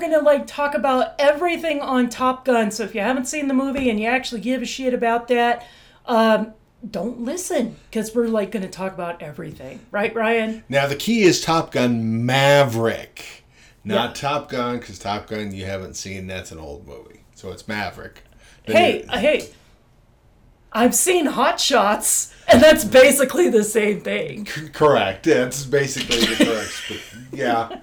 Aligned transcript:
going 0.00 0.12
to 0.12 0.20
like 0.20 0.46
talk 0.46 0.74
about 0.74 1.14
everything 1.18 1.80
on 1.80 2.08
Top 2.08 2.44
Gun. 2.44 2.70
So 2.70 2.84
if 2.84 2.94
you 2.94 3.00
haven't 3.00 3.26
seen 3.26 3.46
the 3.48 3.54
movie 3.54 3.90
and 3.90 4.00
you 4.00 4.06
actually 4.06 4.40
give 4.40 4.62
a 4.62 4.66
shit 4.66 4.94
about 4.94 5.28
that, 5.28 5.66
um, 6.06 6.54
don't 6.88 7.20
listen 7.20 7.76
because 7.90 8.14
we're 8.14 8.26
like 8.28 8.50
going 8.50 8.62
to 8.62 8.68
talk 8.68 8.92
about 8.94 9.22
everything, 9.22 9.80
right, 9.90 10.14
Ryan? 10.14 10.64
Now 10.68 10.86
the 10.86 10.96
key 10.96 11.22
is 11.22 11.40
Top 11.42 11.72
Gun 11.72 12.24
Maverick, 12.24 13.44
not 13.84 14.10
Yeah. 14.10 14.28
Top 14.28 14.48
Gun, 14.48 14.78
because 14.78 14.98
Top 14.98 15.26
Gun 15.26 15.52
you 15.52 15.66
haven't 15.66 15.94
seen. 15.94 16.26
That's 16.26 16.52
an 16.52 16.58
old 16.58 16.86
movie, 16.86 17.20
so 17.34 17.50
it's 17.50 17.68
Maverick. 17.68 18.24
The 18.66 18.72
Hey, 18.72 19.04
uh, 19.08 19.18
hey, 19.18 19.48
I've 20.72 20.94
seen 20.94 21.26
Hot 21.26 21.58
Shots, 21.58 22.32
and 22.46 22.62
that's 22.62 22.84
basically 22.84 23.48
the 23.48 23.64
same 23.64 24.00
thing. 24.00 24.44
correct. 24.72 25.24
That's 25.24 25.64
basically 25.64 26.20
the 26.20 26.44
correct. 26.44 27.04
yeah, 27.32 27.80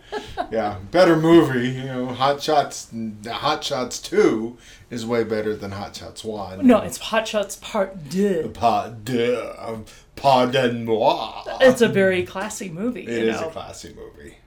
yeah, 0.51 0.79
better 0.91 1.18
movie. 1.18 1.69
You 1.69 1.83
know, 1.83 2.05
Hot 2.07 2.41
Shots. 2.41 2.92
Hot 3.25 3.64
Shots 3.64 4.00
Two 4.00 4.57
is 4.89 5.05
way 5.05 5.23
better 5.23 5.55
than 5.55 5.71
Hot 5.71 5.95
Shots 5.95 6.23
One. 6.23 6.65
No, 6.65 6.79
it's 6.79 6.97
Hot 6.97 7.28
Shots 7.28 7.57
Part 7.57 8.09
Deux. 8.09 8.50
Part 8.50 9.04
de, 9.04 9.67
um, 9.67 9.86
pardon 10.15 10.86
moi. 10.86 11.43
It's 11.59 11.81
a 11.81 11.89
very 11.89 12.23
classy 12.23 12.69
movie. 12.69 13.01
It 13.01 13.09
is 13.09 13.42
know? 13.42 13.50
a 13.50 13.51
classy 13.51 13.93
movie. 13.93 14.37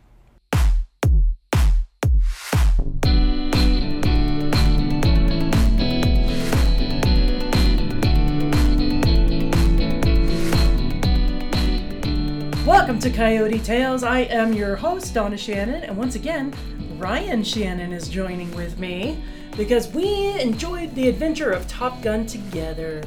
Welcome 12.71 13.01
to 13.01 13.11
Coyote 13.11 13.59
Tales. 13.59 14.05
I 14.05 14.21
am 14.21 14.53
your 14.53 14.77
host, 14.77 15.13
Donna 15.13 15.37
Shannon, 15.37 15.83
and 15.83 15.97
once 15.97 16.15
again, 16.15 16.55
Ryan 16.99 17.43
Shannon 17.43 17.93
is 17.93 18.09
joining 18.09 18.55
with 18.55 18.79
me 18.79 19.21
because 19.57 19.89
we 19.89 20.41
enjoyed 20.41 20.95
the 20.95 21.09
adventure 21.09 21.51
of 21.51 21.67
Top 21.67 22.01
Gun 22.01 22.27
together. 22.27 23.03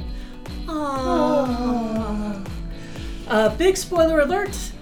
Aww. 0.66 2.46
Uh, 3.30 3.56
big 3.56 3.78
spoiler 3.78 4.20
alert 4.20 4.74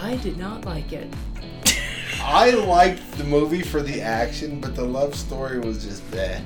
I 0.00 0.14
did 0.18 0.36
not 0.36 0.64
like 0.64 0.92
it. 0.92 1.12
I 2.22 2.50
liked 2.50 3.10
the 3.18 3.24
movie 3.24 3.62
for 3.62 3.82
the 3.82 4.00
action, 4.00 4.60
but 4.60 4.76
the 4.76 4.84
love 4.84 5.16
story 5.16 5.58
was 5.58 5.84
just 5.84 6.08
bleh. 6.12 6.40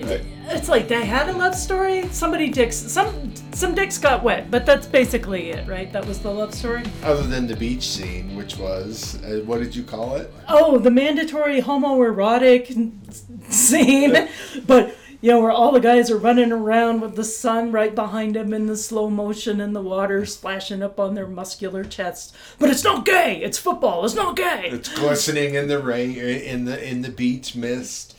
Right. 0.00 0.22
It's 0.46 0.68
like 0.68 0.88
they 0.88 1.04
had 1.04 1.28
a 1.28 1.32
love 1.32 1.54
story. 1.54 2.08
Somebody 2.08 2.48
dicks, 2.48 2.76
some 2.76 3.32
some 3.52 3.74
dicks 3.74 3.98
got 3.98 4.22
wet, 4.22 4.50
but 4.50 4.66
that's 4.66 4.86
basically 4.86 5.50
it, 5.50 5.68
right? 5.68 5.92
That 5.92 6.06
was 6.06 6.18
the 6.18 6.30
love 6.30 6.54
story. 6.54 6.82
Other 7.02 7.22
than 7.22 7.46
the 7.46 7.56
beach 7.56 7.88
scene, 7.88 8.34
which 8.34 8.56
was 8.56 9.22
uh, 9.22 9.42
what 9.44 9.60
did 9.60 9.76
you 9.76 9.84
call 9.84 10.16
it? 10.16 10.32
Oh, 10.48 10.78
the 10.78 10.90
mandatory 10.90 11.60
homoerotic 11.60 13.52
scene, 13.52 14.28
but 14.66 14.96
you 15.20 15.30
know 15.30 15.40
where 15.40 15.50
all 15.50 15.72
the 15.72 15.80
guys 15.80 16.10
are 16.10 16.16
running 16.16 16.50
around 16.50 17.00
with 17.00 17.14
the 17.14 17.24
sun 17.24 17.70
right 17.72 17.94
behind 17.94 18.34
them 18.34 18.54
in 18.54 18.66
the 18.66 18.76
slow 18.76 19.10
motion 19.10 19.60
and 19.60 19.76
the 19.76 19.82
water 19.82 20.24
splashing 20.24 20.82
up 20.82 20.98
on 20.98 21.14
their 21.14 21.26
muscular 21.26 21.84
chests. 21.84 22.32
But 22.58 22.70
it's 22.70 22.84
not 22.84 23.04
gay. 23.04 23.40
It's 23.42 23.58
football. 23.58 24.04
It's 24.04 24.14
not 24.14 24.34
gay. 24.34 24.70
It's 24.72 24.88
glistening 24.88 25.54
in 25.54 25.68
the 25.68 25.78
rain, 25.78 26.16
in 26.16 26.64
the 26.64 26.82
in 26.82 27.02
the 27.02 27.10
beach 27.10 27.54
mist, 27.54 28.16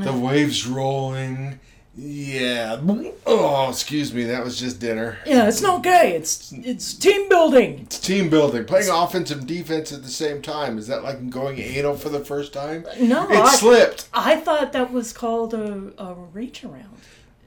the 0.00 0.12
waves 0.12 0.66
rolling. 0.66 1.60
Yeah. 1.94 2.80
Oh, 3.26 3.68
excuse 3.68 4.14
me. 4.14 4.24
That 4.24 4.42
was 4.42 4.58
just 4.58 4.80
dinner. 4.80 5.18
Yeah, 5.26 5.46
it's 5.46 5.60
not 5.60 5.82
gay. 5.82 6.14
It's 6.16 6.50
it's 6.52 6.94
team 6.94 7.28
building. 7.28 7.80
It's 7.80 7.98
team 7.98 8.30
building, 8.30 8.64
playing 8.64 8.88
offense 8.88 9.30
and 9.30 9.46
defense 9.46 9.92
at 9.92 10.02
the 10.02 10.08
same 10.08 10.40
time. 10.40 10.78
Is 10.78 10.86
that 10.86 11.02
like 11.02 11.28
going 11.28 11.58
anal 11.58 11.96
for 11.96 12.08
the 12.08 12.20
first 12.20 12.54
time? 12.54 12.86
No, 12.98 13.28
It 13.30 13.36
I, 13.36 13.54
slipped. 13.56 14.08
I 14.14 14.36
thought 14.36 14.72
that 14.72 14.90
was 14.90 15.12
called 15.12 15.52
a, 15.52 15.92
a 15.98 16.14
reach 16.14 16.64
around. 16.64 16.96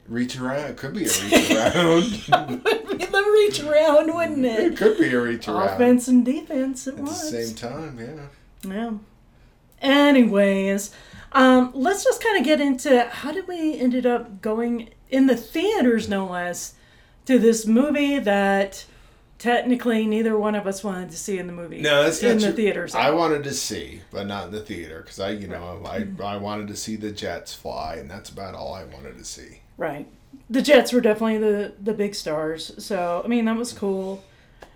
Reach 0.08 0.40
around. 0.40 0.70
It 0.70 0.78
could 0.78 0.94
be 0.94 1.06
a 1.06 1.08
reach 1.08 2.30
around. 2.30 2.64
Would 2.64 3.00
be 3.00 3.06
the 3.06 3.32
reach 3.34 3.64
around, 3.64 4.14
wouldn't 4.14 4.46
it 4.46 4.60
it? 4.74 4.78
could 4.78 5.00
be 5.00 5.12
a 5.12 5.20
reach 5.20 5.48
around. 5.48 5.70
Offense 5.70 6.08
and 6.08 6.24
defense. 6.24 6.86
It 6.86 7.00
At 7.00 7.06
the 7.06 7.12
same 7.14 7.56
time, 7.56 7.98
yeah. 8.00 8.72
Yeah. 8.72 8.92
Anyways, 9.82 10.92
um, 11.36 11.72
let's 11.76 12.04
just 12.04 12.24
kind 12.24 12.40
of 12.40 12.46
get 12.46 12.62
into 12.62 13.04
how 13.10 13.32
did 13.32 13.48
we 13.48 13.78
ended 13.78 14.06
up 14.06 14.42
going 14.42 14.90
in 15.10 15.28
the 15.28 15.36
theaters, 15.36 16.10
no 16.10 16.26
less, 16.26 16.74
to 17.26 17.38
this 17.38 17.68
movie 17.68 18.18
that 18.20 18.86
technically 19.38 20.08
neither 20.08 20.38
one 20.38 20.56
of 20.56 20.66
us 20.66 20.84
wanted 20.84 21.12
to 21.12 21.18
see 21.18 21.38
in 21.38 21.48
the 21.48 21.54
movie. 21.54 21.82
No, 21.82 22.04
that's 22.04 22.24
in 22.24 22.40
the 22.40 22.54
theaters. 22.54 22.96
I 22.96 23.12
wanted 23.12 23.44
to 23.44 23.52
see, 23.52 24.02
but 24.12 24.26
not 24.26 24.48
in 24.48 24.54
the 24.54 24.62
theater 24.62 25.02
because 25.02 25.20
I, 25.20 25.32
you 25.32 25.48
know, 25.48 25.84
I 25.86 26.08
I 26.24 26.38
wanted 26.38 26.70
to 26.70 26.76
see 26.76 26.96
the 26.96 27.12
jets 27.12 27.54
fly, 27.54 27.96
and 27.96 28.10
that's 28.10 28.30
about 28.30 28.56
all 28.56 28.74
I 28.74 28.86
wanted 28.86 29.18
to 29.18 29.26
see. 29.26 29.60
Right. 29.78 30.08
The 30.50 30.62
Jets 30.62 30.94
were 30.94 31.02
definitely 31.02 31.40
the 31.40 31.74
the 31.82 31.94
big 31.94 32.16
stars. 32.16 32.72
So 32.84 33.22
I 33.24 33.28
mean 33.28 33.46
that 33.46 33.58
was 33.58 33.74
cool. 33.74 34.24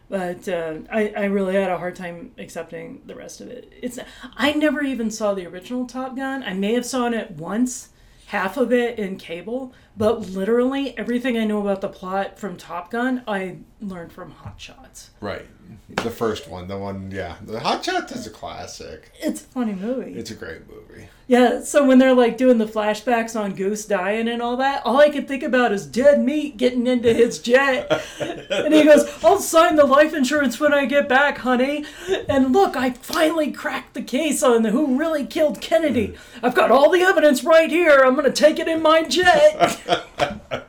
But 0.09 0.47
uh, 0.47 0.79
I, 0.91 1.13
I 1.15 1.25
really 1.25 1.53
had 1.53 1.69
a 1.69 1.77
hard 1.77 1.95
time 1.95 2.31
accepting 2.39 3.03
the 3.05 3.15
rest 3.15 3.41
of 3.41 3.47
it. 3.49 3.71
It's 3.79 3.99
I 4.35 4.53
never 4.53 4.81
even 4.81 5.11
saw 5.11 5.33
the 5.33 5.45
original 5.45 5.85
Top 5.85 6.15
Gun. 6.15 6.43
I 6.43 6.53
may 6.53 6.73
have 6.73 6.85
seen 6.85 7.13
it 7.13 7.31
once, 7.31 7.89
half 8.27 8.57
of 8.57 8.73
it 8.73 8.97
in 8.97 9.17
cable, 9.17 9.71
but 9.99 10.21
literally 10.29 10.97
everything 10.97 11.37
I 11.37 11.43
know 11.43 11.59
about 11.59 11.81
the 11.81 11.89
plot 11.89 12.39
from 12.39 12.55
Top 12.55 12.89
Gun 12.89 13.21
I 13.27 13.57
learned 13.81 14.13
from 14.13 14.31
Hot 14.31 14.59
Shots. 14.59 15.11
Right, 15.19 15.45
the 15.89 16.09
first 16.09 16.47
one, 16.47 16.69
the 16.69 16.77
one, 16.77 17.11
yeah, 17.11 17.35
the 17.45 17.59
Hot 17.59 17.83
Shots 17.83 18.13
is 18.13 18.25
a 18.25 18.29
classic. 18.29 19.11
It's 19.19 19.41
a 19.41 19.43
funny 19.43 19.73
movie. 19.73 20.13
It's 20.13 20.31
a 20.31 20.35
great 20.35 20.61
movie. 20.69 21.09
Yeah, 21.29 21.61
so 21.61 21.85
when 21.85 21.99
they're 21.99 22.15
like 22.15 22.37
doing 22.37 22.57
the 22.57 22.65
flashbacks 22.65 23.39
on 23.39 23.53
Goose 23.53 23.85
dying 23.85 24.27
and 24.27 24.41
all 24.41 24.57
that, 24.57 24.81
all 24.83 24.97
I 24.97 25.09
can 25.09 25.27
think 25.27 25.43
about 25.43 25.71
is 25.71 25.85
dead 25.85 26.19
meat 26.21 26.57
getting 26.57 26.87
into 26.87 27.13
his 27.13 27.37
jet. 27.37 28.01
and 28.19 28.73
he 28.73 28.83
goes, 28.83 29.23
I'll 29.23 29.37
sign 29.37 29.75
the 29.75 29.85
life 29.85 30.15
insurance 30.15 30.59
when 30.59 30.73
I 30.73 30.85
get 30.85 31.07
back, 31.07 31.37
honey. 31.37 31.85
And 32.27 32.51
look, 32.51 32.75
I 32.75 32.91
finally 32.91 33.51
cracked 33.51 33.93
the 33.93 34.01
case 34.01 34.41
on 34.41 34.65
who 34.65 34.97
really 34.97 35.23
killed 35.23 35.61
Kennedy. 35.61 36.07
Mm. 36.07 36.17
I've 36.41 36.55
got 36.55 36.71
all 36.71 36.89
the 36.89 37.01
evidence 37.01 37.43
right 37.43 37.69
here. 37.69 38.01
I'm 38.03 38.15
going 38.15 38.25
to 38.25 38.31
take 38.31 38.57
it 38.57 38.67
in 38.67 38.81
my 38.81 39.03
jet. 39.03 39.79
oh 39.89 40.61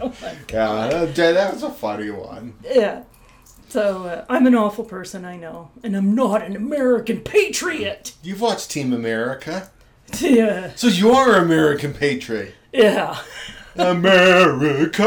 my 0.00 0.34
Yeah, 0.52 0.88
that, 0.88 1.14
that 1.14 1.52
was 1.54 1.62
a 1.62 1.70
funny 1.70 2.10
one. 2.10 2.54
Yeah. 2.64 3.02
So 3.68 4.04
uh, 4.06 4.24
I'm 4.28 4.46
an 4.46 4.54
awful 4.54 4.84
person, 4.84 5.24
I 5.24 5.36
know. 5.36 5.70
And 5.84 5.96
I'm 5.96 6.14
not 6.14 6.42
an 6.42 6.56
American 6.56 7.20
patriot. 7.20 8.14
You've 8.22 8.40
watched 8.40 8.70
Team 8.70 8.92
America, 8.92 9.70
Yeah. 10.18 10.72
so 10.74 10.88
you 10.88 11.12
are 11.12 11.36
an 11.36 11.44
American 11.44 11.94
patriot. 11.94 12.54
Yeah. 12.72 13.18
America, 13.76 15.02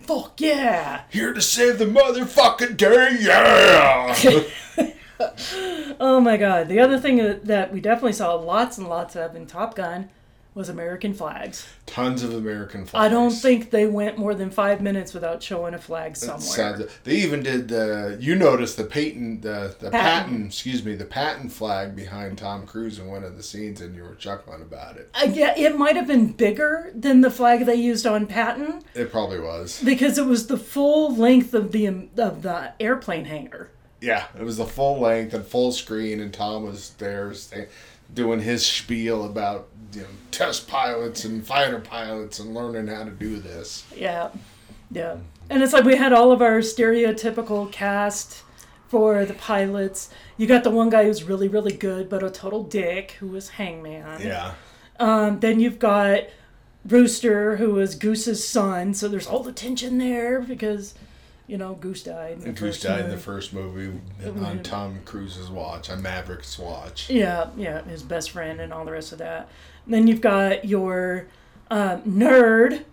Fuck 0.00 0.40
yeah. 0.40 1.02
here 1.10 1.32
to 1.32 1.40
save 1.40 1.78
the 1.78 1.86
motherfucking 1.86 2.76
day, 2.76 3.16
yeah. 3.20 4.14
Oh 5.98 6.20
my 6.20 6.36
god. 6.36 6.68
The 6.68 6.78
other 6.78 6.98
thing 7.00 7.16
that- 7.16 7.46
that 7.46 7.72
we 7.72 7.80
definitely 7.80 8.12
saw 8.12 8.34
lots 8.34 8.76
and 8.76 8.86
lots 8.86 9.16
of 9.16 9.34
in 9.34 9.46
Top 9.46 9.74
Gun 9.74 10.10
was 10.56 10.70
American 10.70 11.12
flags. 11.12 11.66
Tons 11.84 12.22
of 12.22 12.32
American 12.34 12.86
flags. 12.86 13.04
I 13.04 13.08
don't 13.10 13.30
think 13.30 13.70
they 13.70 13.86
went 13.86 14.16
more 14.16 14.34
than 14.34 14.50
five 14.50 14.80
minutes 14.80 15.12
without 15.12 15.42
showing 15.42 15.74
a 15.74 15.78
flag 15.78 16.16
somewhere. 16.16 16.88
They 17.04 17.16
even 17.16 17.42
did 17.42 17.68
the. 17.68 18.16
You 18.18 18.34
noticed 18.34 18.78
the 18.78 18.84
patent, 18.84 19.42
the 19.42 19.76
the 19.78 19.90
Patton. 19.90 20.30
patent. 20.30 20.46
Excuse 20.46 20.82
me, 20.82 20.94
the 20.94 21.04
Patton 21.04 21.50
flag 21.50 21.94
behind 21.94 22.38
Tom 22.38 22.66
Cruise 22.66 22.98
in 22.98 23.06
one 23.06 23.22
of 23.22 23.36
the 23.36 23.42
scenes, 23.42 23.82
and 23.82 23.94
you 23.94 24.02
were 24.02 24.14
chuckling 24.14 24.62
about 24.62 24.96
it. 24.96 25.10
Uh, 25.14 25.28
yeah, 25.30 25.52
it 25.56 25.76
might 25.78 25.94
have 25.94 26.06
been 26.06 26.32
bigger 26.32 26.90
than 26.94 27.20
the 27.20 27.30
flag 27.30 27.66
they 27.66 27.74
used 27.74 28.06
on 28.06 28.26
Patton 28.26 28.82
It 28.94 29.12
probably 29.12 29.38
was. 29.40 29.82
because 29.84 30.16
it 30.16 30.24
was 30.24 30.46
the 30.46 30.56
full 30.56 31.14
length 31.14 31.52
of 31.52 31.70
the 31.72 31.86
of 31.86 32.40
the 32.42 32.72
airplane 32.80 33.26
hangar. 33.26 33.70
Yeah, 34.00 34.26
it 34.38 34.42
was 34.42 34.56
the 34.56 34.66
full 34.66 35.00
length 35.00 35.34
and 35.34 35.44
full 35.44 35.72
screen, 35.72 36.20
and 36.20 36.32
Tom 36.32 36.64
was 36.64 36.90
there 36.98 37.32
doing 38.12 38.40
his 38.40 38.64
spiel 38.64 39.24
about 39.24 39.68
you 39.92 40.02
know 40.02 40.08
test 40.30 40.68
pilots 40.68 41.24
and 41.24 41.46
fighter 41.46 41.78
pilots 41.80 42.38
and 42.38 42.54
learning 42.54 42.88
how 42.88 43.04
to 43.04 43.10
do 43.10 43.38
this. 43.38 43.84
Yeah, 43.94 44.30
yeah. 44.90 45.16
And 45.48 45.62
it's 45.62 45.72
like 45.72 45.84
we 45.84 45.96
had 45.96 46.12
all 46.12 46.32
of 46.32 46.42
our 46.42 46.58
stereotypical 46.58 47.70
cast 47.70 48.42
for 48.88 49.24
the 49.24 49.34
pilots. 49.34 50.10
You 50.36 50.46
got 50.46 50.64
the 50.64 50.70
one 50.70 50.90
guy 50.90 51.04
who's 51.04 51.24
really, 51.24 51.48
really 51.48 51.72
good, 51.72 52.08
but 52.08 52.22
a 52.22 52.30
total 52.30 52.62
dick, 52.64 53.12
who 53.20 53.28
was 53.28 53.50
Hangman. 53.50 54.20
Yeah, 54.20 54.54
Um, 54.98 55.40
then 55.40 55.60
you've 55.60 55.78
got 55.78 56.24
Rooster, 56.84 57.56
who 57.56 57.72
was 57.72 57.94
Goose's 57.94 58.46
son. 58.46 58.94
So 58.94 59.08
there's 59.08 59.26
all 59.26 59.42
the 59.42 59.52
tension 59.52 59.98
there 59.98 60.40
because, 60.40 60.94
you 61.46 61.56
know, 61.56 61.74
Goose 61.74 62.02
died. 62.02 62.42
in 62.42 62.54
Goose 62.54 62.80
died 62.80 63.04
in 63.04 63.10
the 63.10 63.16
first 63.16 63.52
movie 63.52 64.00
on 64.24 64.62
Tom 64.62 65.00
Cruise's 65.04 65.48
watch, 65.48 65.88
on 65.88 66.02
Maverick's 66.02 66.58
watch. 66.58 67.08
Yeah, 67.08 67.50
yeah, 67.56 67.82
his 67.84 68.02
best 68.02 68.30
friend 68.30 68.60
and 68.60 68.72
all 68.72 68.84
the 68.84 68.92
rest 68.92 69.12
of 69.12 69.18
that. 69.18 69.48
And 69.84 69.94
then 69.94 70.06
you've 70.06 70.20
got 70.20 70.64
your 70.64 71.28
um, 71.70 72.02
nerd, 72.02 72.84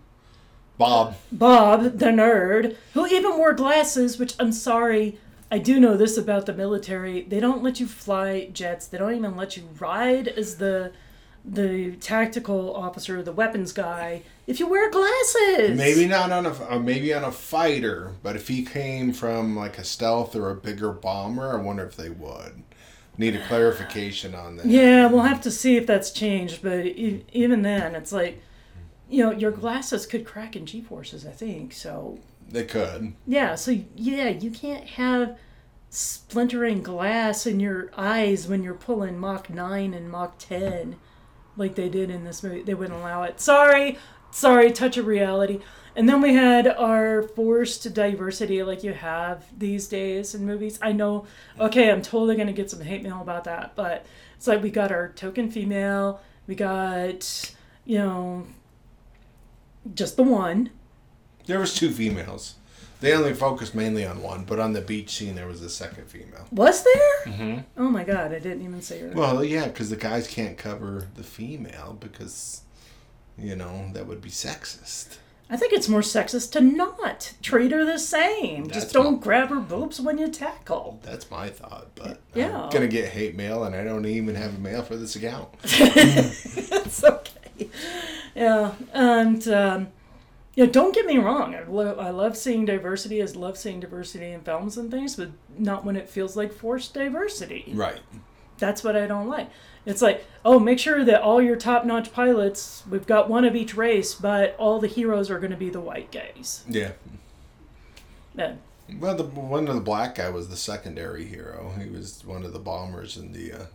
Bob, 0.78 1.16
Bob, 1.30 1.98
the 1.98 2.06
nerd, 2.06 2.76
who 2.94 3.06
even 3.06 3.36
wore 3.36 3.52
glasses, 3.52 4.18
which 4.18 4.34
I'm 4.38 4.52
sorry, 4.52 5.18
I 5.50 5.58
do 5.58 5.78
know 5.78 5.96
this 5.96 6.16
about 6.16 6.46
the 6.46 6.52
military: 6.52 7.22
they 7.22 7.40
don't 7.40 7.62
let 7.62 7.80
you 7.80 7.86
fly 7.86 8.46
jets. 8.52 8.86
They 8.86 8.98
don't 8.98 9.14
even 9.14 9.36
let 9.36 9.56
you 9.56 9.68
ride 9.78 10.28
as 10.28 10.56
the 10.58 10.92
the 11.44 11.92
tactical 11.96 12.74
officer, 12.74 13.22
the 13.22 13.32
weapons 13.32 13.72
guy, 13.72 14.22
if 14.46 14.58
you 14.58 14.66
wear 14.66 14.90
glasses. 14.90 15.76
Maybe 15.76 16.06
not 16.06 16.32
on 16.32 16.46
a 16.46 16.74
uh, 16.74 16.78
maybe 16.78 17.12
on 17.12 17.24
a 17.24 17.32
fighter, 17.32 18.12
but 18.22 18.36
if 18.36 18.48
he 18.48 18.64
came 18.64 19.12
from 19.12 19.56
like 19.56 19.78
a 19.78 19.84
stealth 19.84 20.34
or 20.34 20.50
a 20.50 20.54
bigger 20.54 20.90
bomber, 20.90 21.52
I 21.52 21.60
wonder 21.60 21.84
if 21.84 21.96
they 21.96 22.10
would. 22.10 22.62
Need 23.16 23.36
a 23.36 23.46
clarification 23.46 24.34
on 24.34 24.56
that. 24.56 24.66
Yeah, 24.66 25.06
we'll 25.06 25.22
have 25.22 25.40
to 25.42 25.50
see 25.50 25.76
if 25.76 25.86
that's 25.86 26.10
changed. 26.10 26.62
But 26.62 26.84
e- 26.86 27.24
even 27.32 27.62
then, 27.62 27.94
it's 27.94 28.10
like, 28.10 28.42
you 29.08 29.22
know, 29.22 29.30
your 29.30 29.52
glasses 29.52 30.04
could 30.04 30.24
crack 30.24 30.56
in 30.56 30.66
G 30.66 30.80
forces. 30.80 31.24
I 31.24 31.30
think 31.30 31.74
so. 31.74 32.18
They 32.48 32.64
could. 32.64 33.14
Yeah. 33.26 33.54
So 33.54 33.78
yeah, 33.94 34.30
you 34.30 34.50
can't 34.50 34.84
have 34.84 35.38
splintering 35.90 36.82
glass 36.82 37.46
in 37.46 37.60
your 37.60 37.90
eyes 37.96 38.48
when 38.48 38.64
you're 38.64 38.74
pulling 38.74 39.16
Mach 39.18 39.48
nine 39.48 39.94
and 39.94 40.10
Mach 40.10 40.36
ten, 40.38 40.96
like 41.56 41.74
they 41.74 41.88
did 41.88 42.10
in 42.10 42.24
this 42.24 42.42
movie. 42.42 42.62
They 42.62 42.74
wouldn't 42.74 42.98
allow 42.98 43.22
it. 43.22 43.40
Sorry, 43.40 43.98
sorry. 44.30 44.72
Touch 44.72 44.96
of 44.96 45.06
reality. 45.06 45.60
And 45.96 46.08
then 46.08 46.20
we 46.20 46.34
had 46.34 46.66
our 46.66 47.22
forced 47.22 47.94
diversity, 47.94 48.62
like 48.64 48.82
you 48.82 48.92
have 48.92 49.46
these 49.56 49.86
days 49.86 50.34
in 50.34 50.44
movies. 50.44 50.78
I 50.82 50.92
know, 50.92 51.26
okay, 51.60 51.90
I'm 51.90 52.02
totally 52.02 52.34
going 52.34 52.48
to 52.48 52.52
get 52.52 52.70
some 52.70 52.80
hate 52.80 53.02
mail 53.02 53.20
about 53.20 53.44
that, 53.44 53.76
but 53.76 54.04
it's 54.36 54.48
like 54.48 54.60
we 54.60 54.70
got 54.70 54.90
our 54.90 55.10
token 55.10 55.50
female, 55.52 56.20
we 56.48 56.56
got, 56.56 57.54
you 57.84 57.98
know, 57.98 58.46
just 59.94 60.16
the 60.16 60.24
one. 60.24 60.70
There 61.46 61.60
was 61.60 61.74
two 61.74 61.92
females. 61.92 62.56
They 63.04 63.12
only 63.14 63.34
focused 63.34 63.74
mainly 63.74 64.06
on 64.06 64.22
one, 64.22 64.44
but 64.44 64.58
on 64.58 64.72
the 64.72 64.80
beach 64.80 65.10
scene 65.10 65.34
there 65.34 65.46
was 65.46 65.60
a 65.60 65.68
second 65.68 66.06
female. 66.08 66.46
Was 66.50 66.82
there? 66.84 67.32
Mm-hmm. 67.34 67.60
Oh 67.76 67.90
my 67.90 68.02
god, 68.02 68.32
I 68.32 68.38
didn't 68.38 68.62
even 68.62 68.80
see 68.80 68.98
her. 69.00 69.10
Well, 69.14 69.44
yeah, 69.44 69.66
because 69.66 69.90
the 69.90 69.96
guys 69.96 70.26
can't 70.26 70.56
cover 70.56 71.08
the 71.14 71.22
female 71.22 71.98
because, 72.00 72.62
you 73.36 73.56
know, 73.56 73.90
that 73.92 74.06
would 74.06 74.22
be 74.22 74.30
sexist. 74.30 75.18
I 75.50 75.58
think 75.58 75.74
it's 75.74 75.90
more 75.90 76.00
sexist 76.00 76.52
to 76.52 76.62
not 76.62 77.34
treat 77.42 77.72
her 77.72 77.84
the 77.84 77.98
same. 77.98 78.64
That's 78.64 78.84
Just 78.84 78.94
don't 78.94 79.16
my- 79.16 79.22
grab 79.22 79.50
her 79.50 79.60
boobs 79.60 80.00
when 80.00 80.16
you 80.16 80.28
tackle. 80.28 80.98
That's 81.02 81.30
my 81.30 81.50
thought, 81.50 81.88
but 81.94 82.20
Yeah. 82.34 82.62
I'm 82.62 82.70
gonna 82.70 82.86
get 82.88 83.10
hate 83.10 83.36
mail, 83.36 83.64
and 83.64 83.76
I 83.76 83.84
don't 83.84 84.06
even 84.06 84.34
have 84.34 84.54
a 84.56 84.58
mail 84.58 84.82
for 84.82 84.96
this 84.96 85.14
account. 85.14 85.50
it's 85.62 87.04
okay. 87.04 87.68
Yeah, 88.34 88.72
and 88.94 89.46
um, 89.48 89.88
yeah, 90.56 90.66
don't 90.66 90.94
get 90.94 91.06
me 91.06 91.18
wrong. 91.18 91.54
I 91.54 91.64
love 91.64 91.98
I 91.98 92.10
love 92.10 92.36
seeing 92.36 92.64
diversity. 92.64 93.22
I 93.22 93.26
love 93.26 93.56
seeing 93.58 93.80
diversity 93.80 94.30
in 94.32 94.40
films 94.42 94.76
and 94.76 94.90
things, 94.90 95.16
but 95.16 95.30
not 95.58 95.84
when 95.84 95.96
it 95.96 96.08
feels 96.08 96.36
like 96.36 96.52
forced 96.52 96.94
diversity. 96.94 97.72
Right. 97.74 98.00
That's 98.58 98.84
what 98.84 98.94
I 98.96 99.06
don't 99.06 99.28
like. 99.28 99.50
It's 99.84 100.00
like, 100.00 100.24
oh, 100.44 100.58
make 100.60 100.78
sure 100.78 101.04
that 101.04 101.20
all 101.20 101.42
your 101.42 101.56
top-notch 101.56 102.12
pilots, 102.12 102.84
we've 102.88 103.06
got 103.06 103.28
one 103.28 103.44
of 103.44 103.54
each 103.56 103.74
race, 103.76 104.14
but 104.14 104.54
all 104.58 104.78
the 104.78 104.86
heroes 104.86 105.28
are 105.28 105.38
going 105.38 105.50
to 105.50 105.56
be 105.58 105.68
the 105.70 105.80
white 105.80 106.10
guys. 106.12 106.64
Yeah. 106.68 106.92
Yeah. 108.34 108.54
Well, 108.98 109.14
the 109.16 109.24
one 109.24 109.66
of 109.68 109.74
the 109.74 109.80
black 109.80 110.14
guy 110.14 110.30
was 110.30 110.48
the 110.48 110.56
secondary 110.56 111.24
hero. 111.24 111.72
He 111.82 111.88
was 111.90 112.24
one 112.24 112.44
of 112.44 112.52
the 112.52 112.58
bombers 112.58 113.16
in 113.16 113.32
the 113.32 113.52
uh, 113.52 113.66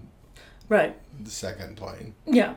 Right. 0.68 0.96
the 1.20 1.32
second 1.32 1.78
plane. 1.78 2.14
Yeah. 2.26 2.54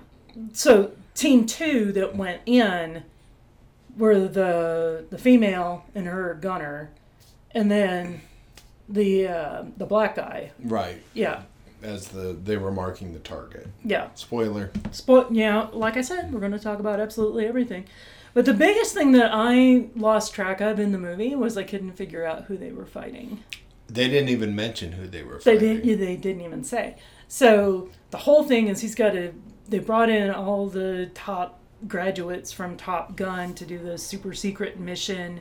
So 0.52 0.92
team 1.14 1.46
two 1.46 1.92
that 1.92 2.14
went 2.16 2.42
in 2.46 3.04
were 3.96 4.28
the 4.28 5.04
the 5.10 5.18
female 5.18 5.84
and 5.94 6.06
her 6.06 6.34
gunner, 6.34 6.90
and 7.52 7.70
then 7.70 8.20
the 8.88 9.28
uh, 9.28 9.64
the 9.76 9.86
black 9.86 10.16
guy. 10.16 10.52
Right. 10.62 11.02
Yeah. 11.14 11.42
As 11.82 12.08
the 12.08 12.32
they 12.32 12.56
were 12.56 12.70
marking 12.70 13.12
the 13.12 13.18
target. 13.18 13.66
Yeah. 13.84 14.08
Spoiler. 14.14 14.70
Spo- 14.90 15.28
yeah. 15.30 15.68
Like 15.72 15.96
I 15.96 16.02
said, 16.02 16.32
we're 16.32 16.40
going 16.40 16.52
to 16.52 16.58
talk 16.58 16.78
about 16.78 17.00
absolutely 17.00 17.46
everything. 17.46 17.86
But 18.34 18.46
the 18.46 18.54
biggest 18.54 18.94
thing 18.94 19.12
that 19.12 19.30
I 19.32 19.88
lost 19.94 20.32
track 20.32 20.60
of 20.60 20.78
in 20.80 20.92
the 20.92 20.98
movie 20.98 21.34
was 21.34 21.58
I 21.58 21.64
couldn't 21.64 21.92
figure 21.92 22.24
out 22.24 22.44
who 22.44 22.56
they 22.56 22.72
were 22.72 22.86
fighting. 22.86 23.44
They 23.88 24.08
didn't 24.08 24.30
even 24.30 24.54
mention 24.54 24.92
who 24.92 25.06
they 25.06 25.22
were 25.22 25.38
They 25.38 25.58
didn't. 25.58 25.86
They 25.98 26.16
didn't 26.16 26.40
even 26.40 26.64
say. 26.64 26.96
So 27.28 27.90
the 28.10 28.18
whole 28.18 28.44
thing 28.44 28.68
is 28.68 28.80
he's 28.80 28.94
got 28.94 29.10
to. 29.10 29.34
They 29.68 29.80
brought 29.80 30.08
in 30.08 30.30
all 30.30 30.68
the 30.68 31.10
top 31.14 31.58
graduates 31.88 32.52
from 32.52 32.76
Top 32.76 33.16
Gun 33.16 33.54
to 33.54 33.64
do 33.66 33.78
this 33.78 34.02
super 34.02 34.32
secret 34.34 34.78
mission 34.78 35.40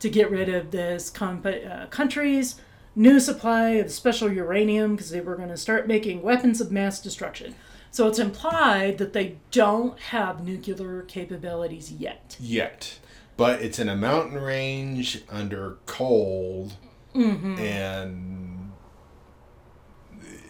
to 0.00 0.08
get 0.10 0.30
rid 0.30 0.48
of 0.48 0.70
this 0.70 1.10
comp- 1.10 1.46
uh, 1.46 1.86
country's 1.86 2.56
new 2.94 3.18
supply 3.20 3.70
of 3.70 3.90
special 3.90 4.30
uranium 4.32 4.94
because 4.96 5.10
they 5.10 5.20
were 5.20 5.36
going 5.36 5.48
to 5.48 5.56
start 5.56 5.86
making 5.88 6.22
weapons 6.22 6.60
of 6.60 6.70
mass 6.70 7.00
destruction. 7.00 7.54
So 7.90 8.08
it's 8.08 8.18
implied 8.18 8.98
that 8.98 9.12
they 9.12 9.36
don't 9.50 9.98
have 9.98 10.44
nuclear 10.44 11.02
capabilities 11.02 11.92
yet. 11.92 12.36
Yet. 12.40 12.98
But 13.36 13.60
it's 13.62 13.78
in 13.78 13.88
a 13.88 13.96
mountain 13.96 14.40
range 14.40 15.22
under 15.30 15.78
cold, 15.86 16.74
Mm-hmm. 17.14 17.58
and 17.58 18.72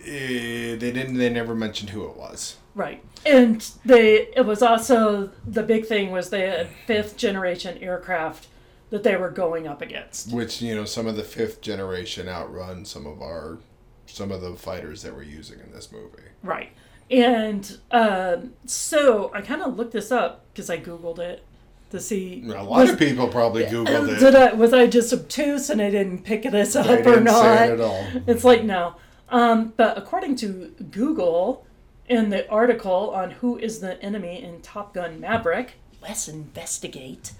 eh, 0.05 0.77
they 0.77 0.93
didn't. 0.93 1.15
They 1.17 1.29
never 1.31 1.55
mentioned 1.55 1.91
who 1.91 2.05
it 2.07 2.17
was. 2.17 2.57
Right. 2.75 3.05
And 3.27 3.69
they 3.85 4.29
it 4.37 4.47
was 4.47 4.63
also 4.63 5.31
the 5.47 5.63
big 5.63 5.87
thing 5.87 6.11
was 6.11 6.31
they 6.31 6.49
had 6.49 6.69
fifth 6.87 7.17
generation 7.17 7.79
aircraft 7.79 8.49
that 8.91 9.03
they 9.03 9.17
were 9.17 9.31
going 9.31 9.67
up 9.67 9.81
against. 9.81 10.33
Which 10.33 10.61
you 10.61 10.75
know, 10.75 10.85
some 10.85 11.07
of 11.07 11.17
the 11.17 11.25
fifth 11.25 11.61
generation 11.61 12.29
outrun 12.29 12.85
some 12.85 13.07
of 13.07 13.23
our, 13.23 13.59
some 14.07 14.31
of 14.31 14.43
the 14.43 14.55
fighters 14.55 15.03
that 15.03 15.15
we're 15.15 15.23
using 15.23 15.61
in 15.61 15.73
this 15.73 15.91
movie. 15.91 16.29
Right. 16.43 16.73
And 17.11 17.79
um, 17.91 18.53
so 18.67 19.31
I 19.35 19.41
kind 19.41 19.63
of 19.63 19.77
looked 19.77 19.93
this 19.93 20.13
up 20.13 20.45
because 20.53 20.69
I 20.71 20.79
googled 20.79 21.19
it 21.19 21.45
to 21.91 22.01
see. 22.01 22.43
A 22.55 22.63
lot 22.63 22.89
of 22.89 22.99
people 22.99 23.29
probably 23.29 23.65
googled 23.65 24.09
it. 24.17 24.19
Did 24.19 24.35
I 24.35 24.53
was 24.53 24.75
I 24.75 24.87
just 24.87 25.13
obtuse 25.13 25.71
and 25.71 25.81
I 25.81 25.91
didn't 25.91 26.25
pick 26.25 26.43
this 26.43 26.77
up 26.77 27.07
or 27.07 27.21
not? 27.21 27.63
it 27.63 27.71
at 27.73 27.81
all. 27.81 28.07
It's 28.27 28.45
like 28.45 28.65
no. 28.65 28.97
Um, 29.31 29.73
but 29.79 29.97
according 29.97 30.37
to 30.37 30.75
Google, 30.91 31.67
in 32.09 32.31
the 32.31 32.49
article 32.49 33.11
on 33.11 33.31
who 33.31 33.59
is 33.59 33.81
the 33.81 34.03
enemy 34.03 34.43
in 34.43 34.61
Top 34.61 34.95
Gun 34.95 35.21
Maverick, 35.21 35.75
let's 36.01 36.29
investigate. 36.29 37.33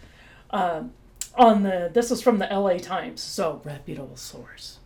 Um, 0.51 0.93
on 1.35 1.63
the 1.63 1.91
this 1.93 2.11
was 2.11 2.23
from 2.23 2.39
the 2.39 2.51
L.A. 2.53 2.79
Times, 2.79 3.21
so 3.23 3.63
reputable 3.65 4.17
source. 4.17 4.79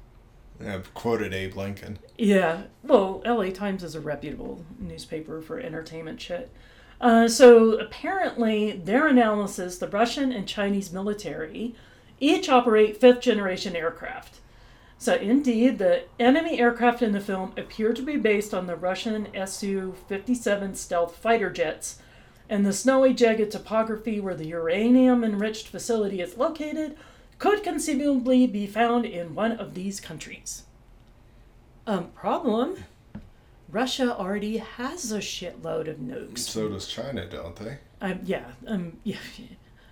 I've 0.64 0.92
quoted 0.94 1.34
Abe 1.34 1.56
Lincoln. 1.56 1.98
Yeah, 2.16 2.62
well, 2.82 3.22
LA 3.26 3.50
Times 3.50 3.82
is 3.82 3.94
a 3.94 4.00
reputable 4.00 4.64
newspaper 4.78 5.42
for 5.42 5.58
entertainment 5.60 6.20
shit. 6.20 6.50
Uh, 7.00 7.28
so 7.28 7.78
apparently, 7.78 8.72
their 8.72 9.06
analysis, 9.06 9.78
the 9.78 9.88
Russian 9.88 10.32
and 10.32 10.48
Chinese 10.48 10.92
military, 10.92 11.74
each 12.20 12.48
operate 12.48 12.98
fifth 12.98 13.20
generation 13.20 13.76
aircraft. 13.76 14.38
So, 14.98 15.14
indeed, 15.14 15.78
the 15.78 16.04
enemy 16.18 16.58
aircraft 16.58 17.02
in 17.02 17.12
the 17.12 17.20
film 17.20 17.52
appear 17.56 17.92
to 17.92 18.02
be 18.02 18.16
based 18.16 18.54
on 18.54 18.66
the 18.66 18.76
Russian 18.76 19.28
Su 19.46 19.94
57 20.08 20.74
stealth 20.74 21.16
fighter 21.16 21.50
jets, 21.50 21.98
and 22.48 22.64
the 22.64 22.72
snowy, 22.72 23.12
jagged 23.12 23.50
topography 23.50 24.20
where 24.20 24.34
the 24.34 24.46
uranium 24.46 25.22
enriched 25.22 25.68
facility 25.68 26.20
is 26.20 26.38
located 26.38 26.96
could 27.38 27.62
conceivably 27.62 28.46
be 28.46 28.66
found 28.66 29.04
in 29.04 29.34
one 29.34 29.52
of 29.52 29.74
these 29.74 30.00
countries. 30.00 30.62
Um, 31.86 32.08
problem 32.12 32.84
Russia 33.70 34.16
already 34.16 34.58
has 34.58 35.12
a 35.12 35.18
shitload 35.18 35.88
of 35.88 35.98
nukes. 35.98 36.38
So 36.38 36.68
does 36.68 36.86
China, 36.86 37.26
don't 37.26 37.56
they? 37.56 37.78
Um, 38.00 38.20
yeah, 38.24 38.44
um, 38.66 38.98
yeah, 39.04 39.18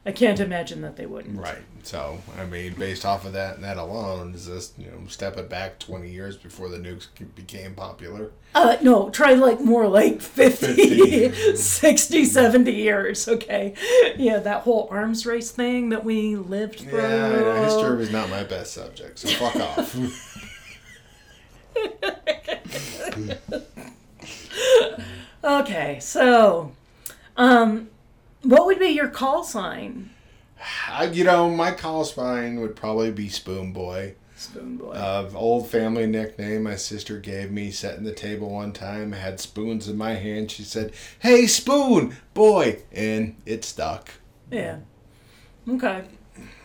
I 0.06 0.12
can't 0.12 0.38
imagine 0.38 0.82
that 0.82 0.96
they 0.96 1.06
wouldn't. 1.06 1.38
Right. 1.40 1.62
So, 1.82 2.18
I 2.38 2.44
mean, 2.44 2.74
based 2.74 3.06
off 3.06 3.24
of 3.24 3.32
that 3.32 3.60
that 3.62 3.78
alone, 3.78 4.34
is 4.34 4.46
this, 4.46 4.74
you 4.76 4.86
know, 4.86 5.06
step 5.08 5.38
it 5.38 5.48
back 5.48 5.78
20 5.78 6.10
years 6.10 6.36
before 6.36 6.68
the 6.68 6.76
nukes 6.76 7.08
became 7.34 7.74
popular? 7.74 8.30
Uh, 8.54 8.76
no, 8.82 9.08
try 9.10 9.32
like 9.32 9.60
more 9.60 9.88
like 9.88 10.20
50, 10.20 10.74
50. 10.74 11.56
60, 11.56 12.24
70 12.26 12.72
years, 12.72 13.28
okay? 13.28 13.74
Yeah, 14.16 14.38
that 14.38 14.62
whole 14.62 14.88
arms 14.90 15.24
race 15.24 15.50
thing 15.50 15.88
that 15.88 16.04
we 16.04 16.36
lived 16.36 16.80
through. 16.80 17.00
Yeah, 17.00 17.64
history 17.64 17.96
was 17.96 18.12
not 18.12 18.28
my 18.28 18.44
best 18.44 18.74
subject, 18.74 19.18
so 19.18 19.28
fuck 19.28 19.56
off. 19.56 19.96
Okay, 25.44 25.98
so, 26.00 26.72
um, 27.36 27.90
what 28.44 28.66
would 28.66 28.78
be 28.78 28.88
your 28.88 29.08
call 29.08 29.44
sign? 29.44 30.10
I, 30.88 31.04
you 31.06 31.24
know, 31.24 31.50
my 31.50 31.72
call 31.72 32.04
sign 32.04 32.60
would 32.60 32.76
probably 32.76 33.10
be 33.10 33.28
Spoon 33.28 33.72
Boy. 33.72 34.14
Spoon 34.36 34.76
boy. 34.78 34.90
Uh, 34.92 35.30
old 35.34 35.68
family 35.70 36.06
nickname 36.06 36.64
my 36.64 36.74
sister 36.76 37.18
gave 37.18 37.50
me. 37.50 37.70
Setting 37.70 38.04
the 38.04 38.12
table 38.12 38.50
one 38.50 38.72
time, 38.72 39.14
I 39.14 39.18
had 39.18 39.38
spoons 39.40 39.88
in 39.88 39.96
my 39.96 40.14
hand. 40.14 40.50
She 40.50 40.64
said, 40.64 40.92
"Hey, 41.20 41.46
spoon 41.46 42.16
boy," 42.34 42.82
and 42.92 43.36
it 43.46 43.64
stuck. 43.64 44.10
yeah. 44.50 44.78
Okay. 45.68 46.02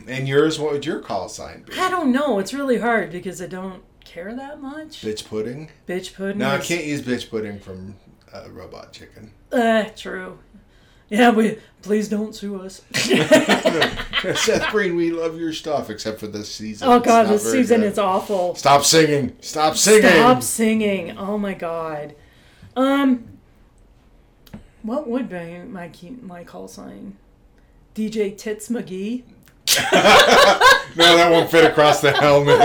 And 0.08 0.28
yours, 0.28 0.60
what 0.60 0.74
would 0.74 0.86
your 0.86 1.00
call 1.00 1.30
sign 1.30 1.62
be? 1.64 1.78
I 1.78 1.90
don't 1.90 2.12
know. 2.12 2.40
It's 2.40 2.54
really 2.54 2.80
hard 2.80 3.12
because 3.12 3.40
I 3.42 3.46
don't 3.48 3.84
care 4.04 4.36
that 4.36 4.60
much. 4.60 5.02
Bitch 5.04 5.26
pudding? 5.28 5.70
Bitch 5.88 6.16
pudding. 6.16 6.40
No, 6.40 6.50
I 6.50 6.58
can't 6.58 6.84
use 6.86 7.02
bitch 7.04 7.30
pudding 7.30 7.60
from 7.60 7.96
uh, 8.34 8.50
Robot 8.50 8.92
Chicken. 8.94 9.32
Uh, 9.52 9.86
true. 9.96 10.40
Yeah, 11.10 11.32
we 11.32 11.58
please 11.82 12.08
don't 12.08 12.36
sue 12.36 12.62
us. 12.62 12.82
Seth 12.94 14.70
Green, 14.72 14.96
we 14.96 15.12
love 15.12 15.39
your 15.39 15.54
stuff, 15.54 15.89
except 15.89 16.20
for 16.20 16.28
this 16.28 16.54
season. 16.54 16.88
oh 16.88 17.00
god, 17.00 17.28
this 17.28 17.50
season 17.50 17.82
good. 17.82 17.92
is 17.92 17.98
awful. 17.98 18.56
Stop 18.56 18.84
singing! 18.84 19.36
Stop 19.42 19.75
singing! 19.75 20.10
Stop 20.10 20.44
singing. 20.44 21.18
Oh 21.18 21.38
my 21.38 21.54
god. 21.54 22.16
Um 22.75 23.25
what 24.82 25.08
would 25.10 25.30
be 25.30 25.60
my 25.68 25.89
key, 25.89 26.12
my 26.22 26.44
call 26.44 26.68
sign? 26.68 27.18
DJ 27.96 28.38
Tits 28.38 28.70
McGee. 28.70 29.24
No, 31.00 31.15
that 31.15 31.32
won't 31.32 31.50
fit 31.50 31.63
across 31.63 32.01
the 32.01 32.12
helmet. 32.12 32.60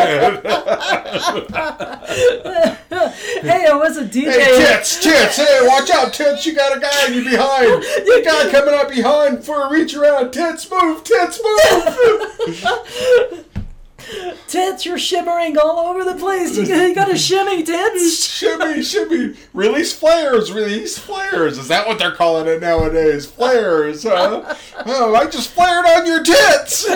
Hey, 3.45 3.67
I 3.67 3.75
was 3.75 3.97
a 3.97 4.05
DJ. 4.05 4.33
hey, 4.33 4.57
tits, 4.57 5.01
tits! 5.01 5.37
Hey, 5.37 5.61
watch 5.63 5.91
out, 5.91 6.13
tits! 6.13 6.45
You 6.47 6.55
got 6.55 6.77
a 6.77 6.81
guy 6.81 7.07
on 7.07 7.15
you 7.15 7.25
behind. 7.25 7.85
You 8.07 8.25
got 8.25 8.47
a 8.47 8.51
guy 8.51 8.59
coming 8.59 8.75
up 8.75 8.89
behind 8.89 9.45
for 9.45 9.67
a 9.67 9.71
reach 9.71 9.95
around. 9.95 10.33
Tits, 10.33 10.69
move! 10.71 11.05
Tits, 11.05 11.41
move! 11.45 13.45
Tits, 14.49 14.85
you're 14.85 14.99
shimmering 14.99 15.57
all 15.59 15.79
over 15.89 16.05
the 16.05 16.15
place. 16.15 16.57
You, 16.57 16.65
you 16.65 16.95
got 16.95 17.09
to 17.09 17.17
shimmy, 17.17 17.63
tits. 17.63 18.25
shimmy, 18.25 18.83
shimmy! 18.83 19.35
Release 19.53 19.93
flares! 19.93 20.53
Release 20.53 20.99
flares! 20.99 21.59
Is 21.59 21.69
that 21.69 21.87
what 21.87 21.99
they're 21.99 22.13
calling 22.13 22.47
it 22.47 22.61
nowadays? 22.61 23.27
Flares, 23.27 24.05
huh? 24.05 24.55
Oh, 24.87 25.15
I 25.15 25.27
just 25.27 25.51
flared 25.51 25.87
on 25.87 26.07
your 26.07 26.23
tits. 26.23 26.87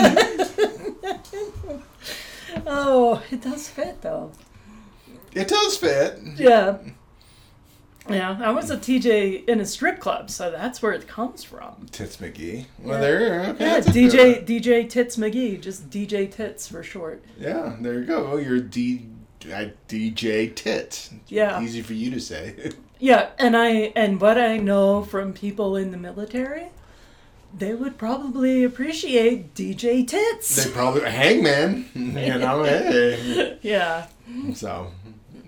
Oh, 2.66 3.22
it 3.30 3.42
does 3.42 3.68
fit 3.68 4.00
though. 4.00 4.32
It 5.34 5.48
does 5.48 5.76
fit. 5.76 6.18
Yeah. 6.36 6.78
Yeah, 8.08 8.38
I 8.40 8.50
was 8.52 8.70
a 8.70 8.78
TJ 8.78 9.46
in 9.46 9.60
a 9.60 9.66
strip 9.66 10.00
club, 10.00 10.30
so 10.30 10.50
that's 10.50 10.80
where 10.80 10.92
it 10.92 11.06
comes 11.06 11.44
from. 11.44 11.86
Tits 11.92 12.16
McGee. 12.16 12.64
Well, 12.78 12.98
there. 13.02 13.40
Okay, 13.50 13.64
Yeah, 13.66 13.74
that's 13.74 13.88
a 13.88 13.92
good 13.92 14.14
one. 14.46 14.46
DJ 14.46 14.60
DJ 14.62 14.88
Tits 14.88 15.16
McGee, 15.18 15.60
just 15.60 15.90
DJ 15.90 16.30
Tits 16.30 16.66
for 16.66 16.82
short. 16.82 17.22
Yeah, 17.38 17.76
there 17.80 17.98
you 18.00 18.06
go. 18.06 18.38
You're 18.38 18.60
D, 18.60 19.08
uh, 19.52 19.66
DJ 19.88 20.54
Tit. 20.56 21.10
Yeah. 21.26 21.60
Easy 21.60 21.82
for 21.82 21.92
you 21.92 22.10
to 22.12 22.20
say. 22.20 22.72
Yeah, 23.00 23.28
and 23.38 23.56
I 23.56 23.92
and 23.94 24.20
what 24.20 24.38
I 24.38 24.56
know 24.56 25.04
from 25.04 25.32
people 25.32 25.76
in 25.76 25.92
the 25.92 25.96
military, 25.96 26.70
they 27.56 27.74
would 27.74 27.96
probably 27.98 28.62
appreciate 28.64 29.54
DJ 29.54 30.06
Tits. 30.06 30.64
they 30.64 30.70
probably 30.70 31.02
hangman. 31.10 31.86
You 31.94 32.38
know, 32.38 32.62
hey. 32.64 33.58
yeah, 33.62 34.06
So, 34.54 34.92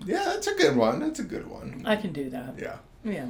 yeah, 0.05 0.23
that's 0.25 0.47
a 0.47 0.55
good 0.55 0.75
one. 0.75 0.99
That's 0.99 1.19
a 1.19 1.23
good 1.23 1.47
one. 1.47 1.83
I 1.85 1.95
can 1.95 2.11
do 2.11 2.29
that. 2.31 2.55
Yeah. 2.59 2.77
Yeah. 3.03 3.27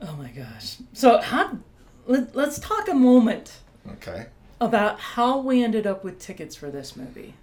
Oh 0.00 0.14
my 0.16 0.28
gosh. 0.30 0.76
So 0.92 1.18
how? 1.20 1.58
Let, 2.06 2.34
let's 2.34 2.58
talk 2.58 2.88
a 2.88 2.94
moment 2.94 3.58
Okay. 3.92 4.26
about 4.60 4.98
how 4.98 5.38
we 5.38 5.62
ended 5.62 5.86
up 5.86 6.02
with 6.02 6.18
tickets 6.18 6.56
for 6.56 6.70
this 6.70 6.96
movie. 6.96 7.34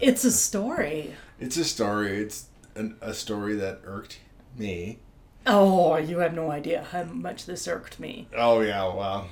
It's 0.00 0.24
a 0.24 0.30
story. 0.30 1.14
It's 1.40 1.56
a 1.56 1.64
story. 1.64 2.18
It's 2.18 2.46
an, 2.74 2.96
a 3.00 3.14
story 3.14 3.54
that 3.56 3.80
irked 3.84 4.20
me. 4.56 4.98
Oh, 5.46 5.96
you 5.96 6.18
have 6.18 6.34
no 6.34 6.50
idea 6.50 6.84
how 6.92 7.04
much 7.04 7.46
this 7.46 7.66
irked 7.66 7.98
me. 7.98 8.28
Oh 8.36 8.60
yeah, 8.60 8.84
wow. 8.92 9.26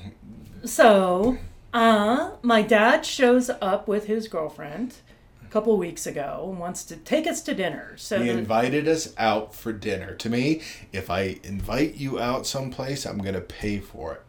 So, 0.65 1.37
uh, 1.75 2.33
my 2.43 2.63
dad 2.63 3.05
shows 3.05 3.51
up 3.61 3.87
with 3.87 4.07
his 4.07 4.27
girlfriend 4.29 4.97
a 5.45 5.49
couple 5.49 5.77
weeks 5.77 6.07
ago 6.07 6.47
and 6.49 6.59
wants 6.59 6.85
to 6.85 6.97
take 6.97 7.27
us 7.27 7.43
to 7.43 7.55
dinner. 7.55 7.95
So, 7.97 8.23
He 8.23 8.31
invited 8.31 8.89
us 8.89 9.15
out 9.19 9.55
for 9.55 9.73
dinner. 9.73 10.15
To 10.15 10.31
me, 10.31 10.63
if 10.93 11.11
I 11.11 11.39
invite 11.45 11.95
you 11.97 12.19
out 12.19 12.47
someplace, 12.47 13.05
I'm 13.05 13.19
gonna 13.19 13.41
pay 13.43 13.79
for 13.81 14.15
it. 14.15 14.23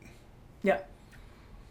yeah, 0.63 0.79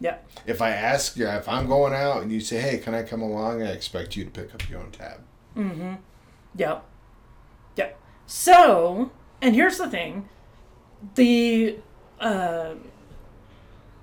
yeah, 0.00 0.18
If 0.46 0.60
I 0.62 0.70
ask 0.70 1.16
you, 1.16 1.26
if 1.26 1.48
I'm 1.48 1.66
going 1.66 1.92
out 1.94 2.22
and 2.22 2.30
you 2.32 2.40
say, 2.40 2.60
"Hey, 2.60 2.78
can 2.78 2.94
I 2.94 3.02
come 3.02 3.22
along?" 3.22 3.62
I 3.62 3.70
expect 3.70 4.16
you 4.16 4.24
to 4.24 4.30
pick 4.30 4.54
up 4.54 4.68
your 4.68 4.80
own 4.80 4.90
tab. 4.90 5.20
Mm 5.56 5.74
hmm. 5.74 5.94
Yep. 6.56 6.84
Yep. 7.76 7.98
So, 8.26 9.10
and 9.40 9.54
here's 9.54 9.78
the 9.78 9.88
thing: 9.88 10.28
the 11.14 11.78
uh, 12.20 12.74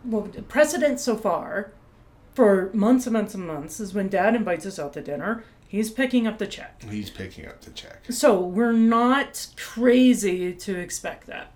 well, 0.05 0.29
precedent 0.47 0.99
so 0.99 1.15
far 1.15 1.71
for 2.33 2.71
months 2.73 3.05
and 3.05 3.13
months 3.13 3.35
and 3.35 3.47
months 3.47 3.79
is 3.79 3.93
when 3.93 4.09
Dad 4.09 4.35
invites 4.35 4.65
us 4.65 4.79
out 4.79 4.93
to 4.93 5.01
dinner, 5.01 5.43
he's 5.67 5.91
picking 5.91 6.27
up 6.27 6.39
the 6.39 6.47
check. 6.47 6.83
He's 6.83 7.09
picking 7.09 7.45
up 7.45 7.61
the 7.61 7.71
check. 7.71 8.05
So 8.09 8.39
we're 8.39 8.73
not 8.73 9.47
crazy 9.55 10.53
to 10.53 10.75
expect 10.77 11.27
that. 11.27 11.51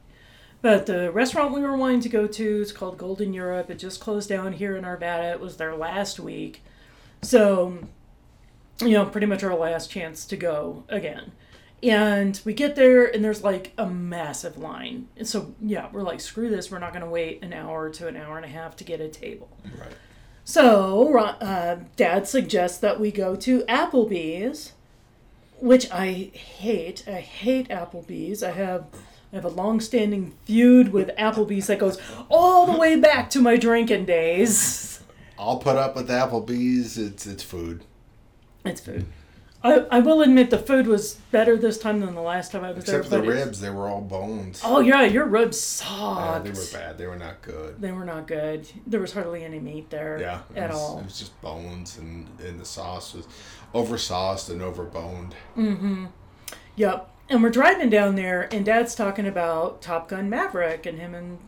But 0.62 0.86
the 0.86 1.12
restaurant 1.12 1.54
we 1.54 1.62
were 1.62 1.78
wanting 1.78 2.02
to 2.02 2.10
go 2.10 2.28
to 2.28 2.62
is 2.62 2.72
called 2.72 2.98
Golden 2.98 3.34
Europe. 3.34 3.70
It 3.70 3.80
just 3.80 4.00
closed 4.00 4.30
down 4.30 4.54
here 4.54 4.76
in 4.76 4.84
Arvada. 4.84 5.32
It 5.32 5.40
was 5.40 5.58
there 5.58 5.76
last 5.76 6.20
week. 6.20 6.62
So, 7.22 7.80
you 8.82 8.92
know, 8.92 9.06
pretty 9.06 9.28
much 9.28 9.44
our 9.44 9.56
last 9.56 9.90
chance 9.90 10.26
to 10.26 10.38
go 10.38 10.84
again. 10.90 11.32
And 11.84 12.40
we 12.44 12.54
get 12.54 12.76
there 12.76 13.06
and 13.06 13.24
there's 13.24 13.44
like 13.44 13.74
a 13.78 13.86
massive 13.86 14.58
line. 14.58 15.10
And 15.16 15.28
so, 15.28 15.54
yeah, 15.62 15.90
we're 15.92 16.02
like, 16.02 16.20
screw 16.20 16.50
this. 16.50 16.72
We're 16.72 16.80
not 16.80 16.92
going 16.92 17.06
to 17.06 17.10
wait 17.10 17.44
an 17.44 17.54
hour 17.54 17.90
to 17.92 18.08
an 18.08 18.18
hour 18.18 18.36
and 18.38 18.46
a 18.46 18.50
half 18.50 18.76
to 18.78 18.84
get 18.84 19.00
a 19.00 19.08
table. 19.08 19.50
Right. 19.64 19.92
So, 20.44 21.18
uh, 21.18 21.80
Dad 21.98 22.28
suggests 22.28 22.78
that 22.80 23.00
we 23.00 23.12
go 23.12 23.36
to 23.36 23.64
Applebee's, 23.64 24.72
which 25.60 25.92
I 25.92 26.32
hate. 26.34 27.04
I 27.08 27.20
hate 27.20 27.68
Applebee's. 27.70 28.42
I 28.42 28.52
have 28.52 28.86
I 29.32 29.36
have 29.36 29.46
a 29.46 29.50
long-standing 29.50 30.34
feud 30.46 30.94
with 30.94 31.10
Applebee's 31.18 31.68
that 31.68 31.80
goes 31.80 32.00
all 32.30 32.66
the 32.66 32.78
way 32.78 32.96
back 32.96 33.30
to 33.32 33.42
my 33.42 33.58
drinking 33.58 34.06
days. 34.06 35.02
I'll 35.38 35.58
put 35.58 35.76
up 35.76 35.96
with 35.96 36.10
Applebee's. 36.10 36.98
It's 36.98 37.28
it's 37.28 37.44
food. 37.44 37.84
It's 38.64 38.80
food. 38.80 39.06
I, 39.64 39.80
I 39.92 40.00
will 40.00 40.22
admit 40.22 40.52
the 40.52 40.60
food 40.60 40.86
was 40.88 41.16
better 41.32 41.58
this 41.58 41.80
time 41.80 42.00
than 42.00 42.14
the 42.14 42.22
last 42.22 42.52
time 42.52 42.64
I 42.64 42.70
was 42.72 42.84
Except 42.84 43.06
for 43.06 43.10
there. 43.10 43.22
the 43.22 43.28
ribs, 43.28 43.60
they 43.60 43.72
were 43.72 43.88
all 43.90 44.02
bones. 44.02 44.62
Oh 44.64 44.80
yeah, 44.80 45.02
your 45.04 45.26
ribs 45.26 45.82
Yeah, 45.84 45.88
sucked. 45.88 46.46
they 46.46 46.52
were 46.52 46.66
bad. 46.86 46.98
They 46.98 47.08
were 47.08 47.16
not 47.18 47.42
good. 47.42 47.82
They 47.82 47.92
were 47.92 48.06
not 48.06 48.28
good. 48.28 48.70
There 48.86 49.00
was 49.00 49.14
hardly 49.14 49.44
any 49.44 49.60
meat 49.60 49.90
there 49.90 50.20
Yeah, 50.20 50.42
at 50.56 50.70
was, 50.70 50.80
all. 50.80 51.00
It 51.00 51.06
was 51.06 51.18
just 51.20 51.42
bones, 51.42 51.98
and 51.98 52.28
and 52.40 52.60
the 52.60 52.66
sauce 52.66 53.14
was 53.16 53.28
oversauced 53.74 54.50
and 54.50 54.62
overboned. 54.62 55.32
Mm-hmm. 55.58 56.06
Yep. 56.76 57.10
And 57.30 57.44
we're 57.44 57.50
driving 57.50 57.90
down 57.90 58.16
there, 58.16 58.48
and 58.54 58.64
Dad's 58.64 58.96
talking 58.96 59.28
about 59.28 59.82
Top 59.82 60.08
Gun 60.08 60.30
Maverick, 60.30 60.86
and 60.86 61.00
him 61.00 61.14
and 61.16 61.40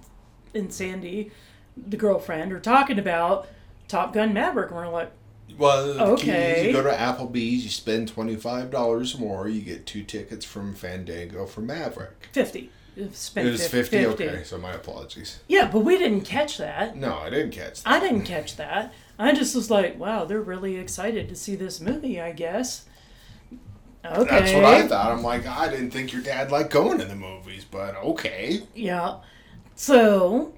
and 0.54 0.74
Sandy, 0.74 1.32
the 1.78 1.96
girlfriend, 1.96 2.52
are 2.52 2.60
talking 2.60 2.98
about 3.00 3.48
Top 3.88 4.14
Gun 4.14 4.34
Maverick, 4.34 4.72
and 4.72 4.78
we're 4.78 4.90
like, 4.90 5.12
Well, 5.60 6.00
Okay. 6.14 6.68
you 6.68 6.74
go 6.74 6.82
to 6.82 6.90
Applebee's, 6.90 7.64
you 7.64 7.70
spend 7.70 8.08
twenty 8.08 8.36
five 8.38 8.72
dollars 8.72 9.18
more, 9.20 9.48
you 9.48 9.62
get 9.62 9.86
two 9.86 10.04
tickets 10.04 10.46
from 10.46 10.74
Fandango 10.74 11.46
for 11.46 11.62
Maverick. 11.62 12.30
fifty. 12.32 12.72
Spent 13.14 13.48
It 13.48 13.52
was 13.52 13.62
fif- 13.68 13.88
50? 13.90 14.06
Okay, 14.08 14.44
so 14.44 14.58
my 14.58 14.74
apologies. 14.74 15.40
Yeah, 15.48 15.70
but 15.72 15.82
we 15.82 15.98
didn't 15.98 16.22
catch 16.22 16.58
that. 16.58 16.98
No, 16.98 17.16
I 17.18 17.30
didn't 17.30 17.52
catch 17.52 17.84
that. 17.84 17.90
I 17.90 18.00
didn't 18.02 18.24
catch 18.24 18.58
that. 18.58 18.94
I 19.18 19.32
just 19.32 19.56
was 19.56 19.70
like, 19.72 19.98
wow, 19.98 20.26
they're 20.26 20.42
really 20.42 20.76
excited 20.76 21.30
to 21.30 21.36
see 21.36 21.56
this 21.56 21.80
movie, 21.80 22.20
I 22.20 22.34
guess. 22.34 22.86
Okay. 24.06 24.26
That's 24.30 24.52
what 24.54 24.66
I 24.66 24.86
thought. 24.88 25.12
I'm 25.14 25.24
like, 25.24 25.46
I 25.48 25.70
didn't 25.70 25.92
think 25.92 26.12
your 26.12 26.22
dad 26.22 26.52
liked 26.52 26.72
going 26.72 26.98
to 27.00 27.06
the 27.06 27.16
movies, 27.16 27.66
but 27.70 27.96
okay. 27.98 28.64
Yeah. 28.76 29.18
So, 29.76 30.54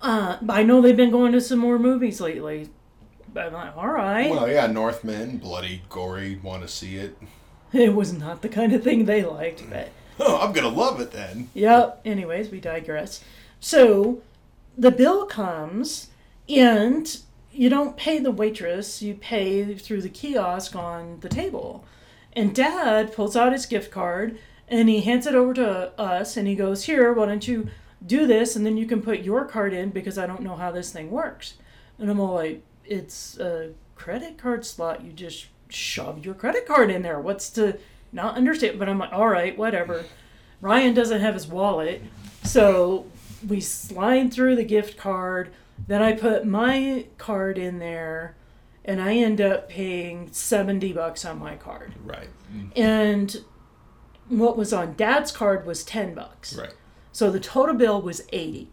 uh, 0.00 0.38
I 0.48 0.62
know 0.62 0.80
they've 0.80 0.96
been 0.96 1.10
going 1.10 1.32
to 1.32 1.40
some 1.40 1.58
more 1.58 1.78
movies 1.78 2.18
lately. 2.18 2.70
I'm 3.36 3.52
like, 3.52 3.76
all 3.76 3.88
right. 3.88 4.30
Well, 4.30 4.48
yeah, 4.48 4.66
Northman, 4.66 5.38
bloody, 5.38 5.82
gory, 5.88 6.38
want 6.42 6.62
to 6.62 6.68
see 6.68 6.96
it. 6.96 7.16
It 7.72 7.92
was 7.92 8.12
not 8.12 8.42
the 8.42 8.48
kind 8.48 8.72
of 8.72 8.84
thing 8.84 9.04
they 9.04 9.24
liked, 9.24 9.62
mm. 9.64 9.70
but 9.70 9.88
Oh, 10.20 10.38
I'm 10.40 10.52
gonna 10.52 10.68
love 10.68 11.00
it 11.00 11.10
then. 11.10 11.50
yep. 11.54 12.00
Anyways, 12.04 12.50
we 12.50 12.60
digress. 12.60 13.24
So 13.58 14.22
the 14.78 14.92
bill 14.92 15.26
comes, 15.26 16.10
and 16.48 17.18
you 17.50 17.68
don't 17.68 17.96
pay 17.96 18.18
the 18.18 18.30
waitress, 18.30 19.02
you 19.02 19.14
pay 19.14 19.74
through 19.74 20.02
the 20.02 20.08
kiosk 20.08 20.74
on 20.76 21.18
the 21.20 21.28
table. 21.28 21.84
And 22.32 22.54
dad 22.54 23.12
pulls 23.12 23.36
out 23.36 23.52
his 23.52 23.66
gift 23.66 23.90
card 23.90 24.38
and 24.68 24.88
he 24.88 25.00
hands 25.00 25.26
it 25.26 25.34
over 25.34 25.54
to 25.54 26.00
us 26.00 26.36
and 26.36 26.48
he 26.48 26.54
goes, 26.54 26.84
Here, 26.84 27.12
why 27.12 27.26
don't 27.26 27.46
you 27.46 27.68
do 28.04 28.26
this 28.26 28.56
and 28.56 28.66
then 28.66 28.76
you 28.76 28.86
can 28.86 29.02
put 29.02 29.20
your 29.20 29.44
card 29.44 29.72
in 29.72 29.90
because 29.90 30.18
I 30.18 30.26
don't 30.26 30.42
know 30.42 30.56
how 30.56 30.72
this 30.72 30.92
thing 30.92 31.10
works. 31.10 31.54
And 31.98 32.10
I'm 32.10 32.20
all 32.20 32.34
like, 32.34 32.62
It's 32.84 33.38
a 33.38 33.72
credit 33.94 34.38
card 34.38 34.64
slot. 34.64 35.04
You 35.04 35.12
just 35.12 35.46
shove 35.68 36.24
your 36.24 36.34
credit 36.34 36.66
card 36.66 36.90
in 36.90 37.02
there. 37.02 37.18
What's 37.18 37.50
to 37.50 37.78
not 38.12 38.36
understand? 38.36 38.78
But 38.78 38.88
I'm 38.88 38.98
like, 38.98 39.12
All 39.12 39.28
right, 39.28 39.56
whatever. 39.56 40.04
Ryan 40.60 40.94
doesn't 40.94 41.20
have 41.20 41.34
his 41.34 41.46
wallet. 41.46 42.02
So 42.42 43.06
we 43.46 43.60
slide 43.60 44.32
through 44.32 44.56
the 44.56 44.64
gift 44.64 44.96
card 44.96 45.50
Then 45.86 46.02
I 46.02 46.12
put 46.12 46.46
my 46.46 47.06
card 47.18 47.58
in 47.58 47.78
there, 47.78 48.36
and 48.84 49.02
I 49.02 49.14
end 49.16 49.40
up 49.40 49.68
paying 49.68 50.30
seventy 50.32 50.92
bucks 50.92 51.24
on 51.24 51.38
my 51.38 51.56
card. 51.56 51.94
Right. 52.04 52.28
And 52.76 53.44
what 54.28 54.56
was 54.56 54.72
on 54.72 54.94
Dad's 54.94 55.32
card 55.32 55.66
was 55.66 55.84
ten 55.84 56.14
bucks. 56.14 56.56
Right. 56.56 56.74
So 57.14 57.30
the 57.30 57.38
total 57.40 57.76
bill 57.76 58.02
was 58.02 58.22
80. 58.32 58.70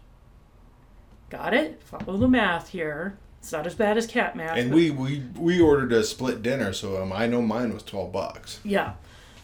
Got 1.29 1.53
it? 1.53 1.81
Follow 1.83 2.17
the 2.17 2.27
math 2.27 2.69
here. 2.69 3.19
It's 3.41 3.51
not 3.51 3.65
as 3.65 3.73
bad 3.73 3.97
as 3.97 4.05
cat 4.05 4.35
math. 4.35 4.55
And 4.55 4.71
we, 4.71 4.91
we 4.91 5.23
we 5.35 5.59
ordered 5.59 5.91
a 5.93 6.03
split 6.03 6.43
dinner, 6.43 6.73
so 6.73 7.01
um, 7.01 7.11
I 7.11 7.25
know 7.25 7.41
mine 7.41 7.73
was 7.73 7.81
twelve 7.81 8.11
bucks. 8.11 8.59
Yeah. 8.63 8.93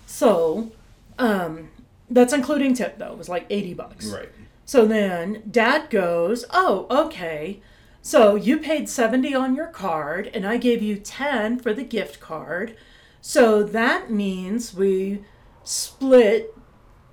So, 0.05 0.71
um, 1.17 1.71
that's 2.07 2.31
including 2.31 2.75
tip 2.75 2.99
though. 2.99 3.11
It 3.11 3.17
was 3.17 3.27
like 3.27 3.47
80 3.49 3.73
bucks. 3.73 4.05
Right. 4.05 4.29
So 4.65 4.85
then 4.85 5.41
dad 5.49 5.89
goes, 5.89 6.45
"Oh, 6.51 6.85
okay. 6.91 7.59
So 8.03 8.35
you 8.35 8.59
paid 8.59 8.87
70 8.87 9.33
on 9.33 9.55
your 9.55 9.67
card 9.67 10.29
and 10.31 10.47
I 10.47 10.57
gave 10.57 10.83
you 10.83 10.97
10 10.97 11.59
for 11.59 11.73
the 11.73 11.83
gift 11.83 12.19
card. 12.19 12.77
So 13.19 13.63
that 13.63 14.11
means 14.11 14.73
we 14.73 15.23
split 15.63 16.55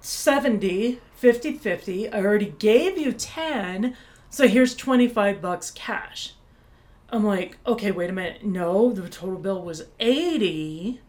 70 0.01 1.01
50-50. 1.21 2.15
I 2.15 2.23
already 2.23 2.55
gave 2.59 2.99
you 2.99 3.13
10. 3.13 3.97
So 4.29 4.47
here's 4.47 4.75
25 4.75 5.41
bucks 5.41 5.71
cash." 5.71 6.35
I'm 7.11 7.25
like, 7.25 7.59
"Okay, 7.67 7.91
wait 7.91 8.11
a 8.11 8.13
minute. 8.13 8.45
No, 8.45 8.93
the 8.93 9.09
total 9.09 9.39
bill 9.39 9.63
was 9.63 9.85
80." 10.01 11.01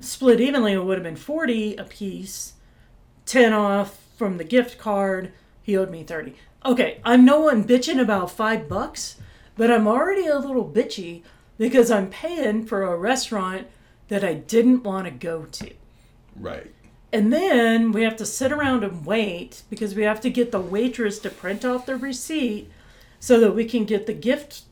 Split 0.00 0.40
evenly, 0.40 0.72
it 0.72 0.84
would 0.84 0.98
have 0.98 1.04
been 1.04 1.16
40 1.16 1.76
a 1.76 1.84
piece. 1.84 2.54
10 3.26 3.52
off 3.52 3.98
from 4.16 4.36
the 4.36 4.44
gift 4.44 4.78
card. 4.78 5.32
He 5.62 5.76
owed 5.76 5.90
me 5.90 6.02
30. 6.02 6.34
Okay, 6.64 7.00
I'm 7.04 7.24
no 7.24 7.40
one 7.40 7.64
bitching 7.64 8.00
about 8.00 8.30
five 8.30 8.68
bucks, 8.68 9.16
but 9.56 9.70
I'm 9.70 9.88
already 9.88 10.26
a 10.26 10.38
little 10.38 10.68
bitchy 10.68 11.22
because 11.58 11.90
I'm 11.90 12.10
paying 12.10 12.64
for 12.66 12.82
a 12.84 12.96
restaurant 12.96 13.66
that 14.08 14.24
I 14.24 14.34
didn't 14.34 14.84
want 14.84 15.06
to 15.06 15.10
go 15.10 15.44
to. 15.44 15.72
Right. 16.36 16.72
And 17.12 17.32
then 17.32 17.92
we 17.92 18.02
have 18.02 18.16
to 18.16 18.26
sit 18.26 18.52
around 18.52 18.84
and 18.84 19.04
wait 19.04 19.62
because 19.68 19.94
we 19.94 20.02
have 20.02 20.20
to 20.22 20.30
get 20.30 20.50
the 20.50 20.60
waitress 20.60 21.18
to 21.20 21.30
print 21.30 21.64
off 21.64 21.86
the 21.86 21.96
receipt 21.96 22.70
so 23.20 23.38
that 23.40 23.54
we 23.54 23.64
can 23.64 23.84
get 23.84 24.06
the 24.06 24.14
gift 24.14 24.62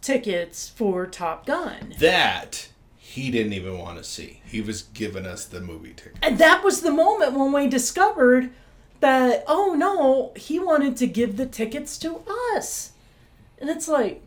tickets 0.00 0.68
for 0.68 1.06
Top 1.06 1.46
Gun. 1.46 1.94
That 1.98 2.68
he 2.96 3.30
didn't 3.30 3.52
even 3.54 3.78
want 3.78 3.98
to 3.98 4.04
see. 4.04 4.42
He 4.44 4.60
was 4.60 4.82
giving 4.82 5.26
us 5.26 5.44
the 5.44 5.60
movie 5.60 5.94
ticket. 5.94 6.18
And 6.22 6.38
that 6.38 6.62
was 6.62 6.82
the 6.82 6.90
moment 6.90 7.32
when 7.32 7.52
we 7.52 7.66
discovered 7.66 8.50
that, 9.00 9.44
oh 9.46 9.74
no, 9.74 10.32
he 10.36 10.58
wanted 10.58 10.96
to 10.98 11.06
give 11.06 11.36
the 11.36 11.46
tickets 11.46 11.98
to 11.98 12.22
us. 12.54 12.92
And 13.58 13.70
it's 13.70 13.88
like, 13.88 14.22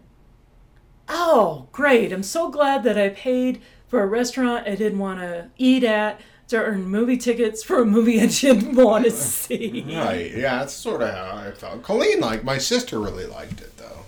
oh, 1.07 1.67
great. 1.71 2.11
I'm 2.11 2.23
so 2.23 2.49
glad 2.49 2.83
that 2.83 2.97
I 2.97 3.09
paid 3.09 3.61
for 3.87 4.01
a 4.01 4.07
restaurant 4.07 4.67
I 4.67 4.75
didn't 4.75 4.99
want 4.99 5.19
to 5.19 5.49
eat 5.57 5.83
at 5.83 6.19
to 6.47 6.57
earn 6.57 6.83
movie 6.85 7.17
tickets 7.17 7.63
for 7.63 7.81
a 7.81 7.85
movie 7.85 8.19
I 8.21 8.25
didn't 8.25 8.75
want 8.83 9.05
to 9.05 9.11
see. 9.11 9.85
Right. 9.87 10.31
Yeah, 10.31 10.59
that's 10.59 10.73
sort 10.73 11.01
of 11.01 11.13
how 11.13 11.35
I 11.47 11.51
felt. 11.51 11.83
Colleen 11.83 12.19
liked. 12.19 12.43
My 12.43 12.57
sister 12.57 12.99
really 12.99 13.25
liked 13.25 13.61
it 13.61 13.77
though. 13.77 14.05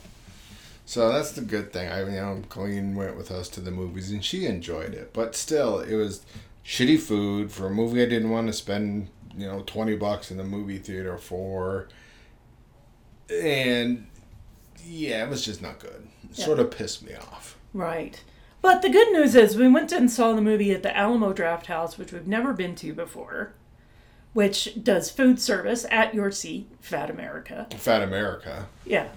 So 0.93 1.12
that's 1.12 1.31
the 1.31 1.41
good 1.41 1.73
thing. 1.73 1.89
I 1.89 2.01
you 2.01 2.12
know, 2.12 2.43
Colleen 2.50 2.93
went 2.93 3.17
with 3.17 3.31
us 3.31 3.50
to 3.50 3.62
the 3.62 3.71
movies 3.71 4.12
and 4.12 4.23
she 4.23 4.45
enjoyed 4.45 4.93
it. 4.93 5.12
But 5.12 5.35
still, 5.35 5.79
it 5.79 5.95
was 5.95 6.23
shitty 6.63 7.00
food 7.00 7.51
for 7.51 7.65
a 7.65 7.71
movie 7.71 8.03
I 8.03 8.05
didn't 8.05 8.29
want 8.29 8.45
to 8.45 8.53
spend 8.53 9.07
you 9.35 9.47
know 9.47 9.63
twenty 9.65 9.95
bucks 9.95 10.29
in 10.29 10.38
the 10.38 10.43
movie 10.43 10.77
theater 10.77 11.17
for. 11.17 11.88
And 13.27 14.05
yeah, 14.85 15.23
it 15.23 15.29
was 15.31 15.43
just 15.43 15.63
not 15.63 15.79
good. 15.79 16.07
It 16.29 16.38
Yeah. 16.38 16.45
Sort 16.45 16.59
of 16.59 16.69
pissed 16.69 17.01
me 17.01 17.15
off. 17.15 17.57
Right. 17.73 18.23
But 18.62 18.83
the 18.83 18.89
good 18.89 19.12
news 19.13 19.33
is 19.33 19.57
we 19.57 19.67
went 19.67 19.91
and 19.91 20.12
saw 20.12 20.33
the 20.33 20.43
movie 20.43 20.73
at 20.73 20.83
the 20.83 20.95
Alamo 20.95 21.33
Drafthouse, 21.33 21.97
which 21.97 22.12
we've 22.12 22.27
never 22.27 22.53
been 22.53 22.75
to 22.75 22.93
before, 22.93 23.53
which 24.33 24.83
does 24.83 25.09
food 25.09 25.41
service 25.41 25.88
at 25.89 26.13
your 26.13 26.29
seat, 26.29 26.69
Fat 26.81 27.09
America. 27.09 27.65
Fat 27.79 28.03
America. 28.03 28.67
Yeah. 28.86 29.08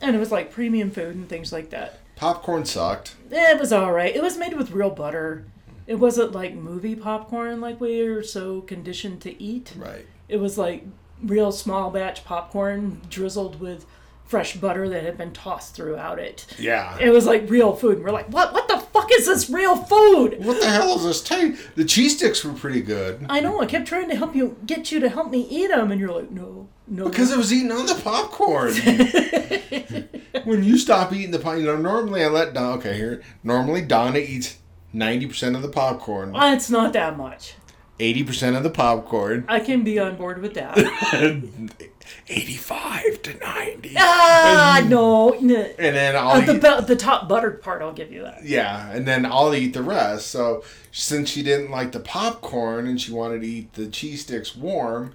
And 0.00 0.14
it 0.14 0.18
was 0.18 0.32
like 0.32 0.52
premium 0.52 0.90
food 0.90 1.14
and 1.16 1.28
things 1.28 1.52
like 1.52 1.70
that. 1.70 1.98
Popcorn 2.16 2.64
sucked. 2.64 3.16
It 3.30 3.60
was 3.60 3.72
all 3.72 3.92
right. 3.92 4.14
It 4.14 4.22
was 4.22 4.36
made 4.36 4.54
with 4.54 4.72
real 4.72 4.90
butter. 4.90 5.44
It 5.86 5.96
wasn't 5.96 6.32
like 6.32 6.54
movie 6.54 6.96
popcorn 6.96 7.60
like 7.60 7.80
we 7.80 8.00
are 8.02 8.22
so 8.22 8.60
conditioned 8.62 9.20
to 9.22 9.42
eat. 9.42 9.72
Right. 9.76 10.06
It 10.28 10.36
was 10.38 10.58
like 10.58 10.84
real 11.22 11.52
small 11.52 11.90
batch 11.90 12.24
popcorn 12.24 13.00
drizzled 13.08 13.60
with 13.60 13.86
fresh 14.28 14.56
butter 14.58 14.88
that 14.90 15.02
had 15.02 15.16
been 15.18 15.32
tossed 15.32 15.74
throughout 15.74 16.18
it. 16.18 16.46
Yeah. 16.58 16.96
It 17.00 17.10
was 17.10 17.26
like 17.26 17.48
real 17.50 17.74
food. 17.74 17.96
And 17.96 18.04
we're 18.04 18.12
like, 18.12 18.28
what? 18.30 18.52
What 18.52 18.68
the 18.68 18.78
fuck 18.78 19.10
is 19.12 19.26
this 19.26 19.48
real 19.50 19.74
food? 19.74 20.44
What 20.44 20.60
the 20.60 20.68
hell 20.70 20.94
is 20.96 21.04
this 21.04 21.22
taste? 21.22 21.60
The 21.74 21.84
cheese 21.84 22.16
sticks 22.16 22.44
were 22.44 22.52
pretty 22.52 22.82
good. 22.82 23.26
I 23.28 23.40
know. 23.40 23.60
I 23.60 23.66
kept 23.66 23.88
trying 23.88 24.08
to 24.10 24.16
help 24.16 24.36
you, 24.36 24.56
get 24.66 24.92
you 24.92 25.00
to 25.00 25.08
help 25.08 25.30
me 25.30 25.40
eat 25.50 25.68
them, 25.68 25.90
and 25.90 26.00
you're 26.00 26.12
like, 26.12 26.30
no, 26.30 26.68
no. 26.86 27.08
Because 27.08 27.32
it 27.32 27.38
was 27.38 27.52
eating 27.52 27.72
on 27.72 27.86
the 27.86 27.94
popcorn. 27.94 28.74
when 30.44 30.62
you 30.62 30.76
stop 30.78 31.12
eating 31.12 31.30
the 31.30 31.38
popcorn, 31.38 31.60
you 31.60 31.66
know, 31.66 31.76
normally 31.76 32.22
I 32.22 32.28
let 32.28 32.52
Don. 32.54 32.78
Okay, 32.78 32.96
here. 32.96 33.22
Normally 33.42 33.82
Donna 33.82 34.18
eats 34.18 34.58
ninety 34.92 35.26
percent 35.26 35.56
of 35.56 35.62
the 35.62 35.68
popcorn, 35.68 36.34
Uh, 36.36 36.52
it's 36.54 36.70
not 36.70 36.92
that 36.92 37.16
much. 37.16 37.54
eighty 38.00 38.24
percent 38.24 38.56
of 38.56 38.62
the 38.62 38.70
popcorn, 38.70 39.44
I 39.48 39.60
can 39.60 39.84
be 39.84 39.98
on 39.98 40.16
board 40.16 40.40
with 40.42 40.54
that. 40.54 40.76
eighty-five 42.28 43.22
to 43.22 43.34
ninety, 43.38 43.94
ah, 43.96 44.84
no. 44.88 45.32
and 45.34 45.48
then 45.50 46.16
I'll 46.16 46.30
Uh, 46.30 46.40
the 46.40 46.54
eat, 46.80 46.86
the 46.86 46.96
top 46.96 47.28
buttered 47.28 47.62
part, 47.62 47.82
I'll 47.82 47.92
give 47.92 48.12
you 48.12 48.22
that. 48.22 48.44
yeah, 48.44 48.90
and 48.90 49.06
then 49.06 49.26
I'll 49.26 49.54
eat 49.54 49.72
the 49.74 49.82
rest. 49.82 50.28
So 50.28 50.62
since 50.92 51.28
she 51.30 51.42
didn't 51.42 51.70
like 51.70 51.92
the 51.92 52.00
popcorn 52.00 52.86
and 52.86 53.00
she 53.00 53.12
wanted 53.12 53.42
to 53.42 53.46
eat 53.48 53.72
the 53.74 53.86
cheese 53.86 54.22
sticks 54.22 54.56
warm, 54.56 55.14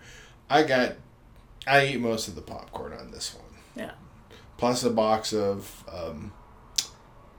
I 0.49 0.63
got 0.63 0.93
I 1.67 1.79
ate 1.79 1.99
most 1.99 2.27
of 2.27 2.35
the 2.35 2.41
popcorn 2.41 2.93
on 2.93 3.11
this 3.11 3.33
one. 3.33 3.43
Yeah. 3.75 3.91
plus 4.57 4.83
a 4.83 4.89
box 4.89 5.33
of 5.33 5.83
um, 5.91 6.31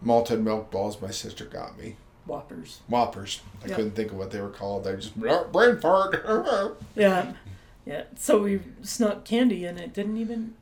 malted 0.02 0.42
milk 0.42 0.70
balls 0.70 1.00
my 1.00 1.10
sister 1.10 1.44
got 1.44 1.78
me. 1.78 1.96
Whoppers. 2.26 2.80
Whoppers. 2.88 3.40
I 3.62 3.68
Yeah. 3.68 3.74
couldn't 3.76 3.92
think 3.92 4.10
of 4.12 4.16
what 4.16 4.30
they 4.30 4.40
were 4.40 4.48
called. 4.50 4.84
They 4.84 4.94
just 4.96 5.14
brain 5.18 5.78
fart. 5.78 6.24
Yeah. 6.96 7.32
Yeah. 7.86 8.04
So 8.16 8.42
we 8.42 8.60
snuck 8.82 9.24
candy 9.24 9.64
and 9.64 9.78
it 9.78 9.92
didn't 9.92 10.16
even 10.16 10.54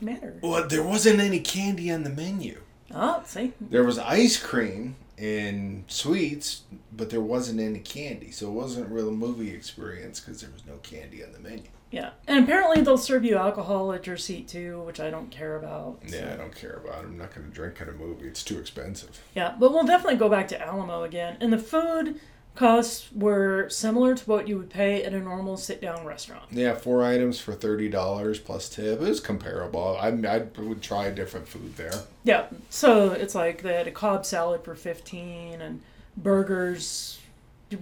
matter. 0.00 0.36
well, 0.42 0.66
there 0.68 0.82
wasn't 0.82 1.20
any 1.20 1.40
candy 1.40 1.90
on 1.90 2.04
the 2.04 2.10
menu. 2.10 2.60
Oh, 2.94 3.22
see? 3.26 3.52
There 3.60 3.84
was 3.84 3.98
ice 3.98 4.40
cream 4.42 4.96
and 5.18 5.84
sweets, 5.88 6.62
but 6.96 7.10
there 7.10 7.20
wasn't 7.20 7.60
any 7.60 7.80
candy, 7.80 8.30
so 8.30 8.46
it 8.48 8.52
wasn't 8.52 8.86
a 8.86 8.88
real 8.94 9.10
movie 9.10 9.50
experience 9.50 10.20
because 10.20 10.40
there 10.40 10.50
was 10.52 10.64
no 10.66 10.74
candy 10.82 11.22
on 11.24 11.32
the 11.32 11.38
menu. 11.40 11.64
Yeah. 11.90 12.10
And 12.26 12.44
apparently 12.44 12.82
they'll 12.82 12.96
serve 12.98 13.24
you 13.24 13.36
alcohol 13.36 13.92
at 13.92 14.06
your 14.06 14.16
seat 14.16 14.46
too, 14.46 14.80
which 14.82 15.00
I 15.00 15.10
don't 15.10 15.30
care 15.30 15.56
about. 15.56 15.98
so- 16.06 16.16
Yeah, 16.16 16.32
I 16.34 16.36
don't 16.36 16.54
care 16.54 16.80
about. 16.84 17.04
I'm 17.04 17.18
not 17.18 17.34
going 17.34 17.46
to 17.48 17.52
drink 17.52 17.80
at 17.80 17.88
a 17.88 17.92
movie. 17.92 18.26
It's 18.28 18.42
too 18.44 18.58
expensive. 18.58 19.20
Yeah, 19.34 19.54
but 19.58 19.72
we'll 19.72 19.84
definitely 19.84 20.16
go 20.18 20.28
back 20.28 20.48
to 20.48 20.60
Alamo 20.64 21.02
again. 21.02 21.36
And 21.40 21.52
the 21.52 21.58
food 21.58 22.20
costs 22.58 23.08
were 23.14 23.68
similar 23.68 24.16
to 24.16 24.24
what 24.28 24.48
you 24.48 24.58
would 24.58 24.68
pay 24.68 25.04
at 25.04 25.14
a 25.14 25.20
normal 25.20 25.56
sit 25.56 25.80
down 25.80 26.04
restaurant. 26.04 26.42
Yeah, 26.50 26.74
four 26.74 27.04
items 27.04 27.38
for 27.38 27.52
thirty 27.52 27.88
dollars 27.88 28.40
plus 28.40 28.68
tip. 28.68 29.00
It 29.00 29.08
was 29.08 29.20
comparable. 29.20 29.96
I 30.00 30.08
I 30.08 30.38
would 30.58 30.82
try 30.82 31.06
a 31.06 31.14
different 31.14 31.46
food 31.46 31.76
there. 31.76 31.92
Yeah, 32.24 32.46
so 32.68 33.12
it's 33.12 33.36
like 33.36 33.62
they 33.62 33.74
had 33.74 33.86
a 33.86 33.92
Cobb 33.92 34.26
salad 34.26 34.64
for 34.64 34.74
15 34.74 35.60
and 35.60 35.82
burgers 36.16 37.20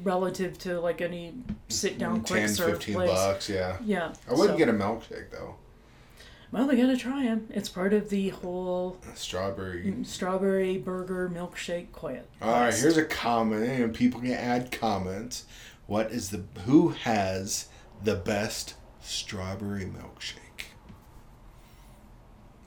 relative 0.03 0.59
to 0.59 0.79
like 0.79 1.01
any 1.01 1.33
sit 1.69 1.99
down 1.99 2.21
quick 2.21 2.41
10, 2.41 2.49
serve 2.51 2.71
15 2.73 2.95
place. 2.95 3.11
bucks, 3.11 3.49
yeah. 3.49 3.79
Yeah. 3.83 4.13
I 4.29 4.33
wouldn't 4.33 4.51
so- 4.51 4.57
get 4.59 4.69
a 4.69 4.73
milkshake 4.73 5.31
though. 5.31 5.57
Well, 6.53 6.69
we 6.69 6.77
gotta 6.77 6.97
try 6.97 7.25
them. 7.25 7.49
It's 7.51 7.69
part 7.69 7.93
of 7.93 8.09
the 8.09 8.29
whole 8.31 8.99
Strawberry. 9.15 9.85
Mm, 9.85 10.07
strawberry 10.07 10.79
burger 10.79 11.29
milkshake 11.29 11.93
quit. 11.93 12.29
All 12.41 12.53
right, 12.53 12.75
here's 12.75 12.97
a 12.97 13.05
comment, 13.05 13.69
and 13.69 13.95
people 13.95 14.21
can 14.21 14.33
add 14.33 14.71
comments. 14.73 15.45
What 15.87 16.13
is 16.13 16.31
the 16.31 16.45
who 16.65 16.91
has 16.91 17.67
the 18.03 18.15
best 18.15 18.75
strawberry 19.01 19.85
milkshake? 19.85 20.67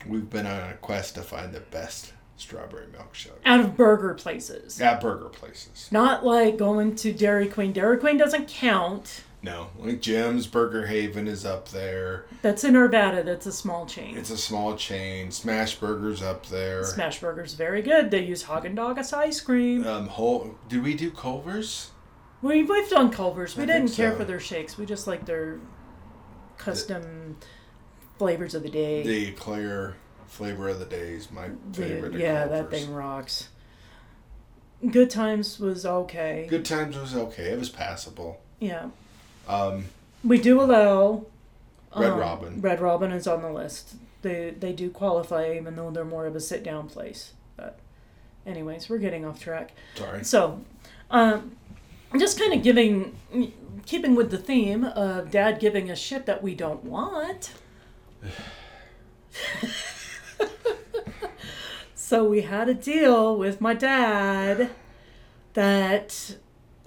We've 0.06 0.30
been 0.30 0.46
on 0.46 0.70
a 0.72 0.74
quest 0.76 1.16
to 1.16 1.22
find 1.22 1.54
the 1.54 1.60
best 1.60 2.14
strawberry 2.38 2.88
milkshake 2.88 3.32
out 3.46 3.60
of 3.60 3.76
burger 3.76 4.14
places. 4.14 4.80
at 4.80 5.02
burger 5.02 5.28
places. 5.30 5.90
Not 5.92 6.26
like 6.26 6.58
going 6.58 6.96
to 6.98 7.12
Dairy 7.12 7.48
Queen. 7.48 7.74
Dairy 7.74 7.98
Queen 7.98 8.18
doesn't 8.18 8.48
count. 8.48 9.24
No, 9.42 9.70
like 9.78 10.02
Jim's 10.02 10.48
Burger 10.48 10.88
Haven 10.88 11.26
is 11.28 11.46
up 11.46 11.70
there. 11.70 12.26
That's 12.42 12.66
in 12.66 12.74
Arvada. 12.74 13.24
That's 13.24 13.46
a 13.46 13.54
small 13.54 13.86
chain. 13.86 14.18
It's 14.18 14.30
a 14.30 14.38
small 14.38 14.76
chain. 14.76 15.32
Smash 15.32 15.76
Burger's 15.76 16.22
up 16.22 16.48
there. 16.48 16.84
Smash 16.84 17.22
Burger's 17.22 17.54
very 17.54 17.82
good. 17.82 18.12
They 18.12 18.24
use 18.24 18.44
Haagen 18.44 18.76
Dazs 18.76 19.14
ice 19.14 19.40
cream. 19.40 19.88
Um, 19.88 20.08
whole. 20.08 20.56
Did 20.68 20.84
we 20.84 20.94
do 20.94 21.10
Culver's? 21.10 21.92
We, 22.42 22.64
we've 22.64 22.90
done 22.90 23.12
Culver's. 23.12 23.56
We 23.56 23.64
I 23.64 23.68
didn't 23.68 23.94
care 23.94 24.12
so. 24.12 24.18
for 24.18 24.26
their 24.26 24.40
shakes. 24.42 24.78
We 24.78 24.86
just 24.86 25.08
like 25.08 25.26
their 25.26 25.60
custom 26.58 27.38
flavors 28.18 28.54
of 28.54 28.64
the 28.64 28.70
day. 28.70 29.04
The 29.04 29.28
Eclair 29.30 29.96
Flavor 30.28 30.70
of 30.70 30.80
the 30.80 30.86
Days, 30.86 31.32
my 31.32 31.50
favorite. 31.74 32.14
of 32.14 32.20
yeah, 32.20 32.46
that 32.46 32.70
thing 32.70 32.94
rocks. 32.94 33.50
Good 34.92 35.10
Times 35.10 35.60
was 35.60 35.86
okay. 35.86 36.46
Good 36.50 36.66
Times 36.66 36.98
was 36.98 37.16
okay. 37.16 37.52
It 37.52 37.60
was 37.60 37.70
passable. 37.70 38.42
Yeah. 38.60 38.90
Um, 39.50 39.86
We 40.24 40.40
do 40.40 40.62
allow. 40.62 41.26
Red 41.96 42.12
um, 42.12 42.20
Robin. 42.20 42.62
Red 42.62 42.80
Robin 42.80 43.12
is 43.12 43.28
on 43.28 43.42
the 43.42 43.52
list. 43.52 43.96
They 44.22 44.52
they 44.52 44.74
do 44.74 44.90
qualify, 44.90 45.54
even 45.56 45.76
though 45.76 45.92
they're 45.92 46.06
more 46.06 46.28
of 46.28 46.36
a 46.36 46.40
sit 46.40 46.64
down 46.64 46.88
place. 46.88 47.34
But, 47.58 47.80
anyways, 48.46 48.90
we're 48.90 49.00
getting 49.00 49.26
off 49.26 49.40
track. 49.40 49.72
sorry. 49.96 50.24
So, 50.24 50.62
um, 51.10 51.58
just 52.18 52.40
kind 52.40 52.54
of 52.54 52.64
giving, 52.64 53.16
keeping 53.86 54.16
with 54.16 54.32
the 54.32 54.38
theme 54.38 54.84
of 54.84 55.32
Dad 55.32 55.60
giving 55.60 55.90
us 55.90 56.00
shit 56.00 56.26
that 56.28 56.44
we 56.44 56.54
don't 56.54 56.84
want. 56.84 57.54
so 61.96 62.26
we 62.26 62.42
had 62.42 62.70
a 62.70 62.74
deal 62.74 63.38
with 63.38 63.62
my 63.62 63.74
dad 63.74 64.70
that 65.54 66.36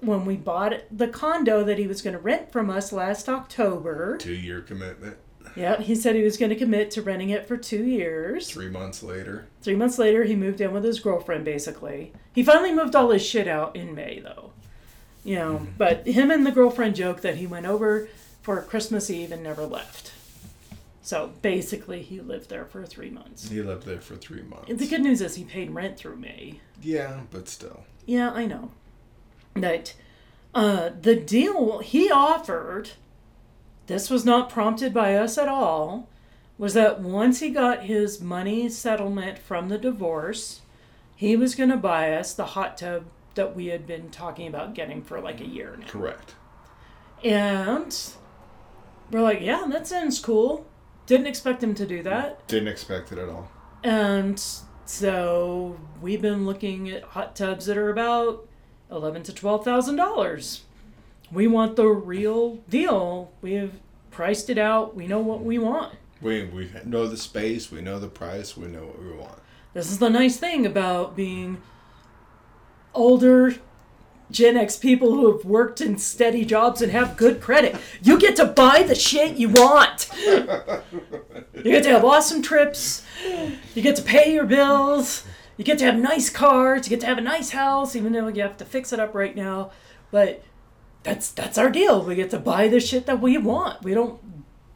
when 0.03 0.25
we 0.25 0.37
bought 0.37 0.75
the 0.91 1.09
condo 1.09 1.63
that 1.65 1.79
he 1.79 1.87
was 1.87 2.03
going 2.03 2.15
to 2.15 2.19
rent 2.19 2.51
from 2.51 2.69
us 2.69 2.93
last 2.93 3.29
October. 3.29 4.19
Two 4.19 4.35
year 4.35 4.61
commitment. 4.61 5.17
Yeah, 5.55 5.81
he 5.81 5.95
said 5.95 6.17
he 6.17 6.23
was 6.23 6.37
going 6.37 6.51
to 6.51 6.57
commit 6.57 6.91
to 6.93 7.03
renting 7.03 7.31
it 7.31 7.47
for 7.47 7.57
two 7.57 7.85
years. 7.85 8.51
Three 8.51 8.69
months 8.69 9.03
later. 9.03 9.47
Three 9.61 9.77
months 9.77 9.99
later, 9.99 10.25
he 10.25 10.35
moved 10.35 10.61
in 10.61 10.73
with 10.73 10.85
his 10.85 10.99
girlfriend, 10.99 11.45
basically. 11.45 12.13
He 12.35 12.43
finally 12.43 12.73
moved 12.73 12.97
all 12.97 13.11
his 13.11 13.25
shit 13.25 13.47
out 13.47 13.77
in 13.77 13.95
May, 13.95 14.21
though. 14.21 14.53
You 15.25 15.37
know, 15.37 15.55
mm-hmm. 15.55 15.73
but 15.77 16.07
him 16.07 16.31
and 16.31 16.47
the 16.47 16.51
girlfriend 16.51 16.97
joke 16.97 17.21
that 17.21 17.37
he 17.37 17.47
went 17.47 17.67
over 17.67 18.09
for 18.41 18.61
Christmas 18.63 19.11
Eve 19.11 19.31
and 19.31 19.43
never 19.43 19.67
left. 19.67 20.13
So 21.03 21.33
basically, 21.43 22.03
he 22.03 22.21
lived 22.21 22.49
there 22.49 22.65
for 22.65 22.87
three 22.87 23.11
months. 23.11 23.49
He 23.49 23.61
lived 23.61 23.87
there 23.87 24.01
for 24.01 24.17
three 24.17 24.43
months. 24.43 24.73
The 24.73 24.87
good 24.87 25.03
news 25.03 25.21
is 25.21 25.35
he 25.35 25.45
paid 25.45 25.71
rent 25.73 25.97
through 25.97 26.17
May. 26.17 26.61
Yeah, 26.81 27.21
but 27.31 27.49
still. 27.49 27.85
Yeah, 28.07 28.31
I 28.31 28.47
know. 28.47 28.71
That 29.55 29.95
uh, 30.55 30.91
the 31.01 31.17
deal 31.17 31.79
he 31.79 32.11
offered, 32.11 32.91
this 33.87 34.11
was 34.11 34.25
not 34.25 34.49
prompted 34.49 34.95
by 34.95 35.15
us 35.15 35.37
at 35.37 35.49
all, 35.49 36.09
was 36.59 36.75
that 36.75 37.01
once 37.01 37.41
he 37.41 37.51
got 37.51 37.85
his 37.85 38.21
money 38.21 38.69
settlement 38.69 39.39
from 39.39 39.69
the 39.69 39.79
divorce, 39.79 40.61
he 41.17 41.37
was 41.37 41.55
going 41.55 41.71
to 41.71 41.77
buy 41.77 42.13
us 42.13 42.35
the 42.35 42.47
hot 42.47 42.79
tub 42.79 43.05
that 43.35 43.57
we 43.57 43.67
had 43.67 43.87
been 43.87 44.11
talking 44.11 44.47
about 44.47 44.75
getting 44.75 45.03
for 45.03 45.21
like 45.21 45.41
a 45.41 45.47
year 45.47 45.77
now. 45.79 45.87
Correct. 45.87 46.35
And 47.25 47.97
we're 49.11 49.23
like, 49.23 49.41
yeah, 49.41 49.67
that 49.69 49.87
sounds 49.87 50.19
cool. 50.19 50.67
Didn't 51.07 51.27
expect 51.27 51.63
him 51.63 51.75
to 51.75 51.87
do 51.87 52.03
that. 52.03 52.47
Didn't 52.49 52.69
expect 52.69 53.13
it 53.13 53.19
at 53.19 53.29
all. 53.29 53.51
And 53.83 54.43
so 54.85 55.79
we've 56.01 56.23
been 56.23 56.47
looking 56.47 56.91
at 56.91 57.03
hot 57.03 57.35
tubs 57.35 57.67
that 57.67 57.77
are 57.77 57.91
about 57.91 58.49
eleven 58.93 59.23
to 59.25 59.33
twelve 59.33 59.65
thousand 59.65 59.97
dollars. 59.97 60.63
We 61.33 61.47
want 61.47 61.77
the 61.77 61.87
real 61.87 62.59
deal. 62.69 63.33
We 63.41 63.55
have 63.55 63.73
priced 64.11 64.51
it 64.51 64.59
out. 64.59 64.95
We 64.95 65.07
know 65.07 65.21
what 65.21 65.43
we 65.43 65.59
want. 65.59 65.95
We, 66.21 66.45
we 66.45 66.71
know 66.85 67.09
the 67.09 67.17
space, 67.17 67.73
we 67.73 67.81
know 67.81 67.99
the 67.99 68.07
price, 68.07 68.57
we 68.57 68.69
know 68.69 68.85
what 68.85 69.03
we 69.03 69.11
want. 69.11 69.39
This 69.75 69.91
is 69.91 69.99
the 69.99 70.09
nice 70.09 70.37
thing 70.37 70.65
about 70.65 71.17
being 71.17 71.61
older 72.95 73.57
Gen 74.31 74.57
X 74.57 74.77
people 74.77 75.11
who 75.13 75.33
have 75.33 75.45
worked 75.45 75.81
in 75.81 75.99
steady 75.99 76.45
jobs 76.45 76.81
and 76.81 76.93
have 76.93 77.17
good 77.17 77.41
credit. 77.41 77.77
You 78.03 78.21
get 78.21 78.37
to 78.37 78.45
buy 78.45 78.83
the 78.83 78.95
shit 78.95 79.37
you 79.37 79.49
want. 79.49 80.09
You 80.25 81.63
get 81.65 81.83
to 81.85 81.91
have 81.91 82.05
awesome 82.05 82.41
trips. 82.41 83.05
You 83.75 83.83
get 83.83 83.97
to 83.97 84.03
pay 84.03 84.33
your 84.33 84.47
bills. 84.47 85.25
You 85.63 85.65
get 85.65 85.79
to 85.79 85.85
have 85.85 85.97
nice 85.97 86.29
cars. 86.29 86.89
You 86.89 86.91
get 86.91 86.99
to 87.03 87.07
have 87.07 87.19
a 87.19 87.21
nice 87.21 87.51
house, 87.51 87.95
even 87.95 88.13
though 88.13 88.27
you 88.27 88.43
have 88.43 88.57
to 88.57 88.65
fix 88.65 88.93
it 88.93 88.99
up 88.99 89.15
right 89.15 89.37
now. 89.37 89.71
But 90.11 90.43
that's 91.05 91.31
that's 91.31 91.57
our 91.57 91.71
deal. 91.71 92.05
We 92.05 92.17
get 92.17 92.31
to 92.31 92.41
buy 92.41 92.67
the 92.67 92.81
shit 92.81 93.07
that 93.07 93.21
we 93.21 93.39
want. 93.39 93.85
We 93.85 93.95
don't 93.95 94.19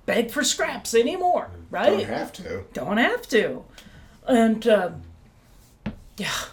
beg 0.06 0.30
for 0.30 0.44
scraps 0.44 0.94
anymore, 0.94 1.50
right? 1.72 1.90
Don't 1.90 2.04
have 2.04 2.32
to. 2.34 2.66
don't 2.72 2.98
have 2.98 3.26
to. 3.30 3.64
And 4.28 4.68
um, 4.68 5.02
yeah, 6.18 6.44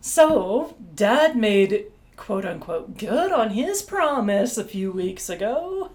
so 0.00 0.74
Dad 0.94 1.36
made 1.36 1.84
quote 2.16 2.46
unquote 2.46 2.96
good 2.96 3.30
on 3.30 3.50
his 3.50 3.82
promise 3.82 4.56
a 4.56 4.64
few 4.64 4.90
weeks 4.90 5.28
ago. 5.28 5.90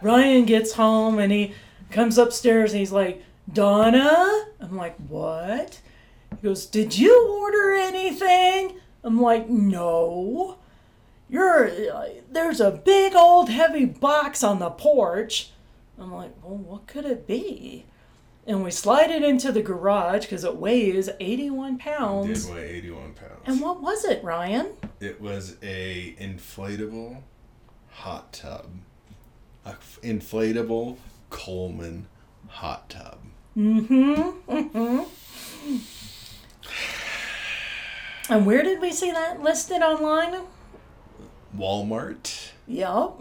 Ryan 0.00 0.44
gets 0.44 0.74
home 0.74 1.18
and 1.18 1.32
he 1.32 1.52
comes 1.90 2.16
upstairs 2.16 2.70
and 2.70 2.78
he's 2.78 2.92
like, 2.92 3.24
Donna? 3.52 4.46
I'm 4.60 4.76
like, 4.76 4.94
what? 5.08 5.80
He 6.44 6.50
goes, 6.50 6.66
Did 6.66 6.98
you 6.98 7.26
order 7.40 7.72
anything? 7.72 8.78
I'm 9.02 9.18
like, 9.18 9.48
no. 9.48 10.58
You're 11.26 11.70
uh, 11.90 12.08
there's 12.30 12.60
a 12.60 12.70
big 12.70 13.14
old 13.14 13.48
heavy 13.48 13.86
box 13.86 14.44
on 14.44 14.58
the 14.58 14.68
porch. 14.68 15.52
I'm 15.98 16.12
like, 16.12 16.32
well, 16.42 16.58
what 16.58 16.86
could 16.86 17.06
it 17.06 17.26
be? 17.26 17.86
And 18.46 18.62
we 18.62 18.70
slide 18.70 19.10
it 19.10 19.22
into 19.22 19.52
the 19.52 19.62
garage 19.62 20.26
because 20.26 20.44
it 20.44 20.56
weighs 20.56 21.08
81 21.18 21.78
pounds. 21.78 22.44
Did 22.44 22.54
weigh 22.54 22.68
81 22.72 23.14
pounds. 23.14 23.40
And 23.46 23.62
what 23.62 23.80
was 23.80 24.04
it, 24.04 24.22
Ryan? 24.22 24.66
It 25.00 25.22
was 25.22 25.56
a 25.62 26.14
inflatable 26.20 27.22
hot 27.88 28.34
tub. 28.34 28.66
A 29.64 29.76
inflatable 30.02 30.98
Coleman 31.30 32.06
hot 32.48 32.90
tub. 32.90 33.20
Mm-hmm. 33.56 34.52
Mm-hmm. 34.52 35.04
And 38.28 38.46
where 38.46 38.62
did 38.62 38.80
we 38.80 38.90
see 38.92 39.10
that 39.10 39.42
listed 39.42 39.82
online? 39.82 40.42
Walmart 41.56 42.50
Yup. 42.66 43.20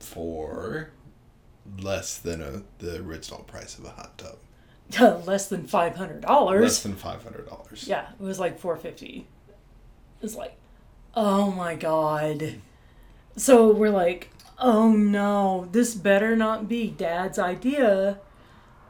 for 0.00 0.90
less 1.78 2.18
than 2.18 2.42
a, 2.42 2.62
the 2.78 2.96
original 3.00 3.40
price 3.40 3.78
of 3.78 3.84
a 3.84 3.90
hot 3.90 4.18
tub. 4.18 4.36
Less 5.26 5.48
than 5.48 5.66
five 5.66 5.96
hundred 5.96 6.20
dollars. 6.22 6.62
Less 6.62 6.82
than 6.82 6.94
$500. 6.94 7.86
Yeah, 7.86 8.08
it 8.12 8.22
was 8.22 8.38
like 8.38 8.58
four 8.58 8.76
fifty. 8.76 9.26
It's 10.20 10.34
like, 10.34 10.56
oh 11.14 11.50
my 11.50 11.74
god. 11.76 12.56
So 13.36 13.72
we're 13.72 13.90
like, 13.90 14.30
oh 14.58 14.92
no, 14.92 15.68
this 15.72 15.94
better 15.94 16.36
not 16.36 16.68
be 16.68 16.88
Dad's 16.88 17.38
idea 17.38 18.18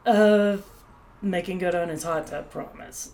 of 0.05 0.65
making 1.21 1.59
good 1.59 1.75
on 1.75 1.87
his 1.89 2.03
hot 2.03 2.27
tub 2.27 2.49
promise. 2.49 3.11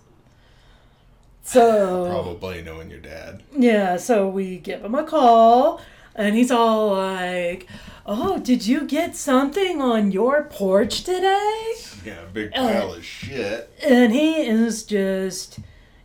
So 1.50 2.06
Probably 2.08 2.62
knowing 2.62 2.92
your 2.92 3.00
dad. 3.00 3.42
Yeah, 3.58 3.98
so 3.98 4.30
we 4.30 4.60
give 4.60 4.86
him 4.86 4.94
a 4.94 5.04
call, 5.04 5.82
and 6.14 6.36
he's 6.36 6.52
all 6.52 6.92
like, 6.92 7.66
"Oh, 8.06 8.38
did 8.38 8.68
you 8.68 8.86
get 8.86 9.16
something 9.16 9.82
on 9.82 10.12
your 10.12 10.44
porch 10.44 11.04
today?" 11.04 11.74
Yeah, 12.06 12.22
a 12.22 12.32
big 12.32 12.52
Uh, 12.56 12.68
pile 12.68 12.94
of 12.94 13.04
shit. 13.04 13.72
And 13.84 14.14
he 14.14 14.46
is 14.46 14.84
just, 14.84 15.58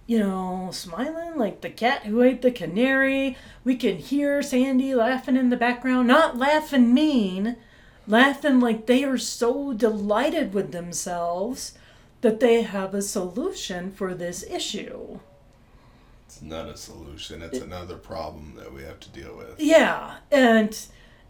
you 0.07 0.19
know, 0.19 0.71
smiling 0.73 1.37
like 1.37 1.61
the 1.61 1.69
cat 1.69 2.05
who 2.05 2.23
ate 2.23 2.41
the 2.41 2.51
canary. 2.51 3.37
We 3.65 3.77
can 3.77 3.99
hear 3.99 4.41
Sandy 4.41 4.95
laughing 4.95 5.37
in 5.37 5.51
the 5.51 5.59
background, 5.59 6.09
not 6.09 6.39
laughing 6.39 6.95
mean, 6.95 7.57
laughing 8.07 8.61
like 8.61 8.87
they 8.87 9.05
are 9.05 9.19
so 9.19 9.75
delighted 9.75 10.55
with 10.55 10.73
themselves 10.73 11.75
that 12.23 12.41
they 12.41 12.63
have 12.63 12.95
a 12.95 13.03
solution 13.03 13.93
for 13.93 14.15
this 14.15 14.43
issue. 14.45 15.19
It's 16.35 16.43
not 16.43 16.67
a 16.67 16.77
solution. 16.77 17.43
It's 17.43 17.61
another 17.61 17.97
problem 17.97 18.55
that 18.57 18.75
we 18.75 18.83
have 18.83 18.99
to 18.99 19.09
deal 19.11 19.37
with. 19.37 19.55
Yeah, 19.61 20.17
and 20.33 20.77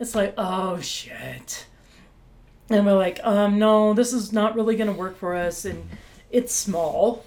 it's 0.01 0.15
like, 0.15 0.33
oh 0.39 0.81
shit. 0.81 1.67
And 2.71 2.87
we're 2.87 2.97
like, 2.97 3.21
um, 3.23 3.59
no, 3.59 3.93
this 3.93 4.15
is 4.15 4.33
not 4.33 4.55
really 4.55 4.77
gonna 4.77 4.93
work 4.95 5.19
for 5.19 5.35
us, 5.35 5.67
and 5.67 5.87
it's 6.31 6.55
small. 6.55 7.23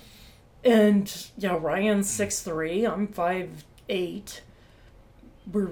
And 0.63 1.28
yeah, 1.38 1.56
Ryan's 1.62 2.10
six 2.10 2.42
three, 2.42 2.84
I'm 2.84 3.08
five 3.10 3.63
eight. 3.90 4.42
We're 5.52 5.70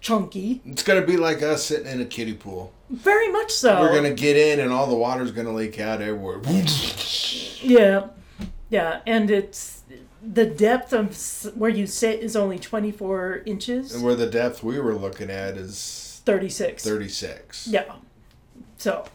chunky, 0.00 0.62
It's 0.66 0.82
gonna 0.82 1.06
be 1.06 1.16
like 1.16 1.44
us 1.44 1.62
sitting 1.64 1.86
in 1.86 2.00
a 2.00 2.04
kiddie 2.06 2.34
pool. 2.34 2.72
very 2.90 3.30
much 3.30 3.52
so. 3.52 3.80
We're 3.82 3.94
gonna 3.94 4.14
get 4.14 4.36
in, 4.36 4.58
and 4.58 4.72
all 4.72 4.88
the 4.88 4.96
water's 4.96 5.30
gonna 5.30 5.54
leak 5.54 5.78
out 5.78 6.02
everywhere. 6.02 6.40
Yeah, 7.62 8.08
yeah, 8.68 9.00
and 9.06 9.30
it's 9.30 9.76
the 10.32 10.46
depth 10.46 10.92
of 10.92 11.16
where 11.56 11.70
you 11.70 11.86
sit 11.86 12.20
is 12.20 12.36
only 12.36 12.58
twenty 12.58 12.90
four 12.90 13.42
inches, 13.46 13.94
and 13.94 14.04
where 14.04 14.14
the 14.14 14.26
depth 14.26 14.62
we 14.62 14.78
were 14.80 14.94
looking 14.94 15.30
at 15.30 15.56
is 15.56 16.20
thirty 16.24 16.48
six. 16.48 16.84
36. 16.84 17.68
Yeah. 17.68 17.96
So, 18.78 19.06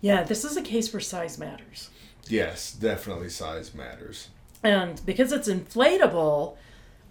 yeah, 0.00 0.22
this 0.22 0.44
is 0.44 0.56
a 0.56 0.62
case 0.62 0.92
where 0.92 1.00
size 1.00 1.38
matters. 1.38 1.90
Yes, 2.28 2.72
definitely 2.72 3.28
size 3.28 3.74
matters. 3.74 4.28
And 4.62 5.04
because 5.04 5.32
it's 5.32 5.48
inflatable, 5.48 6.56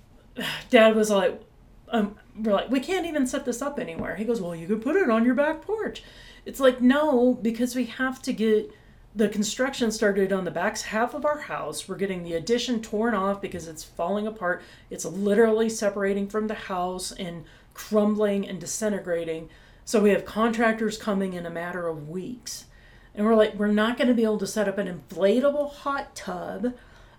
Dad 0.69 0.95
was 0.95 1.09
like, 1.09 1.41
um, 1.89 2.15
we're 2.37 2.53
like, 2.53 2.69
we 2.69 2.79
can't 2.79 3.05
even 3.05 3.27
set 3.27 3.45
this 3.45 3.61
up 3.61 3.79
anywhere. 3.79 4.15
He 4.15 4.25
goes, 4.25 4.41
well, 4.41 4.55
you 4.55 4.67
could 4.67 4.81
put 4.81 4.95
it 4.95 5.09
on 5.09 5.25
your 5.25 5.35
back 5.35 5.61
porch. 5.61 6.03
It's 6.45 6.59
like, 6.59 6.81
no, 6.81 7.33
because 7.35 7.75
we 7.75 7.85
have 7.85 8.21
to 8.23 8.33
get 8.33 8.71
the 9.13 9.27
construction 9.27 9.91
started 9.91 10.31
on 10.31 10.45
the 10.45 10.51
back 10.51 10.79
half 10.79 11.13
of 11.13 11.25
our 11.25 11.39
house. 11.39 11.87
We're 11.87 11.97
getting 11.97 12.23
the 12.23 12.33
addition 12.33 12.81
torn 12.81 13.13
off 13.13 13.41
because 13.41 13.67
it's 13.67 13.83
falling 13.83 14.25
apart. 14.25 14.61
It's 14.89 15.03
literally 15.05 15.69
separating 15.69 16.27
from 16.27 16.47
the 16.47 16.53
house 16.53 17.11
and 17.11 17.43
crumbling 17.73 18.47
and 18.47 18.59
disintegrating. 18.59 19.49
So 19.83 20.01
we 20.01 20.11
have 20.11 20.25
contractors 20.25 20.97
coming 20.97 21.33
in 21.33 21.45
a 21.45 21.49
matter 21.49 21.87
of 21.87 22.07
weeks. 22.07 22.65
And 23.13 23.25
we're 23.25 23.35
like, 23.35 23.55
we're 23.55 23.67
not 23.67 23.97
going 23.97 24.07
to 24.07 24.13
be 24.13 24.23
able 24.23 24.37
to 24.39 24.47
set 24.47 24.69
up 24.69 24.77
an 24.77 24.87
inflatable 24.87 25.71
hot 25.71 26.15
tub 26.15 26.73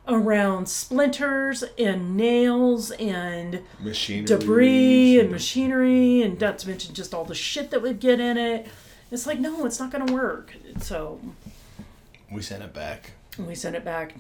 around 0.09 0.69
splinters 0.69 1.63
and 1.79 2.17
nails 2.17 2.91
and 2.93 3.63
Machinery. 3.81 4.25
debris 4.27 5.21
and 5.21 5.31
machinery, 5.31 6.23
and 6.23 6.41
not 6.41 6.59
to 6.59 6.69
mention 6.69 6.95
just 6.95 7.15
all 7.15 7.25
the 7.25 7.35
shit 7.35 7.71
that 7.71 7.83
would 7.83 8.01
get 8.01 8.19
in 8.19 8.37
it. 8.37 8.67
It's 9.11 9.27
like, 9.27 9.39
no, 9.39 9.67
it's 9.67 9.79
not 9.79 9.93
going 9.93 10.07
to 10.07 10.13
work. 10.13 10.55
So 10.81 11.21
We 12.33 12.43
sent 12.43 12.63
it 12.63 12.73
back. 12.73 13.13
we 13.39 13.55
sent 13.55 13.77
it 13.77 13.85
back, 13.85 14.15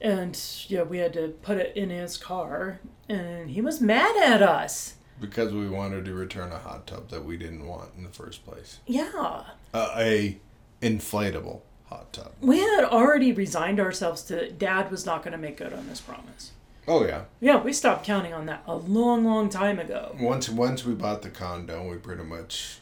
and 0.00 0.38
yeah, 0.68 0.82
we 0.82 0.98
had 0.98 1.12
to 1.14 1.28
put 1.42 1.58
it 1.58 1.76
in 1.76 1.90
his 1.90 2.16
car, 2.16 2.80
and 3.08 3.50
he 3.50 3.60
was 3.60 3.80
mad 3.80 4.16
at 4.16 4.42
us. 4.42 4.94
Because 5.20 5.52
we 5.52 5.68
wanted 5.68 6.04
to 6.06 6.14
return 6.14 6.50
a 6.50 6.58
hot 6.58 6.86
tub 6.86 7.10
that 7.10 7.24
we 7.24 7.36
didn't 7.36 7.66
want 7.66 7.90
in 7.96 8.02
the 8.02 8.10
first 8.10 8.44
place. 8.44 8.80
Yeah. 8.86 9.44
Uh, 9.72 9.94
a 9.96 10.38
inflatable 10.80 11.60
hot 11.88 12.12
tub. 12.12 12.32
We 12.40 12.58
had 12.58 12.84
already 12.84 13.32
resigned 13.32 13.78
ourselves 13.78 14.22
to 14.24 14.50
Dad 14.50 14.90
was 14.90 15.06
not 15.06 15.22
going 15.22 15.32
to 15.32 15.38
make 15.38 15.58
good 15.58 15.72
on 15.72 15.88
this 15.88 16.00
promise. 16.00 16.50
Oh 16.88 17.04
yeah. 17.06 17.24
Yeah, 17.40 17.62
we 17.62 17.72
stopped 17.72 18.04
counting 18.04 18.34
on 18.34 18.46
that 18.46 18.64
a 18.66 18.74
long, 18.74 19.24
long 19.24 19.48
time 19.48 19.78
ago. 19.78 20.16
Once 20.18 20.48
once 20.48 20.84
we 20.84 20.94
bought 20.94 21.22
the 21.22 21.30
condo, 21.30 21.88
we 21.88 21.96
pretty 21.98 22.24
much. 22.24 22.78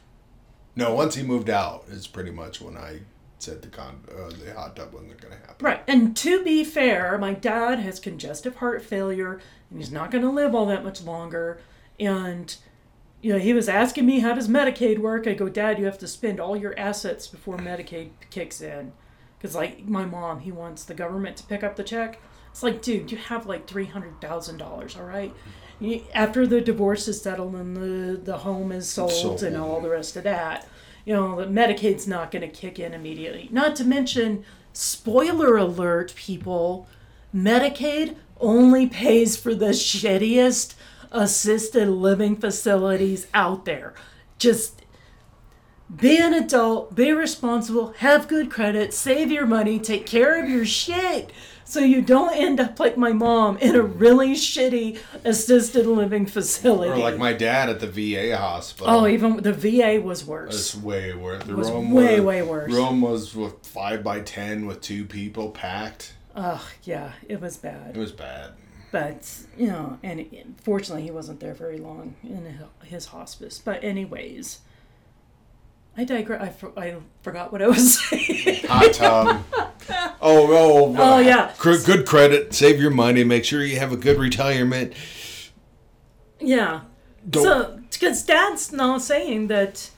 No, 0.74 0.94
once 0.94 1.16
he 1.16 1.22
moved 1.22 1.50
out 1.50 1.84
is 1.88 2.06
pretty 2.06 2.30
much 2.30 2.62
when 2.62 2.78
I 2.78 3.00
said 3.42 3.62
the 3.62 3.68
con 3.68 4.03
uh, 4.11 4.29
the 4.44 4.53
hot 4.55 4.76
tub 4.76 4.92
wasn't 4.92 5.20
going 5.20 5.33
to 5.35 5.38
happen. 5.40 5.64
Right. 5.64 5.83
And 5.88 6.16
to 6.18 6.42
be 6.44 6.64
fair, 6.64 7.16
my 7.18 7.33
dad 7.35 7.79
has 7.81 7.98
congestive 8.00 8.57
heart 8.57 8.83
failure 8.83 9.40
and 9.70 9.79
he's 9.79 9.92
not 9.92 10.11
going 10.11 10.22
to 10.24 10.31
live 10.31 10.55
all 10.55 10.66
that 10.66 10.85
much 10.85 11.03
longer. 11.03 11.61
And, 11.98 12.55
you 13.22 13.33
know, 13.33 13.38
he 13.38 13.53
was 13.53 13.68
asking 13.68 14.07
me, 14.07 14.20
how 14.20 14.35
does 14.35 14.48
Medicaid 14.48 14.98
work? 14.98 15.26
I 15.26 15.35
go, 15.35 15.48
Dad, 15.48 15.79
you 15.79 15.85
have 15.85 15.98
to 15.98 16.09
spend 16.09 16.40
all 16.40 16.57
your 16.57 16.76
assets 16.79 17.26
before 17.26 17.57
Medicaid 17.59 18.11
kicks 18.31 18.61
in. 18.61 18.92
Because, 19.38 19.55
like, 19.55 19.87
my 19.87 20.05
mom, 20.05 20.40
he 20.40 20.50
wants 20.53 20.85
the 20.85 20.94
government 20.94 21.37
to 21.38 21.44
pick 21.44 21.62
up 21.62 21.76
the 21.76 21.85
check. 21.85 22.20
It's 22.50 22.62
like, 22.62 22.83
dude, 22.83 23.12
you 23.12 23.18
have 23.18 23.46
like 23.46 23.66
$300,000, 23.66 24.96
all 24.98 25.05
right? 25.05 25.33
You- 25.79 26.03
After 26.12 26.46
the 26.46 26.61
divorce 26.61 27.07
is 27.09 27.22
settled 27.22 27.55
and 27.55 27.76
the, 27.76 28.16
the 28.20 28.38
home 28.38 28.72
is 28.72 28.88
sold, 28.90 29.12
Sold. 29.12 29.42
and 29.42 29.57
all 29.57 29.81
the 29.81 29.88
rest 29.90 30.16
of 30.16 30.24
that, 30.24 30.66
you 31.04 31.14
know, 31.14 31.36
the 31.36 31.46
Medicaid's 31.46 32.06
not 32.06 32.30
going 32.30 32.42
to 32.42 32.48
kick 32.48 32.78
in 32.78 32.94
immediately. 32.94 33.48
Not 33.50 33.76
to 33.76 33.84
mention, 33.84 34.44
spoiler 34.72 35.56
alert, 35.56 36.14
people, 36.14 36.86
Medicaid 37.34 38.16
only 38.40 38.86
pays 38.86 39.36
for 39.36 39.54
the 39.54 39.70
shittiest 39.70 40.74
assisted 41.12 41.88
living 41.88 42.36
facilities 42.36 43.26
out 43.34 43.64
there. 43.64 43.94
Just 44.38 44.80
be 45.94 46.18
an 46.18 46.32
adult, 46.32 46.94
be 46.94 47.12
responsible, 47.12 47.92
have 47.98 48.28
good 48.28 48.50
credit, 48.50 48.94
save 48.94 49.30
your 49.30 49.46
money, 49.46 49.78
take 49.78 50.06
care 50.06 50.42
of 50.42 50.48
your 50.48 50.64
shit. 50.64 51.32
So 51.70 51.78
you 51.78 52.02
don't 52.02 52.35
end 52.35 52.59
up 52.59 52.80
like 52.80 52.96
my 52.96 53.12
mom 53.12 53.56
in 53.59 53.76
a 53.76 53.83
really 53.83 54.33
shitty 54.33 54.98
assisted 55.24 55.87
living 55.87 56.26
facility. 56.26 56.90
Or 56.90 56.98
like 56.98 57.16
my 57.16 57.33
dad 57.33 57.68
at 57.68 57.78
the 57.78 57.87
VA 57.87 58.37
hospital. 58.37 58.92
oh, 58.92 59.06
even 59.06 59.37
the 59.37 59.52
VA 59.52 60.00
was 60.04 60.24
worse. 60.24 60.52
It's 60.52 60.74
way 60.74 61.14
worse. 61.14 61.44
The 61.44 61.54
was 61.54 61.70
room 61.70 61.92
way, 61.92 62.18
was, 62.18 62.24
way 62.26 62.42
worse. 62.42 62.72
Room 62.72 63.00
was 63.00 63.37
with 63.37 63.64
five 63.64 64.02
by 64.02 64.20
ten 64.20 64.66
with 64.66 64.80
two 64.80 65.04
people 65.04 65.50
packed. 65.50 66.14
Ugh, 66.35 66.61
yeah, 66.83 67.12
it 67.28 67.40
was 67.40 67.56
bad. 67.56 67.96
It 67.96 68.00
was 68.00 68.11
bad. 68.11 68.50
but 68.90 69.33
you 69.56 69.68
know 69.68 69.96
and 70.02 70.56
fortunately 70.64 71.04
he 71.04 71.12
wasn't 71.12 71.38
there 71.38 71.54
very 71.54 71.78
long 71.78 72.16
in 72.24 72.59
his 72.83 73.06
hospice 73.06 73.61
but 73.64 73.85
anyways 73.85 74.59
i 75.96 76.05
digress 76.05 76.42
I, 76.42 76.48
for- 76.50 76.79
I 76.79 76.96
forgot 77.22 77.53
what 77.53 77.62
i 77.62 77.66
was 77.68 77.98
saying 78.09 78.64
Hot 78.68 78.92
tub. 78.92 79.44
oh, 80.22 80.53
oh, 80.53 80.94
Oh, 80.98 81.18
yeah. 81.18 81.53
Cr- 81.59 81.74
good 81.85 82.07
credit. 82.07 82.55
Save 82.55 82.81
your 82.81 82.90
money. 82.92 83.24
Make 83.24 83.44
sure 83.44 83.64
you 83.64 83.79
have 83.81 83.90
a 83.92 83.96
good 83.96 84.16
retirement. 84.18 84.92
yeah 86.38 86.83
Don't. 87.29 87.42
so 87.42 87.81
because 87.90 88.22
dad's 88.22 88.72
now 88.72 88.98
saying 88.98 89.48
that 89.48 89.90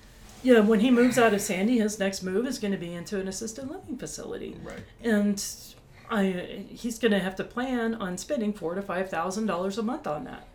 you 0.43 0.55
know 0.55 0.63
when 0.63 0.81
he 0.81 0.91
moves 0.91 1.19
out 1.19 1.35
of 1.35 1.41
sandy 1.41 1.79
his 1.79 1.99
next 1.99 2.23
move 2.23 2.47
is 2.47 2.59
going 2.59 2.73
to 2.73 2.79
be 2.79 2.93
into 2.95 3.21
an 3.21 3.29
assisted 3.29 3.69
living 3.71 3.97
facility 3.97 4.57
right. 4.65 4.81
and 5.03 5.45
i 6.11 6.65
he's 6.71 6.99
going 6.99 7.13
to 7.13 7.21
have 7.21 7.37
to 7.37 7.45
plan 7.45 7.95
on 7.95 8.17
spending 8.19 8.53
four 8.53 8.75
to 8.75 8.83
five 8.83 9.09
thousand 9.11 9.47
dollars 9.47 9.79
a 9.79 9.83
month 9.83 10.07
on 10.07 10.25
that 10.25 10.49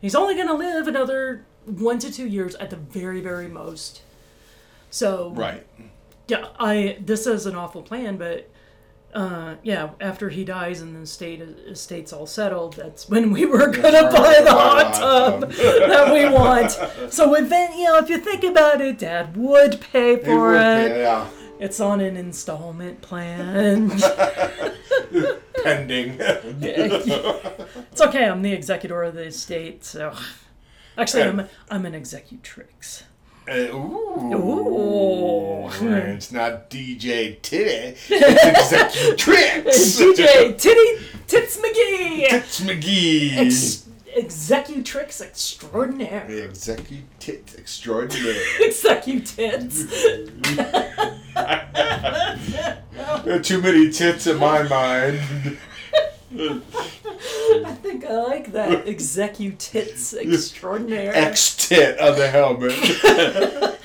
he's 0.00 0.14
only 0.16 0.34
going 0.34 0.48
to 0.48 0.54
live 0.54 0.88
another 0.88 1.44
one 1.66 1.98
to 1.98 2.10
two 2.10 2.26
years 2.26 2.54
at 2.56 2.70
the 2.70 2.76
very 2.76 3.20
very 3.20 3.46
most 3.46 4.02
so 4.90 5.30
Right. 5.30 5.66
yeah 6.28 6.48
i 6.58 6.98
this 7.00 7.26
is 7.26 7.46
an 7.46 7.54
awful 7.56 7.82
plan 7.82 8.16
but 8.16 8.50
uh, 9.12 9.56
yeah, 9.64 9.90
after 10.00 10.28
he 10.28 10.44
dies 10.44 10.80
and 10.80 10.94
the 10.94 11.04
state 11.04 11.40
estate's 11.40 12.12
all 12.12 12.28
settled, 12.28 12.74
that's 12.74 13.08
when 13.08 13.32
we 13.32 13.44
were 13.44 13.66
gonna 13.66 14.04
buy 14.04 14.40
the 14.40 14.52
hot 14.52 14.94
tub 14.94 15.50
that 15.50 16.12
we 16.12 16.28
want. 16.32 16.70
So 17.12 17.34
then, 17.34 17.76
you 17.76 17.86
know, 17.86 17.96
if 17.98 18.08
you 18.08 18.18
think 18.18 18.44
about 18.44 18.80
it, 18.80 18.98
Dad 19.00 19.36
would 19.36 19.80
pay 19.80 20.16
for 20.16 20.54
it. 20.54 20.96
Yeah. 20.98 21.28
It's 21.58 21.80
on 21.80 22.00
an 22.00 22.16
installment 22.16 23.02
plan. 23.02 23.90
Pending. 25.64 26.16
it's 26.20 28.00
okay. 28.00 28.24
I'm 28.26 28.42
the 28.42 28.52
executor 28.52 29.02
of 29.02 29.14
the 29.14 29.24
estate, 29.26 29.84
so 29.84 30.14
actually, 30.96 31.24
I'm 31.24 31.48
I'm 31.68 31.84
an 31.84 31.94
executrix. 31.94 33.02
Uh, 33.50 33.54
ooh. 33.74 34.34
Ooh. 34.34 35.68
It's 35.82 36.30
not 36.30 36.70
DJ 36.70 37.40
Titty. 37.42 37.96
It's 38.10 38.72
Executrix. 38.72 40.00
DJ 40.00 40.56
Titty 40.56 41.04
Tits 41.26 41.56
McGee, 41.56 42.28
Tits 42.28 42.60
McGee. 42.60 43.36
Ex- 43.36 43.86
executrix 44.16 45.20
extraordinaire. 45.20 46.26
Executit 46.28 47.58
extraordinaire. 47.58 48.34
Executits. 48.60 49.86
There 53.24 53.36
are 53.36 53.42
too 53.42 53.60
many 53.60 53.90
tits 53.90 54.26
in 54.26 54.38
my 54.38 54.62
mind. 54.62 55.20
I 56.32 57.74
think 57.82 58.04
I 58.04 58.22
like 58.22 58.52
that. 58.52 58.86
Executits 58.86 60.14
extraordinaire. 60.14 61.12
X 61.14 61.56
tit 61.68 61.98
on 62.00 62.16
the 62.16 62.28
helmet. 62.28 62.72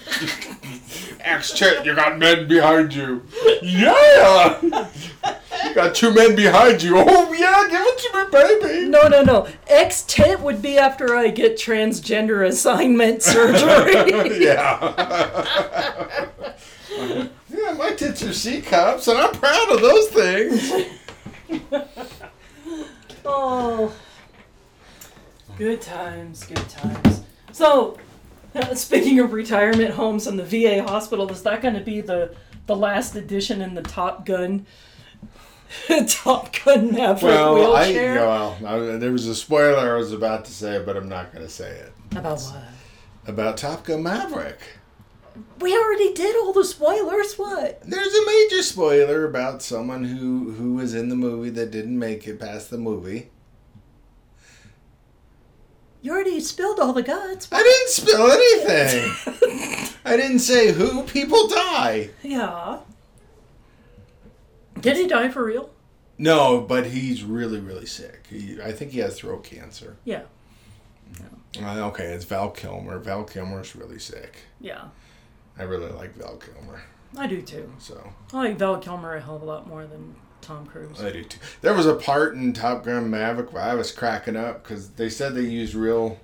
X 1.21 1.53
tit, 1.53 1.83
you 1.83 1.95
got 1.95 2.19
men 2.19 2.47
behind 2.47 2.93
you. 2.93 3.23
Yeah! 3.63 4.59
You 4.61 5.73
got 5.73 5.95
two 5.95 6.13
men 6.13 6.35
behind 6.35 6.83
you. 6.83 6.97
Oh, 6.97 7.33
yeah, 7.33 7.67
give 7.67 7.81
it 7.81 7.97
to 7.97 8.13
me, 8.13 8.25
baby. 8.31 8.89
No, 8.89 9.07
no, 9.07 9.23
no. 9.23 9.47
X 9.67 10.03
tit 10.03 10.39
would 10.41 10.61
be 10.61 10.77
after 10.77 11.15
I 11.15 11.29
get 11.29 11.57
transgender 11.57 12.45
assignment 12.47 13.23
surgery. 13.23 14.39
Yeah. 14.45 16.27
yeah, 17.49 17.73
my 17.73 17.91
tits 17.97 18.21
are 18.21 18.33
C 18.33 18.61
cups, 18.61 19.07
and 19.07 19.17
I'm 19.17 19.33
proud 19.33 19.71
of 19.71 19.81
those 19.81 20.07
things. 20.09 20.71
Oh. 23.25 23.93
Good 25.57 25.81
times, 25.81 26.43
good 26.45 26.69
times. 26.69 27.23
So, 27.51 27.97
speaking 28.73 29.19
of 29.19 29.31
retirement 29.31 29.91
homes 29.91 30.27
and 30.27 30.37
the 30.37 30.43
VA 30.43 30.83
hospital, 30.83 31.29
is 31.31 31.43
that 31.43 31.61
going 31.61 31.75
to 31.75 31.81
be 31.81 32.01
the 32.01 32.35
the 32.67 32.75
last 32.75 33.15
edition 33.15 33.61
in 33.61 33.75
the 33.75 33.83
Top 33.83 34.25
Gun 34.25 34.65
Top 36.07 36.55
Gun 36.63 36.91
Maverick 36.91 37.21
Well, 37.23 37.75
I, 37.75 37.85
wheelchair? 37.85 38.15
well, 38.15 38.57
I, 38.65 38.97
there 38.97 39.11
was 39.11 39.27
a 39.27 39.35
spoiler 39.35 39.95
I 39.95 39.97
was 39.97 40.11
about 40.11 40.45
to 40.45 40.51
say, 40.51 40.81
but 40.83 40.97
I'm 40.97 41.09
not 41.09 41.31
going 41.33 41.45
to 41.45 41.51
say 41.51 41.69
it. 41.71 41.93
About 42.11 42.39
what? 42.41 42.63
About 43.27 43.57
Top 43.57 43.85
Gun 43.85 44.03
Maverick. 44.03 44.59
We 45.59 45.75
already 45.75 46.13
did 46.13 46.35
all 46.35 46.53
the 46.53 46.63
spoilers. 46.65 47.35
What? 47.37 47.81
There's 47.81 48.13
a 48.13 48.25
major 48.25 48.63
spoiler 48.63 49.25
about 49.25 49.61
someone 49.61 50.03
who 50.05 50.51
who 50.51 50.75
was 50.75 50.93
in 50.93 51.09
the 51.09 51.15
movie 51.15 51.49
that 51.51 51.71
didn't 51.71 51.97
make 51.97 52.27
it 52.27 52.39
past 52.39 52.69
the 52.69 52.77
movie. 52.77 53.29
You 56.01 56.11
already 56.11 56.39
spilled 56.39 56.79
all 56.79 56.93
the 56.93 57.01
guts. 57.01 57.47
I 57.51 57.63
didn't 57.63 57.89
spill 57.89 58.31
anything. 58.31 59.95
I 60.05 60.15
didn't 60.17 60.39
say 60.39 60.71
who 60.71 61.03
people 61.03 61.47
die. 61.47 62.11
Yeah. 62.21 62.79
Did 64.79 64.97
he 64.97 65.07
die 65.07 65.29
for 65.29 65.43
real? 65.43 65.71
No, 66.17 66.61
but 66.61 66.85
he's 66.87 67.23
really 67.23 67.59
really 67.59 67.87
sick. 67.87 68.27
He, 68.29 68.61
I 68.61 68.71
think 68.71 68.91
he 68.91 68.99
has 68.99 69.17
throat 69.17 69.43
cancer. 69.43 69.97
Yeah. 70.05 70.23
Uh, 71.61 71.87
okay, 71.87 72.05
it's 72.05 72.25
Val 72.25 72.51
Kilmer. 72.51 72.99
Val 72.99 73.23
Kilmer's 73.23 73.75
really 73.75 73.99
sick. 73.99 74.35
Yeah. 74.59 74.85
I 75.57 75.63
really 75.63 75.91
like 75.91 76.13
Val 76.15 76.37
Kilmer. 76.37 76.81
I 77.17 77.27
do 77.27 77.41
too. 77.41 77.71
So 77.79 78.11
I 78.33 78.37
like 78.37 78.57
Val 78.57 78.77
Kilmer 78.77 79.15
a 79.15 79.21
hell 79.21 79.37
of 79.37 79.41
a 79.41 79.45
lot 79.45 79.67
more 79.67 79.85
than 79.85 80.15
Tom 80.41 80.65
Cruise. 80.65 81.01
I 81.01 81.11
do 81.11 81.23
too. 81.23 81.39
There 81.61 81.73
was 81.73 81.85
a 81.85 81.95
part 81.95 82.35
in 82.35 82.53
Top 82.53 82.83
Gun 82.83 83.09
Maverick 83.09 83.53
where 83.53 83.63
I 83.63 83.73
was 83.75 83.91
cracking 83.91 84.35
up 84.35 84.63
because 84.63 84.89
they 84.91 85.09
said 85.09 85.33
they 85.33 85.41
used 85.41 85.73
real 85.75 86.19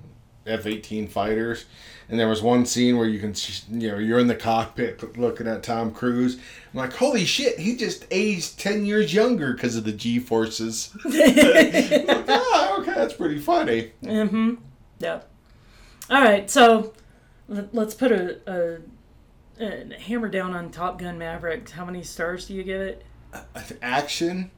F-18 0.45 1.07
fighters, 1.07 1.65
and 2.09 2.19
there 2.19 2.27
was 2.27 2.41
one 2.41 2.65
scene 2.65 2.97
where 2.97 3.07
you 3.07 3.19
can, 3.19 3.33
you 3.79 3.91
know, 3.91 3.97
you're 3.99 4.19
in 4.19 4.27
the 4.27 4.35
cockpit 4.35 5.17
looking 5.17 5.47
at 5.47 5.63
Tom 5.63 5.91
Cruise. 5.91 6.35
I'm 6.35 6.79
like, 6.79 6.93
holy 6.93 7.25
shit, 7.25 7.59
he 7.59 7.75
just 7.75 8.05
aged 8.11 8.59
ten 8.59 8.85
years 8.85 9.13
younger 9.13 9.53
because 9.53 9.75
of 9.75 9.83
the 9.85 9.91
G 9.91 10.19
forces. 10.19 10.95
like, 11.05 11.15
oh, 12.27 12.77
okay, 12.81 12.93
that's 12.95 13.13
pretty 13.13 13.39
funny. 13.39 13.91
Mm-hmm. 14.03 14.55
Yeah. 14.99 15.21
All 16.09 16.21
right, 16.21 16.49
so 16.49 16.93
let- 17.47 17.73
let's 17.73 17.93
put 17.93 18.11
a, 18.11 18.37
a, 18.51 18.77
a 19.59 19.93
hammer 19.99 20.29
down 20.29 20.53
on 20.53 20.71
Top 20.71 20.99
Gun 20.99 21.17
Maverick. 21.17 21.69
How 21.69 21.85
many 21.85 22.03
stars 22.03 22.47
do 22.47 22.53
you 22.53 22.63
give 22.63 22.81
it? 22.81 23.03
Action, 23.81 24.51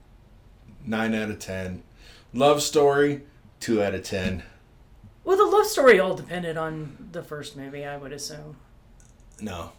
nine 0.86 1.14
out 1.14 1.30
of 1.30 1.40
ten. 1.40 1.84
Love 2.34 2.62
story, 2.62 3.24
two 3.60 3.84
out 3.84 3.94
of 3.94 4.04
ten. 4.04 4.44
Well, 5.24 5.38
the 5.38 5.46
love 5.46 5.68
story 5.68 6.00
all 6.00 6.16
depended 6.16 6.58
on 6.58 7.10
the 7.12 7.24
first 7.24 7.56
movie, 7.56 7.86
I 7.86 7.98
would 7.98 8.12
assume. 8.12 8.58
No, 9.42 9.72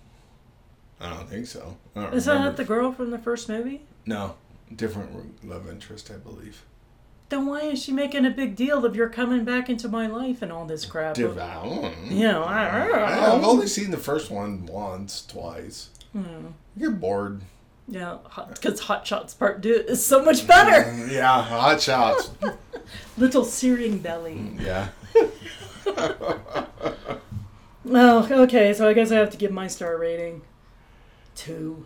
I 1.00 1.11
don't 1.11 1.29
think 1.29 1.46
so. 1.46 1.77
I 1.94 2.07
Is 2.09 2.27
remember. 2.27 2.50
that 2.50 2.57
the 2.57 2.64
girl 2.64 2.92
from 2.92 3.11
the 3.11 3.18
first 3.18 3.48
movie? 3.48 3.83
No, 4.07 4.37
different 4.74 5.44
love 5.44 5.68
interest, 5.68 6.11
I 6.11 6.16
believe. 6.16 6.64
Then 7.35 7.47
why 7.47 7.62
is 7.62 7.83
she 7.83 7.90
making 7.90 8.25
a 8.27 8.31
big 8.31 8.55
deal 8.55 8.85
of 8.87 8.94
you're 8.94 9.09
coming 9.09 9.44
back 9.44 9.68
into 9.68 9.88
my 9.88 10.07
life 10.07 10.40
and 10.40 10.53
all 10.53 10.66
this 10.66 10.87
crap? 10.87 11.14
Div- 11.16 11.35
You 11.35 12.29
know, 12.29 12.44
I 12.44 12.79
don't 12.79 12.92
know. 12.92 13.05
I've 13.05 13.42
only 13.44 13.66
seen 13.66 13.90
the 13.90 13.97
first 13.97 14.31
one 14.31 14.66
once, 14.66 15.27
twice. 15.27 15.90
Hmm. 16.12 16.47
You 16.77 16.90
get 16.90 17.01
bored. 17.01 17.40
Yeah, 17.88 18.18
because 18.53 18.79
Hot 18.79 19.05
Shots 19.05 19.35
Part 19.35 19.64
2 19.64 19.68
is 19.88 20.07
so 20.07 20.25
much 20.25 20.47
better. 20.47 20.94
Yeah, 21.11 21.42
hot 21.42 21.81
shots. 21.81 22.31
Little 23.18 23.44
searing 23.44 23.99
belly. 23.99 24.53
yeah. 24.61 24.90
Oh, 27.87 28.27
okay, 28.44 28.73
so 28.73 28.88
I 28.88 28.94
guess 28.94 29.11
I 29.12 29.16
have 29.16 29.29
to 29.31 29.37
give 29.37 29.51
my 29.53 29.66
star 29.66 29.99
rating 29.99 30.40
two. 31.37 31.85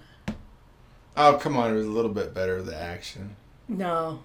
Oh, 1.16 1.36
come 1.42 1.56
on. 1.56 1.72
It 1.72 1.74
was 1.74 1.86
a 1.86 1.90
little 1.90 2.12
bit 2.12 2.32
better, 2.32 2.62
the 2.62 2.76
action. 2.80 3.34
No. 3.66 4.20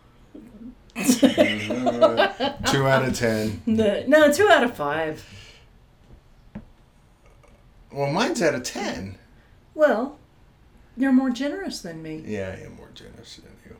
Mm-hmm. 0.95 2.65
Two 2.65 2.87
out 2.87 3.05
of 3.05 3.17
ten. 3.17 3.61
The, 3.65 4.05
no, 4.07 4.31
two 4.31 4.47
out 4.47 4.63
of 4.63 4.75
five. 4.75 5.25
Well, 7.91 8.11
mine's 8.11 8.41
out 8.41 8.55
of 8.55 8.63
ten. 8.63 9.17
Well, 9.73 10.17
you're 10.95 11.11
more 11.11 11.29
generous 11.31 11.81
than 11.81 12.01
me. 12.01 12.23
Yeah, 12.25 12.55
I 12.57 12.61
am 12.65 12.75
more 12.75 12.89
generous 12.93 13.37
than 13.37 13.51
you. 13.65 13.77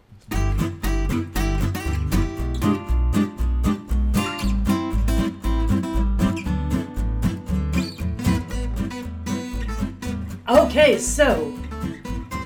Okay, 10.49 10.97
so 10.97 11.53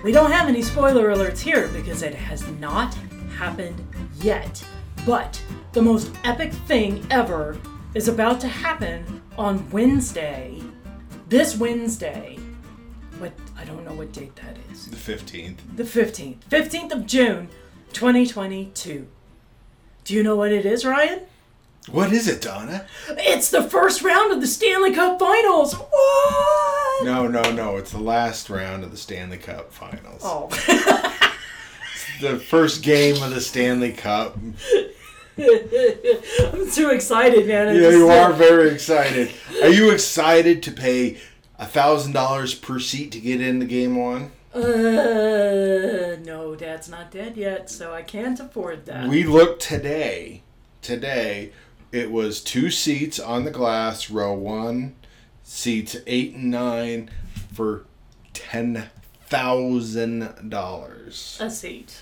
we 0.04 0.12
don't 0.12 0.32
have 0.32 0.48
any 0.48 0.62
spoiler 0.62 1.10
alerts 1.16 1.40
here 1.40 1.68
because 1.70 2.04
it 2.04 2.14
has 2.14 2.48
not 2.60 2.94
happened 3.38 3.87
yet. 4.22 4.64
But 5.06 5.42
the 5.74 5.82
most 5.82 6.12
epic 6.24 6.54
thing 6.54 7.06
ever 7.10 7.58
is 7.94 8.08
about 8.08 8.40
to 8.42 8.48
happen 8.48 9.22
on 9.38 9.70
Wednesday. 9.70 10.62
This 11.30 11.58
Wednesday. 11.58 12.38
What 13.20 13.34
I 13.58 13.64
don't 13.66 13.84
know 13.86 13.94
what 13.94 14.12
date 14.12 14.36
that 14.36 14.58
is. 14.72 14.88
The 14.88 14.96
15th. 14.96 15.58
The 15.76 15.84
15th. 15.84 16.40
15th 16.50 16.92
of 16.92 17.06
June, 17.06 17.50
2022. 17.94 19.08
Do 20.04 20.14
you 20.14 20.24
know 20.24 20.36
what 20.36 20.52
it 20.52 20.66
is, 20.66 20.86
Ryan? 20.86 21.22
What 21.90 22.12
is 22.12 22.28
it, 22.28 22.42
Donna? 22.42 22.86
It's 23.10 23.50
the 23.50 23.64
first 23.64 24.02
round 24.02 24.34
of 24.34 24.42
the 24.42 24.48
Stanley 24.48 24.94
Cup 24.94 25.20
Finals. 25.20 25.74
What? 25.74 27.06
No, 27.06 27.28
no, 27.28 27.52
no. 27.52 27.78
It's 27.78 27.92
the 27.92 28.00
last 28.00 28.50
round 28.50 28.84
of 28.84 28.92
the 28.92 28.98
Stanley 28.98 29.38
Cup 29.38 29.72
Finals. 29.72 30.22
Oh. 30.24 30.50
The 32.20 32.40
first 32.40 32.82
game 32.84 33.22
of 33.22 33.30
the 33.30 33.42
Stanley 33.42 33.92
Cup. 33.94 34.38
I'm 35.38 36.72
too 36.72 36.90
excited, 36.90 37.48
man. 37.48 37.68
I 37.68 37.74
Yeah, 37.74 37.90
you 37.90 38.10
are 38.10 38.34
very 38.34 38.72
excited. 38.72 39.32
Are 39.62 39.70
you 39.70 39.92
excited 39.92 40.64
to 40.64 40.72
pay 40.72 41.18
a 41.60 41.66
thousand 41.66 42.14
dollars 42.14 42.56
per 42.56 42.80
seat 42.80 43.12
to 43.12 43.20
get 43.20 43.40
in 43.40 43.60
the 43.60 43.66
game 43.66 43.96
one? 43.98 44.32
Uh, 44.52 46.18
no, 46.24 46.56
Dad's 46.58 46.90
not 46.90 47.12
dead 47.12 47.38
yet, 47.38 47.70
so 47.70 47.94
I 47.94 48.02
can't 48.02 48.40
afford 48.40 48.88
that. 48.88 49.08
We 49.08 49.24
looked 49.24 49.62
today. 49.62 50.42
Today, 50.82 51.52
it 51.92 52.12
was 52.12 52.42
two 52.42 52.72
seats 52.72 53.20
on 53.20 53.44
the 53.44 53.52
glass, 53.52 54.10
row 54.10 54.34
one, 54.34 54.96
seats 55.44 55.98
eight 56.08 56.34
and 56.34 56.50
nine, 56.50 57.12
for 57.54 57.86
ten 58.34 58.90
thousand 59.28 60.50
dollars 60.50 61.38
a 61.40 61.52
seat. 61.52 62.02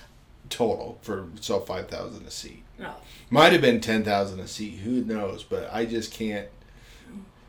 Total 0.50 0.98
for 1.02 1.28
so 1.42 1.60
five 1.60 1.88
thousand 1.88 2.26
a 2.26 2.32
seat. 2.32 2.64
No. 2.80 2.94
Might 3.30 3.52
have 3.54 3.62
been 3.62 3.80
ten 3.82 4.04
thousand 4.04 4.40
a 4.40 4.48
seat. 4.48 4.80
Who 4.80 5.04
knows? 5.04 5.44
But 5.44 5.70
I 5.72 5.86
just 5.86 6.12
can't. 6.14 6.48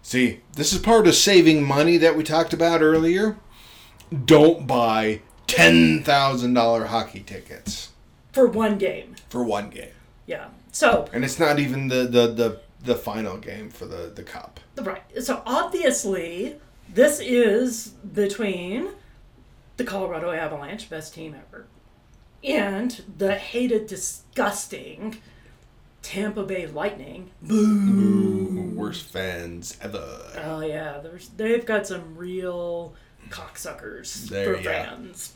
See, 0.02 0.40
this 0.54 0.72
is 0.72 0.78
part 0.78 1.06
of 1.08 1.14
saving 1.14 1.64
money 1.64 1.96
that 1.96 2.16
we 2.16 2.22
talked 2.22 2.52
about 2.52 2.80
earlier. 2.80 3.36
Don't 4.24 4.66
buy 4.66 5.22
ten 5.46 6.02
thousand 6.04 6.54
dollar 6.54 6.86
hockey 6.86 7.20
tickets 7.20 7.90
For 8.32 8.46
one 8.46 8.78
game. 8.78 9.16
for 9.28 9.42
one 9.42 9.70
game, 9.70 9.90
Yeah. 10.26 10.48
So, 10.72 11.08
and 11.12 11.24
it's 11.24 11.38
not 11.40 11.58
even 11.58 11.88
the 11.88 12.04
the 12.04 12.26
the, 12.28 12.60
the 12.84 12.94
final 12.94 13.36
game 13.38 13.68
for 13.70 13.86
the 13.86 14.12
the 14.14 14.22
cup. 14.22 14.60
right. 14.80 15.02
So, 15.24 15.42
obviously, 15.46 16.56
this 16.92 17.18
is 17.20 17.88
between 17.88 18.90
the 19.76 19.84
Colorado 19.84 20.30
Avalanche, 20.30 20.88
best 20.88 21.14
team 21.14 21.34
ever, 21.34 21.66
and 22.44 23.02
the 23.18 23.34
hated, 23.34 23.86
disgusting 23.86 25.16
Tampa 26.02 26.44
Bay 26.44 26.66
Lightning. 26.66 27.30
Boo. 27.42 28.72
Worst 28.74 29.06
fans 29.06 29.76
ever. 29.82 30.06
Oh 30.44 30.60
yeah, 30.60 30.98
there's 31.02 31.28
they've 31.30 31.64
got 31.66 31.86
some 31.86 32.16
real 32.16 32.94
cocksuckers 33.30 34.28
There, 34.28 34.54
for 34.56 34.60
yeah. 34.60 34.90
fans. 34.90 35.32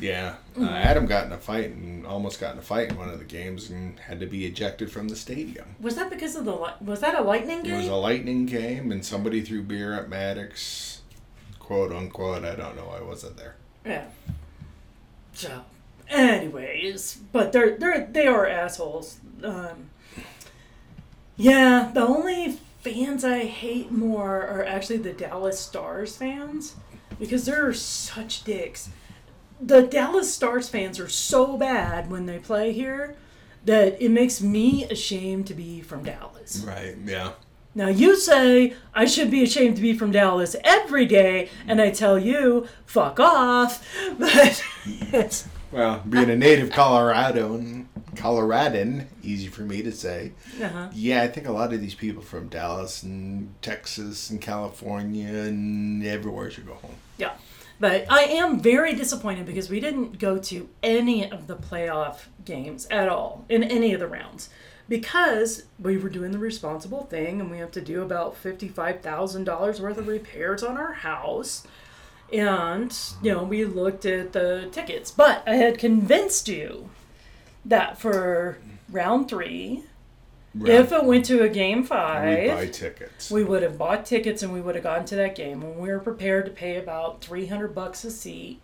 Yeah, 0.00 0.34
uh, 0.60 0.64
Adam 0.70 1.06
got 1.06 1.26
in 1.26 1.32
a 1.32 1.38
fight 1.38 1.70
and 1.70 2.04
almost 2.04 2.40
got 2.40 2.54
in 2.54 2.58
a 2.58 2.62
fight 2.62 2.90
in 2.90 2.96
one 2.98 3.10
of 3.10 3.20
the 3.20 3.24
games 3.24 3.70
and 3.70 3.96
had 4.00 4.18
to 4.18 4.26
be 4.26 4.44
ejected 4.44 4.90
from 4.90 5.06
the 5.06 5.14
stadium. 5.14 5.76
Was 5.78 5.94
that 5.94 6.10
because 6.10 6.34
of 6.34 6.44
the 6.44 6.52
li- 6.56 6.72
was 6.80 6.98
that 6.98 7.14
a 7.14 7.22
lightning 7.22 7.62
game? 7.62 7.74
It 7.74 7.76
was 7.76 7.86
a 7.86 7.94
lightning 7.94 8.44
game, 8.46 8.90
and 8.90 9.04
somebody 9.04 9.40
threw 9.42 9.62
beer 9.62 9.94
at 9.94 10.08
Maddox, 10.08 11.02
quote 11.60 11.92
unquote. 11.92 12.44
I 12.44 12.56
don't 12.56 12.74
know. 12.74 12.88
I 12.88 13.02
wasn't 13.04 13.36
there. 13.36 13.54
yeah. 13.86 14.06
So, 15.32 15.62
anyways, 16.08 17.18
but 17.32 17.52
they're 17.52 17.76
they're 17.76 18.06
they 18.10 18.26
are 18.26 18.46
assholes. 18.46 19.20
Um, 19.42 19.90
yeah, 21.36 21.90
the 21.92 22.06
only 22.06 22.58
fans 22.82 23.24
I 23.24 23.44
hate 23.44 23.90
more 23.90 24.42
are 24.42 24.64
actually 24.64 24.98
the 24.98 25.12
Dallas 25.12 25.58
Stars 25.58 26.16
fans 26.16 26.76
because 27.18 27.46
they're 27.46 27.72
such 27.72 28.44
dicks. 28.44 28.90
The 29.60 29.82
Dallas 29.82 30.32
Stars 30.32 30.68
fans 30.68 31.00
are 31.00 31.08
so 31.08 31.56
bad 31.56 32.10
when 32.10 32.26
they 32.26 32.38
play 32.38 32.72
here 32.72 33.16
that 33.64 34.00
it 34.02 34.10
makes 34.10 34.42
me 34.42 34.84
ashamed 34.84 35.46
to 35.46 35.54
be 35.54 35.80
from 35.80 36.04
Dallas. 36.04 36.64
Right. 36.66 36.96
Yeah. 37.04 37.32
Now 37.74 37.88
you 37.88 38.16
say 38.16 38.74
I 38.94 39.04
should 39.04 39.30
be 39.30 39.42
ashamed 39.42 39.76
to 39.76 39.82
be 39.82 39.96
from 39.96 40.12
Dallas 40.12 40.54
every 40.62 41.06
day, 41.06 41.48
and 41.66 41.80
I 41.80 41.90
tell 41.90 42.18
you, 42.18 42.68
fuck 42.86 43.18
off. 43.18 43.84
But 44.18 44.62
yes, 45.12 45.48
Well, 45.74 46.02
being 46.08 46.30
a 46.30 46.36
native 46.36 46.70
Coloradoan, 46.70 47.86
Coloradan, 48.14 49.08
easy 49.24 49.48
for 49.48 49.62
me 49.62 49.82
to 49.82 49.90
say. 49.90 50.30
uh-huh. 50.62 50.90
Yeah, 50.94 51.22
I 51.22 51.28
think 51.28 51.48
a 51.48 51.52
lot 51.52 51.72
of 51.72 51.80
these 51.80 51.96
people 51.96 52.22
from 52.22 52.46
Dallas 52.48 53.02
and 53.02 53.52
Texas 53.60 54.30
and 54.30 54.40
California 54.40 55.28
and 55.28 56.06
everywhere 56.06 56.48
should 56.50 56.66
go 56.66 56.74
home. 56.74 56.94
yeah. 57.18 57.32
But 57.80 58.06
I 58.08 58.20
am 58.20 58.60
very 58.60 58.94
disappointed 58.94 59.46
because 59.46 59.68
we 59.68 59.80
didn't 59.80 60.20
go 60.20 60.38
to 60.38 60.68
any 60.80 61.28
of 61.28 61.48
the 61.48 61.56
playoff 61.56 62.26
games 62.44 62.86
at 62.88 63.08
all 63.08 63.44
in 63.48 63.64
any 63.64 63.92
of 63.92 63.98
the 63.98 64.06
rounds 64.06 64.48
because 64.88 65.64
we 65.80 65.96
were 65.96 66.08
doing 66.08 66.30
the 66.30 66.38
responsible 66.38 67.04
thing 67.06 67.40
and 67.40 67.50
we 67.50 67.58
have 67.58 67.72
to 67.72 67.80
do 67.80 68.02
about 68.02 68.40
$55,000 68.40 69.80
worth 69.80 69.98
of 69.98 70.06
repairs 70.06 70.62
on 70.62 70.76
our 70.76 70.92
house. 70.92 71.66
And, 72.34 72.96
you 73.22 73.32
know, 73.32 73.44
we 73.44 73.64
looked 73.64 74.04
at 74.04 74.32
the 74.32 74.68
tickets. 74.72 75.10
But 75.10 75.42
I 75.46 75.56
had 75.56 75.78
convinced 75.78 76.48
you 76.48 76.90
that 77.64 77.98
for 77.98 78.58
round 78.90 79.28
three, 79.28 79.84
Right. 80.56 80.72
If 80.72 80.92
it 80.92 81.04
went 81.04 81.24
to 81.24 81.42
a 81.42 81.48
game 81.48 81.82
five, 81.82 82.48
buy 82.48 82.66
tickets. 82.68 83.28
we 83.28 83.42
would 83.42 83.64
have 83.64 83.76
bought 83.76 84.06
tickets 84.06 84.40
and 84.44 84.52
we 84.52 84.60
would 84.60 84.76
have 84.76 84.84
gone 84.84 85.04
to 85.06 85.16
that 85.16 85.34
game 85.34 85.62
and 85.64 85.78
we 85.80 85.88
were 85.88 85.98
prepared 85.98 86.44
to 86.44 86.52
pay 86.52 86.76
about 86.76 87.20
300 87.22 87.74
bucks 87.74 88.04
a 88.04 88.10
seat 88.12 88.60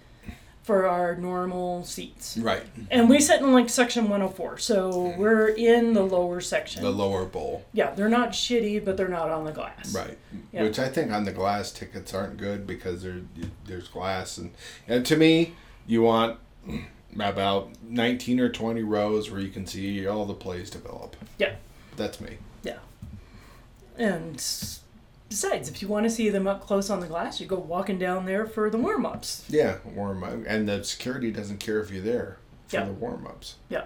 for 0.63 0.87
our 0.87 1.17
normal 1.17 1.83
seats 1.85 2.37
right. 2.39 2.63
and 2.91 3.09
we 3.09 3.19
sit 3.19 3.41
in 3.41 3.53
like 3.53 3.69
section 3.69 4.05
104 4.05 4.59
so 4.59 4.93
mm-hmm. 4.93 5.21
we're 5.21 5.49
in 5.49 5.95
the 5.95 6.03
lower 6.03 6.41
section 6.41 6.83
The 6.83 6.91
lower 6.91 7.25
bowl. 7.25 7.65
yeah 7.73 7.93
they're 7.95 8.09
not 8.11 8.31
shitty 8.31 8.85
but 8.85 8.97
they're 8.97 9.09
not 9.09 9.31
on 9.31 9.45
the 9.45 9.53
glass 9.53 9.95
Right. 9.95 10.19
Yeah. 10.53 10.63
Which 10.65 10.79
I 10.79 10.89
think 10.89 11.13
on 11.13 11.25
the 11.25 11.33
glass 11.33 11.73
tickets 11.73 12.13
aren't 12.15 12.37
good 12.37 12.67
because 12.67 13.03
there 13.03 13.21
there's 13.65 13.89
glass 13.89 14.37
and 14.39 14.53
and 14.87 15.05
to 15.07 15.17
me 15.17 15.55
you 15.87 16.03
want 16.03 16.39
about 17.19 17.71
19 17.83 18.39
or 18.39 18.49
20 18.51 18.83
rows 18.83 19.31
where 19.31 19.41
you 19.41 19.49
can 19.49 19.67
see 19.67 20.07
all 20.07 20.25
the 20.27 20.35
plays 20.35 20.71
develop. 20.71 21.17
yeah 21.39 21.55
That's 21.97 22.21
me. 22.21 22.37
yeah 22.63 22.79
and 23.99 24.41
besides 25.31 25.69
if 25.71 25.81
you 25.81 25.89
want 25.89 26.05
to 26.05 26.11
see 26.11 26.29
them 26.29 26.47
up 26.47 26.61
close 26.61 26.91
on 26.91 27.01
the 27.01 27.07
glass 27.07 27.41
you 27.41 27.47
go 27.47 27.57
walking 27.57 27.99
down 27.99 28.27
there 28.27 28.45
for 28.45 28.69
the 28.69 28.77
warm-ups 28.77 29.45
Yeah, 29.49 29.77
warm 29.95 30.23
up. 30.25 30.35
And 30.47 30.69
the 30.69 30.83
security 30.85 31.31
doesn't 31.31 31.59
care 31.61 31.81
if 31.81 31.91
you're 31.91 32.03
there 32.03 32.39
for 32.69 32.77
Yeah. 32.77 32.85
the 32.85 32.93
warm 32.93 33.27
ups. 33.27 33.55
Yeah. 33.69 33.85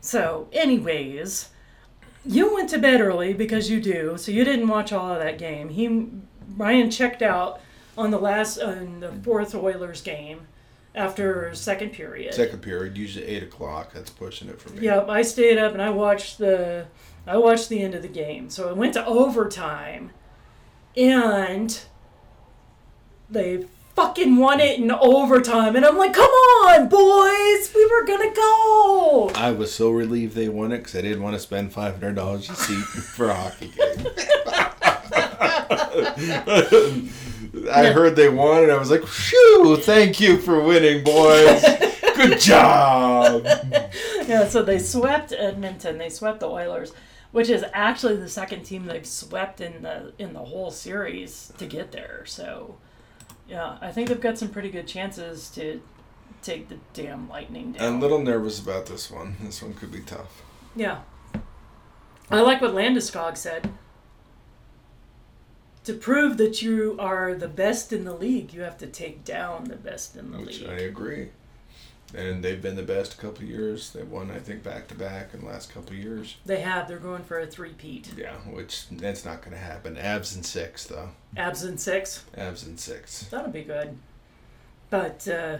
So, 0.00 0.48
anyways, 0.52 1.48
you 2.24 2.52
went 2.54 2.68
to 2.70 2.78
bed 2.78 3.00
early 3.00 3.32
because 3.32 3.70
you 3.70 3.80
do, 3.80 4.16
so 4.18 4.32
you 4.32 4.44
didn't 4.44 4.66
watch 4.68 4.92
all 4.92 5.12
of 5.12 5.20
that 5.20 5.38
game. 5.38 5.68
He 5.70 6.08
Ryan 6.56 6.90
checked 6.90 7.22
out 7.22 7.60
on 7.96 8.10
the 8.10 8.18
last 8.18 8.58
uh, 8.58 8.66
on 8.66 9.00
the 9.00 9.12
fourth 9.12 9.54
Oilers 9.54 10.00
game 10.02 10.48
after 10.96 11.54
second 11.54 11.92
period. 11.92 12.34
Second 12.34 12.60
period, 12.60 12.98
usually 12.98 13.24
8 13.26 13.44
o'clock. 13.44 13.92
That's 13.92 14.10
pushing 14.10 14.48
it 14.48 14.60
for 14.60 14.70
me. 14.70 14.82
Yep, 14.82 15.08
I 15.08 15.22
stayed 15.22 15.58
up 15.58 15.72
and 15.72 15.80
I 15.80 15.90
watched 15.90 16.38
the 16.38 16.86
I 17.26 17.36
watched 17.36 17.68
the 17.68 17.80
end 17.82 17.94
of 17.94 18.02
the 18.02 18.08
game. 18.08 18.50
So 18.50 18.68
it 18.68 18.76
went 18.76 18.94
to 18.94 19.06
overtime 19.06 20.10
and 20.96 21.80
they 23.30 23.66
fucking 23.94 24.36
won 24.36 24.60
it 24.60 24.78
in 24.78 24.90
overtime 24.90 25.76
and 25.76 25.84
I'm 25.84 25.98
like, 25.98 26.14
"Come 26.14 26.30
on, 26.30 26.88
boys. 26.88 27.72
We 27.74 27.84
were 27.86 28.04
to 28.06 28.32
go." 28.34 29.30
I 29.34 29.52
was 29.52 29.74
so 29.74 29.90
relieved 29.90 30.34
they 30.34 30.48
won 30.48 30.72
it 30.72 30.78
because 30.78 30.96
I 30.96 31.02
didn't 31.02 31.22
want 31.22 31.34
to 31.34 31.40
spend 31.40 31.72
$500 31.72 32.50
a 32.50 32.54
seat 32.54 32.74
for 33.16 33.28
a 33.30 33.34
hockey 33.34 33.68
game. 33.68 34.06
I 37.70 37.86
heard 37.92 38.16
they 38.16 38.28
won 38.28 38.62
and 38.62 38.72
I 38.72 38.78
was 38.78 38.90
like, 38.90 39.06
phew, 39.06 39.76
thank 39.76 40.20
you 40.20 40.38
for 40.38 40.60
winning, 40.62 41.04
boys. 41.04 41.62
Good 42.16 42.40
job. 42.40 43.44
Yeah, 44.26 44.48
so 44.48 44.62
they 44.62 44.78
swept 44.78 45.32
Edmonton. 45.32 45.98
They 45.98 46.08
swept 46.08 46.40
the 46.40 46.48
Oilers, 46.48 46.92
which 47.32 47.50
is 47.50 47.64
actually 47.72 48.16
the 48.16 48.28
second 48.28 48.62
team 48.62 48.86
they've 48.86 49.06
swept 49.06 49.60
in 49.60 49.82
the 49.82 50.12
in 50.18 50.32
the 50.32 50.44
whole 50.44 50.70
series 50.70 51.52
to 51.58 51.66
get 51.66 51.90
there. 51.90 52.24
So, 52.26 52.76
yeah, 53.48 53.78
I 53.80 53.90
think 53.90 54.08
they've 54.08 54.20
got 54.20 54.38
some 54.38 54.48
pretty 54.48 54.70
good 54.70 54.86
chances 54.86 55.50
to 55.50 55.82
take 56.42 56.68
the 56.68 56.78
damn 56.92 57.28
Lightning 57.28 57.72
down. 57.72 57.86
I'm 57.86 57.96
a 57.96 58.00
little 58.00 58.20
nervous 58.20 58.60
about 58.60 58.86
this 58.86 59.10
one. 59.10 59.36
This 59.42 59.62
one 59.62 59.74
could 59.74 59.90
be 59.90 60.00
tough. 60.00 60.42
Yeah. 60.76 61.00
I 62.30 62.40
like 62.40 62.60
what 62.60 62.72
Landeskog 62.72 63.36
said. 63.36 63.70
To 65.84 65.94
prove 65.94 66.36
that 66.36 66.62
you 66.62 66.96
are 66.98 67.34
the 67.34 67.48
best 67.48 67.92
in 67.92 68.04
the 68.04 68.14
league, 68.14 68.54
you 68.54 68.62
have 68.62 68.78
to 68.78 68.86
take 68.86 69.24
down 69.24 69.64
the 69.64 69.76
best 69.76 70.16
in 70.16 70.30
the 70.30 70.38
Which 70.38 70.60
league. 70.60 70.70
I 70.70 70.74
agree. 70.82 71.30
And 72.14 72.44
they've 72.44 72.60
been 72.60 72.76
the 72.76 72.82
best 72.82 73.14
a 73.14 73.16
couple 73.16 73.44
of 73.44 73.48
years. 73.48 73.90
They've 73.90 74.08
won, 74.08 74.30
I 74.30 74.38
think, 74.38 74.62
back 74.62 74.88
to 74.88 74.94
back 74.94 75.32
in 75.32 75.40
the 75.40 75.46
last 75.46 75.72
couple 75.72 75.90
of 75.90 75.98
years. 75.98 76.36
They 76.44 76.60
have. 76.60 76.88
They're 76.88 76.98
going 76.98 77.24
for 77.24 77.40
a 77.40 77.46
three-peat. 77.46 78.12
Yeah, 78.16 78.34
which 78.50 78.88
that's 78.90 79.24
not 79.24 79.40
going 79.40 79.52
to 79.52 79.62
happen. 79.62 79.96
Avs 79.96 80.34
and 80.34 80.44
six, 80.44 80.84
though. 80.84 81.10
Avs 81.36 81.64
and 81.64 81.80
six. 81.80 82.24
Avs 82.36 82.66
and 82.66 82.78
six. 82.78 83.24
That'll 83.30 83.50
be 83.50 83.62
good. 83.62 83.96
But 84.90 85.26
uh, 85.26 85.58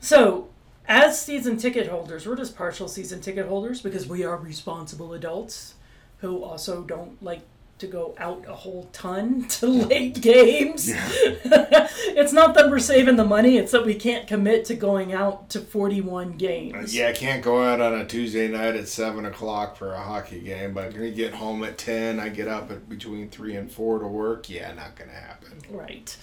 so, 0.00 0.48
as 0.86 1.20
season 1.20 1.56
ticket 1.56 1.88
holders, 1.88 2.26
we're 2.26 2.36
just 2.36 2.56
partial 2.56 2.88
season 2.88 3.20
ticket 3.20 3.46
holders 3.46 3.80
because 3.80 4.06
we 4.06 4.22
are 4.22 4.36
responsible 4.36 5.14
adults 5.14 5.74
who 6.18 6.42
also 6.42 6.82
don't 6.82 7.22
like 7.22 7.40
to 7.78 7.86
go 7.86 8.14
out 8.18 8.44
a 8.48 8.54
whole 8.54 8.88
ton 8.92 9.44
to 9.48 9.66
late 9.66 10.20
games. 10.20 10.90
it's 10.92 12.32
not 12.32 12.54
that 12.54 12.70
we're 12.70 12.78
saving 12.78 13.16
the 13.16 13.24
money; 13.24 13.56
it's 13.56 13.72
that 13.72 13.84
we 13.84 13.94
can't 13.94 14.26
commit 14.26 14.64
to 14.66 14.74
going 14.74 15.12
out 15.12 15.50
to 15.50 15.60
forty-one 15.60 16.32
games. 16.32 16.94
Yeah, 16.94 17.08
I 17.08 17.12
can't 17.12 17.42
go 17.42 17.62
out 17.62 17.80
on 17.80 17.94
a 17.94 18.06
Tuesday 18.06 18.48
night 18.48 18.76
at 18.76 18.88
seven 18.88 19.26
o'clock 19.26 19.76
for 19.76 19.92
a 19.92 20.00
hockey 20.00 20.40
game, 20.40 20.74
but 20.74 20.84
I'm 20.84 20.92
gonna 20.92 21.10
get 21.10 21.34
home 21.34 21.64
at 21.64 21.78
ten. 21.78 22.18
I 22.18 22.28
get 22.28 22.48
up 22.48 22.70
at 22.70 22.88
between 22.88 23.30
three 23.30 23.56
and 23.56 23.70
four 23.70 23.98
to 23.98 24.06
work. 24.06 24.48
Yeah, 24.48 24.72
not 24.72 24.96
gonna 24.96 25.12
happen. 25.12 25.58
Right. 25.70 26.16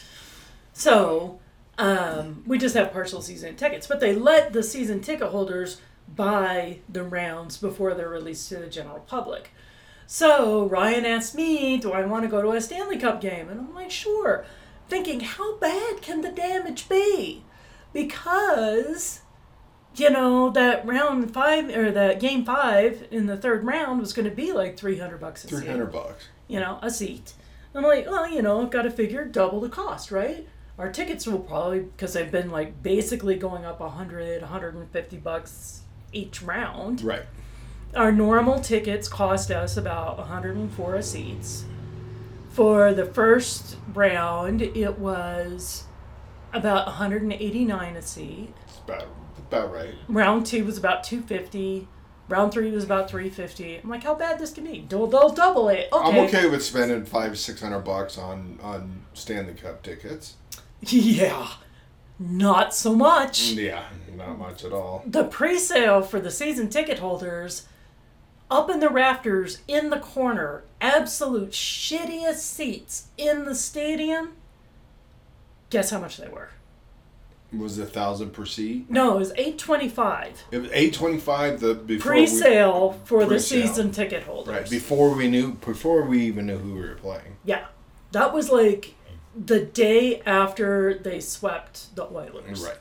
So, 0.73 1.39
um, 1.77 2.43
we 2.47 2.57
just 2.57 2.75
have 2.75 2.91
partial 2.91 3.21
season 3.21 3.55
tickets, 3.55 3.85
but 3.87 3.99
they 3.99 4.15
let 4.15 4.53
the 4.53 4.63
season 4.63 5.01
ticket 5.01 5.29
holders 5.29 5.81
buy 6.07 6.79
the 6.89 7.03
rounds 7.03 7.57
before 7.57 7.93
they're 7.93 8.09
released 8.09 8.49
to 8.49 8.57
the 8.57 8.67
general 8.67 8.99
public. 8.99 9.51
So, 10.07 10.65
Ryan 10.67 11.05
asked 11.05 11.35
me, 11.35 11.77
Do 11.77 11.91
I 11.91 12.05
want 12.05 12.23
to 12.23 12.29
go 12.29 12.41
to 12.41 12.51
a 12.51 12.61
Stanley 12.61 12.97
Cup 12.97 13.21
game? 13.21 13.49
And 13.49 13.59
I'm 13.59 13.73
like, 13.73 13.91
Sure. 13.91 14.45
Thinking, 14.89 15.21
How 15.21 15.57
bad 15.57 16.01
can 16.01 16.21
the 16.21 16.31
damage 16.31 16.87
be? 16.89 17.43
Because. 17.93 19.21
You 19.95 20.09
know 20.09 20.49
that 20.49 20.87
round 20.87 21.31
five 21.35 21.69
or 21.69 21.91
that 21.91 22.19
game 22.19 22.43
five 22.43 23.07
in 23.11 23.27
the 23.27 23.37
third 23.37 23.63
round 23.63 23.99
was 23.99 24.11
going 24.11 24.27
to 24.27 24.35
be 24.35 24.51
like 24.51 24.75
three 24.75 24.97
hundred 24.97 25.19
bucks 25.21 25.43
a 25.43 25.47
seat 25.47 25.55
Three 25.55 25.67
hundred 25.67 25.91
bucks. 25.91 26.29
you 26.47 26.59
know, 26.59 26.79
a 26.81 26.89
seat. 26.89 27.33
I'm 27.75 27.83
like, 27.83 28.07
well, 28.07 28.27
you 28.27 28.41
know, 28.41 28.59
I've 28.63 28.71
got 28.71 28.83
to 28.83 28.89
figure 28.89 29.23
double 29.23 29.61
the 29.61 29.69
cost, 29.69 30.11
right? 30.11 30.47
Our 30.79 30.91
tickets 30.91 31.27
will 31.27 31.37
probably, 31.37 31.81
because 31.81 32.13
they've 32.13 32.31
been 32.31 32.49
like 32.49 32.81
basically 32.81 33.35
going 33.35 33.65
up 33.65 33.79
100, 33.81 34.41
150 34.41 35.17
bucks 35.17 35.81
each 36.11 36.41
round. 36.41 37.03
Right. 37.03 37.25
Our 37.95 38.11
normal 38.11 38.59
tickets 38.59 39.07
cost 39.07 39.51
us 39.51 39.77
about 39.77 40.17
104 40.17 40.95
a 40.95 41.03
seats. 41.03 41.65
For 42.49 42.93
the 42.93 43.05
first 43.05 43.77
round, 43.93 44.61
it 44.61 44.97
was 44.97 45.83
about 46.53 46.87
189 46.87 47.95
a 47.95 48.01
seat. 48.01 48.53
It's 48.67 48.79
about 48.79 49.07
about 49.37 49.71
right. 49.71 49.93
Round 50.07 50.45
two 50.45 50.65
was 50.65 50.77
about 50.77 51.03
250. 51.03 51.87
Round 52.29 52.51
three 52.51 52.71
was 52.71 52.83
about 52.83 53.09
350. 53.09 53.79
I'm 53.79 53.89
like, 53.89 54.03
how 54.03 54.15
bad 54.15 54.39
this 54.39 54.51
can 54.51 54.63
be? 54.63 54.85
They'll, 54.89 55.07
they'll 55.07 55.29
double 55.29 55.69
it. 55.69 55.89
Okay. 55.91 56.09
I'm 56.19 56.25
okay 56.25 56.49
with 56.49 56.63
spending 56.63 57.05
five 57.05 57.37
six 57.37 57.61
hundred 57.61 57.81
bucks 57.81 58.17
on 58.17 58.59
on 58.63 59.05
Stanley 59.13 59.53
Cup 59.53 59.83
tickets. 59.83 60.35
Yeah, 60.85 61.47
not 62.19 62.73
so 62.73 62.93
much. 62.93 63.51
Yeah, 63.51 63.85
not 64.17 64.37
much 64.37 64.65
at 64.65 64.73
all. 64.73 65.01
The 65.05 65.23
pre 65.23 65.57
sale 65.57 66.01
for 66.01 66.19
the 66.19 66.29
season 66.31 66.69
ticket 66.69 66.99
holders 66.99 67.67
up 68.53 68.69
in 68.69 68.79
the 68.79 68.89
rafters 68.89 69.61
in 69.67 69.89
the 69.89 69.97
corner, 69.99 70.63
absolute 70.79 71.49
shittiest 71.51 72.35
seats 72.37 73.07
in 73.17 73.45
the 73.45 73.55
stadium. 73.55 74.33
Guess 75.71 75.89
how 75.89 75.99
much 75.99 76.17
they 76.17 76.27
were? 76.27 76.49
Was 77.51 77.77
a 77.77 77.85
thousand 77.85 78.31
per 78.31 78.45
seat? 78.45 78.89
No, 78.89 79.15
it 79.15 79.19
was 79.19 79.33
eight 79.37 79.57
twenty 79.59 79.89
five. 79.89 80.43
It 80.51 80.59
was 80.59 80.71
eight 80.71 80.93
twenty 80.93 81.19
five. 81.19 81.59
The 81.59 81.75
before 81.75 82.11
Pre 82.11 82.27
sale 82.27 82.99
for 83.05 83.21
the 83.25 83.35
Pre-sale. 83.35 83.67
season 83.67 83.91
ticket 83.91 84.21
we, 84.21 84.33
holders. 84.33 84.55
right 84.55 84.69
before 84.69 85.13
we 85.15 85.27
knew 85.27 85.53
before 85.53 86.03
we 86.03 86.21
even 86.21 86.47
knew 86.47 86.57
who 86.57 86.75
we 86.75 86.81
were 86.81 86.95
playing. 86.95 87.37
Yeah. 87.45 87.65
That 88.11 88.33
was 88.33 88.49
like 88.49 88.93
the 89.35 89.59
day 89.59 90.21
after 90.21 90.93
they 90.95 91.19
swept 91.19 91.95
the 91.95 92.05
Oilers. 92.05 92.61
Right. 92.63 92.77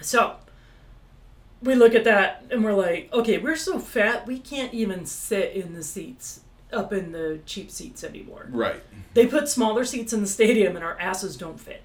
So 0.00 0.36
we 1.62 1.74
look 1.74 1.94
at 1.94 2.04
that 2.04 2.44
and 2.50 2.62
we're 2.64 2.74
like, 2.74 3.10
okay, 3.12 3.38
we're 3.38 3.56
so 3.56 3.78
fat 3.78 4.26
we 4.26 4.38
can't 4.38 4.74
even 4.74 5.06
sit 5.06 5.52
in 5.52 5.74
the 5.74 5.82
seats 5.82 6.40
up 6.72 6.92
in 6.92 7.12
the 7.12 7.40
cheap 7.46 7.70
seats 7.70 8.02
anymore. 8.04 8.48
Right. 8.50 8.82
They 9.14 9.26
put 9.26 9.48
smaller 9.48 9.84
seats 9.84 10.12
in 10.12 10.20
the 10.20 10.26
stadium 10.26 10.76
and 10.76 10.84
our 10.84 10.98
asses 10.98 11.36
don't 11.36 11.58
fit. 11.58 11.82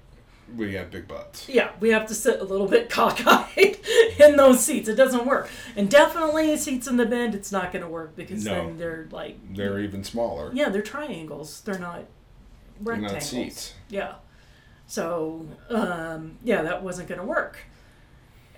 We 0.56 0.74
have 0.74 0.90
big 0.90 1.06
butts. 1.06 1.48
Yeah, 1.48 1.70
we 1.78 1.90
have 1.90 2.06
to 2.08 2.14
sit 2.14 2.40
a 2.40 2.44
little 2.44 2.66
bit 2.66 2.90
cockeyed 2.90 3.78
in 4.18 4.34
those 4.34 4.58
seats. 4.58 4.88
It 4.88 4.96
doesn't 4.96 5.24
work. 5.24 5.48
And 5.76 5.88
definitely 5.88 6.56
seats 6.56 6.88
in 6.88 6.96
the 6.96 7.06
bend, 7.06 7.36
it's 7.36 7.52
not 7.52 7.72
going 7.72 7.84
to 7.84 7.88
work 7.88 8.16
because 8.16 8.44
No. 8.44 8.54
then 8.54 8.76
they're 8.76 9.06
like, 9.12 9.38
They're 9.54 9.78
even 9.78 10.02
smaller. 10.02 10.50
yeah, 10.52 10.68
they're 10.68 10.82
triangles. 10.82 11.60
They're 11.60 11.78
not 11.78 11.98
They're 12.80 12.94
rectangles. 12.96 13.12
not 13.12 13.22
seats. 13.22 13.74
Yeah. 13.88 14.14
So, 14.88 15.46
um, 15.68 16.38
yeah, 16.42 16.62
that 16.62 16.82
wasn't 16.82 17.08
going 17.08 17.20
to 17.20 17.26
work. 17.26 17.58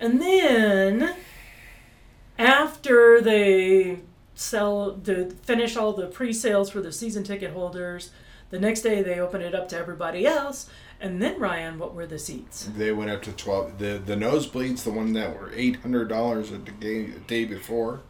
And 0.03 0.21
then, 0.21 1.15
after 2.37 3.21
they 3.21 3.99
sell, 4.35 4.91
the 4.91 5.33
finish 5.43 5.77
all 5.77 5.93
the 5.93 6.07
pre-sales 6.07 6.69
for 6.69 6.81
the 6.81 6.91
season 6.91 7.23
ticket 7.23 7.51
holders, 7.53 8.11
the 8.49 8.59
next 8.59 8.81
day 8.81 9.01
they 9.01 9.21
open 9.21 9.41
it 9.41 9.55
up 9.55 9.69
to 9.69 9.77
everybody 9.77 10.27
else. 10.27 10.69
And 10.99 11.21
then 11.21 11.39
Ryan, 11.39 11.79
what 11.79 11.95
were 11.95 12.05
the 12.05 12.19
seats? 12.19 12.69
They 12.75 12.91
went 12.91 13.11
up 13.11 13.21
to 13.21 13.31
twelve. 13.31 13.77
The 13.77 13.97
the 13.97 14.15
nosebleeds, 14.15 14.83
the 14.83 14.91
one 14.91 15.13
that 15.13 15.39
were 15.39 15.53
eight 15.53 15.77
hundred 15.77 16.09
dollars 16.09 16.51
a 16.51 16.57
day, 16.57 17.05
a 17.05 17.19
day 17.19 17.45
before, 17.45 18.01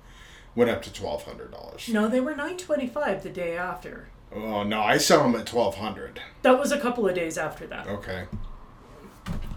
went 0.56 0.72
up 0.72 0.82
to 0.84 0.94
twelve 0.94 1.26
hundred 1.26 1.52
dollars. 1.52 1.88
No, 1.90 2.08
they 2.08 2.20
were 2.20 2.36
nine 2.36 2.58
twenty 2.58 2.88
five 2.88 3.22
the 3.22 3.30
day 3.30 3.56
after. 3.56 4.08
Oh 4.34 4.64
no, 4.64 4.82
I 4.82 4.98
saw 4.98 5.22
them 5.22 5.40
at 5.40 5.46
twelve 5.46 5.76
hundred. 5.76 6.20
That 6.42 6.58
was 6.58 6.72
a 6.72 6.80
couple 6.80 7.08
of 7.08 7.14
days 7.14 7.38
after 7.38 7.68
that. 7.68 7.86
Okay. 7.86 8.26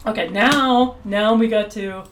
Okay, 0.04 0.28
now 0.28 0.96
now 1.02 1.32
we 1.32 1.48
got 1.48 1.70
to 1.70 2.04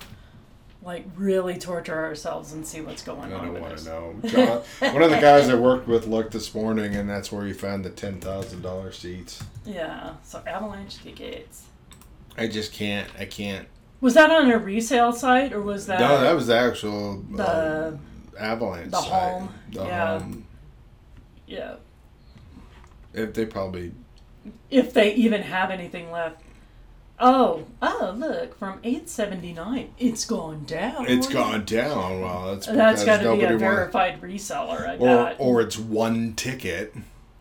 like 0.84 1.06
really 1.16 1.56
torture 1.58 1.94
ourselves 2.04 2.52
and 2.52 2.66
see 2.66 2.80
what's 2.80 3.02
going 3.02 3.32
I 3.32 3.36
on 3.36 3.46
don't 3.54 3.60
want 3.60 3.78
to 3.78 3.84
know. 3.84 4.14
John, 4.26 4.92
one 4.92 5.02
of 5.02 5.10
the 5.10 5.16
guys 5.20 5.48
I 5.48 5.54
worked 5.54 5.88
with 5.88 6.06
looked 6.06 6.32
this 6.32 6.54
morning, 6.54 6.94
and 6.94 7.08
that's 7.08 7.32
where 7.32 7.46
he 7.46 7.52
found 7.52 7.84
the 7.84 7.90
ten 7.90 8.20
thousand 8.20 8.62
dollar 8.62 8.92
seats. 8.92 9.42
Yeah, 9.64 10.14
so 10.22 10.42
avalanche 10.46 11.02
tickets. 11.02 11.64
I 12.36 12.48
just 12.48 12.72
can't. 12.72 13.08
I 13.18 13.24
can't. 13.24 13.66
Was 14.00 14.14
that 14.14 14.30
on 14.30 14.50
a 14.50 14.58
resale 14.58 15.12
site 15.12 15.52
or 15.52 15.62
was 15.62 15.86
that 15.86 16.00
no, 16.00 16.20
that 16.20 16.34
was 16.34 16.48
the 16.48 16.56
actual 16.58 17.22
the 17.30 17.88
um, 17.88 18.00
avalanche. 18.38 18.90
the 18.90 19.00
site. 19.00 19.10
home, 19.10 19.54
The 19.72 19.84
yeah. 19.84 20.18
home. 20.18 20.46
yeah? 21.46 21.74
If 23.14 23.32
they 23.32 23.46
probably. 23.46 23.92
If 24.70 24.92
they 24.92 25.14
even 25.14 25.40
have 25.42 25.70
anything 25.70 26.10
left. 26.10 26.42
Oh, 27.18 27.64
oh, 27.80 28.12
look, 28.16 28.58
from 28.58 28.80
879, 28.82 29.94
it's 29.98 30.24
gone 30.24 30.64
down. 30.64 31.06
It's 31.08 31.28
gone 31.28 31.64
down. 31.64 32.20
Well, 32.20 32.46
that's 32.52 32.66
because 32.66 32.76
That's 32.76 33.04
got 33.04 33.16
to 33.18 33.22
be 33.36 33.42
a 33.42 33.44
wanted- 33.46 33.58
verified 33.60 34.20
reseller, 34.20 34.88
I 34.88 34.96
Or, 34.96 35.24
bet. 35.24 35.36
or 35.38 35.60
it's 35.60 35.78
one 35.78 36.34
ticket. 36.34 36.92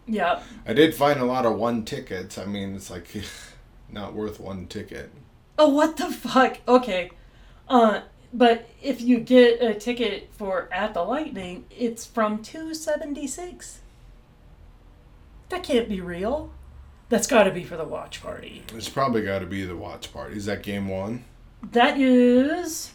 yep. 0.06 0.44
I 0.68 0.74
did 0.74 0.94
find 0.94 1.20
a 1.20 1.26
lot 1.26 1.46
of 1.48 1.56
one 1.58 1.86
tickets. 1.86 2.38
I 2.38 2.46
mean, 2.46 2.76
it's 2.76 2.92
like 2.92 3.08
not 3.92 4.14
worth 4.14 4.40
one 4.40 4.68
ticket. 4.68 5.10
Oh, 5.58 5.70
what 5.70 5.98
the 5.98 6.12
fuck? 6.12 6.60
Okay. 6.68 7.10
Uh, 7.68 8.02
but 8.32 8.70
if 8.82 9.02
you 9.02 9.20
get 9.20 9.62
a 9.62 9.74
ticket 9.74 10.30
for 10.34 10.70
At 10.72 10.94
the 10.94 11.02
Lightning, 11.04 11.66
it's 11.72 12.06
from 12.06 12.44
276. 12.44 13.80
That 15.50 15.64
can't 15.64 15.90
be 15.90 16.00
real. 16.02 16.52
That's 17.14 17.28
got 17.28 17.44
to 17.44 17.52
be 17.52 17.64
for 17.64 17.78
the 17.78 17.86
watch 17.86 18.24
party. 18.24 18.64
It's 18.74 18.90
probably 18.90 19.22
got 19.22 19.38
to 19.38 19.46
be 19.46 19.66
the 19.66 19.76
watch 19.76 20.12
party. 20.12 20.36
Is 20.36 20.48
that 20.48 20.64
game 20.64 20.88
one? 20.88 21.26
That 21.62 22.00
is. 22.00 22.94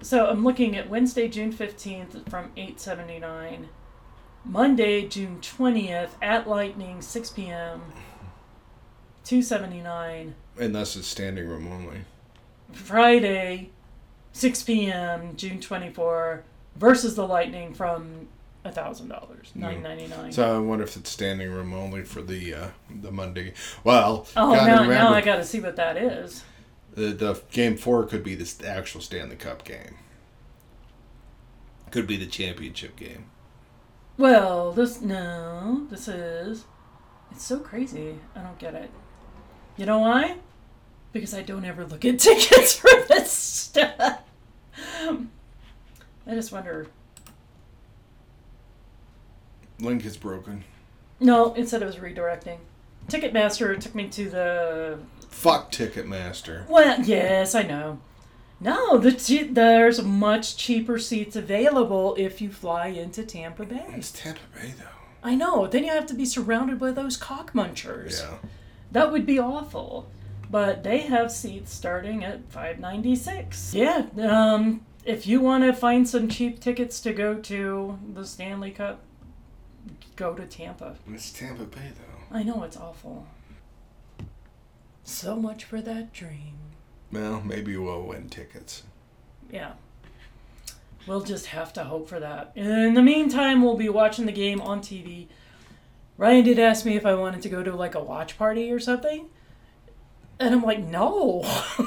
So 0.00 0.28
I'm 0.28 0.42
looking 0.42 0.74
at 0.78 0.88
Wednesday, 0.88 1.28
June 1.28 1.52
15th 1.52 2.26
from 2.30 2.50
879. 2.56 3.68
Monday, 4.46 5.06
June 5.06 5.40
20th 5.42 6.12
at 6.22 6.48
Lightning, 6.48 7.02
6 7.02 7.30
p.m. 7.32 7.82
279. 9.24 10.34
Unless 10.56 10.96
it's 10.96 11.06
standing 11.06 11.46
room 11.46 11.70
only. 11.70 11.98
Friday, 12.72 13.68
6 14.32 14.62
p.m., 14.62 15.36
June 15.36 15.60
24, 15.60 16.44
versus 16.76 17.14
the 17.14 17.26
Lightning 17.26 17.74
from 17.74 18.28
$1,000, 18.64 19.54
nine 19.54 19.82
ninety 19.82 20.06
nine. 20.08 20.32
So 20.32 20.56
I 20.56 20.58
wonder 20.58 20.84
if 20.84 20.96
it's 20.96 21.10
standing 21.10 21.50
room 21.50 21.72
only 21.72 22.02
for 22.02 22.22
the 22.22 22.54
uh, 22.54 22.66
the 22.90 23.10
Monday. 23.12 23.54
Well, 23.84 24.26
oh, 24.36 24.52
now, 24.52 24.60
remember, 24.62 24.94
now 24.94 25.12
I 25.14 25.20
got 25.20 25.36
to 25.36 25.44
see 25.44 25.60
what 25.60 25.76
that 25.76 25.96
is. 25.96 26.44
the, 26.94 27.08
the 27.08 27.40
game 27.50 27.76
four 27.76 28.04
could 28.04 28.24
be 28.24 28.34
the 28.34 28.66
actual 28.68 29.00
Stanley 29.00 29.36
Cup 29.36 29.64
game. 29.64 29.96
Could 31.90 32.06
be 32.06 32.16
the 32.16 32.26
championship 32.26 32.96
game. 32.96 33.26
Well, 34.18 34.72
this, 34.72 35.00
no, 35.00 35.86
this 35.90 36.08
is. 36.08 36.64
It's 37.30 37.44
so 37.44 37.60
crazy. 37.60 38.18
I 38.34 38.40
don't 38.40 38.58
get 38.58 38.74
it. 38.74 38.90
You 39.76 39.86
know 39.86 40.00
why? 40.00 40.36
Because 41.12 41.32
I 41.32 41.42
don't 41.42 41.64
ever 41.64 41.86
look 41.86 42.04
at 42.04 42.18
tickets 42.18 42.76
for 42.76 42.90
this 43.08 43.30
stuff. 43.30 44.22
I 46.26 46.34
just 46.34 46.52
wonder. 46.52 46.88
Link 49.80 50.04
is 50.04 50.16
broken. 50.16 50.64
No, 51.20 51.54
it 51.54 51.68
said 51.68 51.82
it 51.82 51.86
was 51.86 51.96
redirecting. 51.96 52.58
Ticketmaster 53.08 53.78
took 53.80 53.94
me 53.94 54.08
to 54.08 54.28
the 54.28 54.98
Fuck 55.30 55.70
Ticketmaster. 55.72 56.68
Well, 56.68 57.00
yes, 57.02 57.54
I 57.54 57.62
know. 57.62 58.00
No, 58.60 58.98
the 58.98 59.12
che- 59.12 59.44
there's 59.48 60.02
much 60.02 60.56
cheaper 60.56 60.98
seats 60.98 61.36
available 61.36 62.14
if 62.18 62.40
you 62.40 62.50
fly 62.50 62.88
into 62.88 63.22
Tampa 63.24 63.64
Bay. 63.64 63.84
It's 63.94 64.10
Tampa 64.10 64.40
Bay 64.54 64.74
though. 64.76 64.84
I 65.22 65.34
know. 65.34 65.66
Then 65.66 65.84
you 65.84 65.90
have 65.90 66.06
to 66.06 66.14
be 66.14 66.24
surrounded 66.24 66.78
by 66.78 66.90
those 66.90 67.16
cock 67.16 67.52
munchers. 67.52 68.20
Yeah. 68.20 68.38
That 68.92 69.12
would 69.12 69.26
be 69.26 69.38
awful. 69.38 70.08
But 70.50 70.82
they 70.82 70.98
have 71.00 71.30
seats 71.30 71.72
starting 71.72 72.24
at 72.24 72.40
596. 72.50 73.74
Yeah, 73.74 74.06
um 74.20 74.80
if 75.04 75.26
you 75.26 75.40
want 75.40 75.64
to 75.64 75.72
find 75.72 76.06
some 76.08 76.28
cheap 76.28 76.60
tickets 76.60 77.00
to 77.02 77.12
go 77.12 77.34
to 77.36 77.98
the 78.12 78.24
Stanley 78.26 78.70
Cup, 78.72 79.00
go 80.18 80.34
to 80.34 80.44
Tampa. 80.44 80.96
It's 81.12 81.30
Tampa 81.32 81.64
Bay 81.64 81.92
though. 81.96 82.36
I 82.36 82.42
know 82.42 82.64
it's 82.64 82.76
awful. 82.76 83.26
So 85.04 85.36
much 85.36 85.64
for 85.64 85.80
that 85.80 86.12
dream. 86.12 86.58
Well, 87.12 87.40
maybe 87.40 87.76
we'll 87.76 88.02
win 88.02 88.28
tickets. 88.28 88.82
Yeah. 89.50 89.72
We'll 91.06 91.22
just 91.22 91.46
have 91.46 91.72
to 91.74 91.84
hope 91.84 92.08
for 92.08 92.20
that. 92.20 92.52
In 92.54 92.92
the 92.92 93.00
meantime, 93.02 93.62
we'll 93.62 93.76
be 93.78 93.88
watching 93.88 94.26
the 94.26 94.32
game 94.32 94.60
on 94.60 94.80
TV. 94.80 95.28
Ryan 96.18 96.44
did 96.44 96.58
ask 96.58 96.84
me 96.84 96.96
if 96.96 97.06
I 97.06 97.14
wanted 97.14 97.40
to 97.42 97.48
go 97.48 97.62
to 97.62 97.74
like 97.74 97.94
a 97.94 98.02
watch 98.02 98.36
party 98.36 98.70
or 98.72 98.80
something. 98.80 99.28
And 100.40 100.54
I'm 100.54 100.62
like, 100.62 100.80
no. 100.80 101.42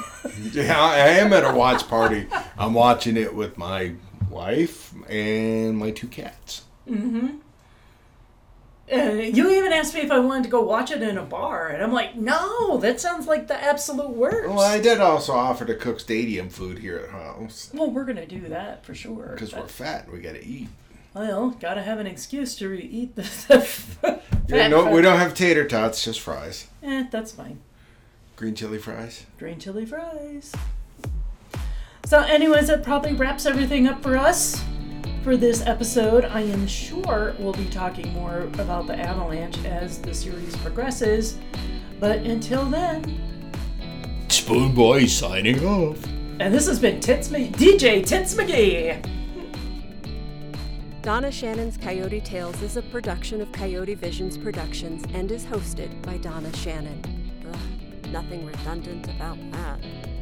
Yeah, 0.54 0.80
I 0.80 0.98
am 1.20 1.34
at 1.34 1.44
a 1.44 1.54
watch 1.54 1.88
party. 1.88 2.28
I'm 2.58 2.74
watching 2.74 3.16
it 3.18 3.36
with 3.36 3.58
my 3.58 3.94
wife 4.30 4.94
and 5.10 5.78
my 5.78 5.92
two 5.92 6.08
cats. 6.08 6.64
mm-hmm. 6.90 7.36
You 9.32 9.50
even 9.52 9.72
asked 9.72 9.94
me 9.94 10.02
if 10.02 10.12
I 10.12 10.20
wanted 10.20 10.44
to 10.44 10.50
go 10.50 10.62
watch 10.62 10.92
it 10.92 11.02
in 11.02 11.18
a 11.18 11.24
bar. 11.24 11.70
And 11.70 11.82
I'm 11.82 11.94
like, 11.94 12.16
no, 12.16 12.78
that 12.78 13.00
sounds 13.00 13.26
like 13.26 13.48
the 13.48 13.56
absolute 13.56 14.10
worst. 14.10 14.50
Well, 14.50 14.60
I 14.60 14.80
did 14.82 15.00
also 15.00 15.34
offer 15.34 15.64
to 15.66 15.76
cook 15.76 16.00
stadium 16.02 16.50
food 16.50 16.80
here 16.80 16.98
at 16.98 17.10
house 17.10 17.70
Well, 17.74 17.90
we're 17.90 18.04
to 18.06 18.26
do 18.26 18.42
that 18.50 18.86
for 18.86 18.94
sure. 18.94 19.32
because 19.34 19.54
we're 19.54 19.68
fat. 19.68 20.06
and 20.06 20.14
We 20.14 20.20
gotta 20.20 20.46
eat. 20.46 20.68
Well, 21.14 21.52
gotta 21.52 21.82
have 21.82 22.00
an 22.00 22.08
excuse 22.08 22.56
to 22.58 22.74
eat 22.74 23.16
the, 23.16 23.22
the 23.22 24.20
Yeah, 24.48 24.68
no, 24.68 24.90
we 24.92 25.02
don't 25.02 25.20
have 25.20 25.34
tater 25.34 25.66
tots, 25.66 26.04
just 26.04 26.20
fries. 26.20 26.68
Eh, 26.84 27.06
that's 27.10 27.32
fine. 27.32 27.60
Green 28.36 28.56
chili 28.56 28.78
fries. 28.78 29.26
green 29.38 29.60
chili 29.60 29.86
fries. 29.86 30.52
So, 32.06 32.20
anyways, 32.20 32.68
that 32.68 32.84
probably 32.84 33.14
wraps 33.14 33.46
everything 33.46 33.88
up 33.88 34.04
for 34.04 34.18
us 34.18 34.62
for 35.24 35.38
this 35.38 35.62
episode. 35.66 36.26
I 36.26 36.42
am 36.42 36.68
sure 36.68 37.36
we'll 37.40 37.54
be 37.54 37.66
talking 37.68 38.12
more 38.14 38.50
about 38.60 38.88
the 38.88 38.98
Avalanche 38.98 39.64
as 39.66 40.00
the 40.02 40.14
series 40.14 40.56
progresses. 40.58 41.38
But 42.00 42.20
until 42.20 42.66
then, 42.66 43.20
Spoon 44.30 44.74
Boy 44.74 45.06
signing 45.06 45.64
off. 45.66 46.04
and 46.40 46.54
this 46.54 46.66
has 46.68 46.80
been 46.80 47.00
Tits 47.00 47.30
Ma- 47.30 47.38
DJ 47.38 48.06
Tits 48.06 48.34
McGee. 48.34 49.06
Donna 51.04 51.32
Shannon's 51.32 51.78
Coyote 51.78 52.22
Tales 52.22 52.62
is 52.62 52.78
a 52.78 52.82
production 52.84 53.42
of 53.42 53.52
Coyote 53.52 53.96
Visions 53.96 54.38
Productions 54.38 55.04
and 55.14 55.32
is 55.32 55.44
hosted 55.46 56.00
by 56.04 56.18
Donna 56.18 56.56
Shannon. 56.56 57.02
Ugh, 57.52 58.08
nothing 58.12 58.46
redundant 58.46 59.08
about 59.10 59.38
that. 59.52 59.80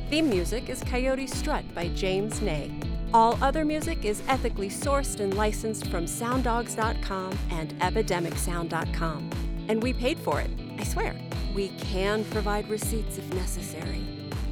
Theme 0.10 0.30
music 0.30 0.70
is 0.70 0.82
Coyote 0.84 1.28
Strut 1.28 1.64
by 1.76 1.90
James 1.90 2.42
Ney. 2.42 2.72
All 3.12 3.40
other 3.42 3.66
music 3.66 4.06
is 4.06 4.22
ethically 4.28 4.70
sourced 4.70 5.20
and 5.20 5.34
licensed 5.34 5.88
from 5.88 6.06
sounddogs.com 6.06 7.38
and 7.50 7.74
epidemicsound.com. 7.80 9.30
And 9.68 9.82
we 9.82 9.94
paid 9.94 10.20
for 10.20 10.40
it, 10.40 10.52
I 10.78 10.84
swear. 10.84 11.16
We 11.56 11.70
can 11.80 12.24
provide 12.26 12.70
receipts 12.70 13.18
if 13.18 13.34
necessary. 13.34 14.06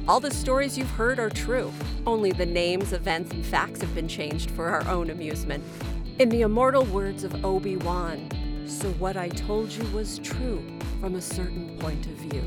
All 0.08 0.18
the 0.18 0.32
stories 0.32 0.76
you've 0.76 0.90
heard 0.90 1.20
are 1.20 1.30
true. 1.30 1.72
Only 2.04 2.32
the 2.32 2.46
names, 2.46 2.92
events, 2.92 3.30
and 3.30 3.46
facts 3.46 3.80
have 3.80 3.94
been 3.94 4.08
changed 4.08 4.50
for 4.50 4.66
our 4.66 4.86
own 4.88 5.10
amusement. 5.10 5.62
In 6.18 6.28
the 6.28 6.40
immortal 6.40 6.84
words 6.86 7.22
of 7.22 7.44
Obi 7.44 7.76
Wan, 7.76 8.28
so 8.66 8.88
what 8.94 9.16
I 9.16 9.28
told 9.28 9.70
you 9.70 9.84
was 9.90 10.18
true 10.18 10.64
from 11.00 11.14
a 11.14 11.20
certain 11.20 11.78
point 11.78 12.06
of 12.06 12.12
view. 12.14 12.42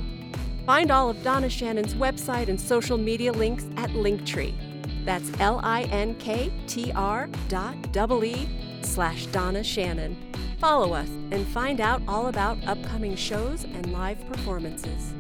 Find 0.66 0.91
all 0.91 1.09
of 1.09 1.24
Donna 1.24 1.49
Shannon's 1.49 1.95
website 1.95 2.49
and 2.49 2.59
social 2.59 2.97
media 2.97 3.32
links 3.32 3.66
at 3.78 3.91
Linktree. 3.91 4.70
That's 5.04 5.32
L 5.39 5.60
I 5.64 5.84
N 5.84 6.16
K 6.16 6.52
T 6.68 6.91
R 6.93 7.28
dot 7.47 7.91
double 7.91 8.24
E 8.24 8.47
slash 8.82 9.26
Donna 9.28 9.64
Shannon. 9.64 10.16
Follow 10.60 10.93
us 10.93 11.10
and 11.32 11.47
find 11.47 11.82
out 11.82 12.02
all 12.08 12.28
about 12.28 12.58
upcoming 12.68 13.16
shows 13.16 13.64
and 13.64 13.91
live 13.91 14.24
performances. 14.28 15.14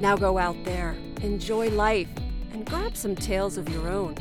Now 0.00 0.16
go 0.16 0.38
out 0.38 0.56
there, 0.64 0.96
enjoy 1.22 1.70
life, 1.70 2.08
and 2.52 2.64
grab 2.64 2.96
some 2.96 3.16
tales 3.16 3.56
of 3.56 3.68
your 3.68 3.88
own. 3.88 4.14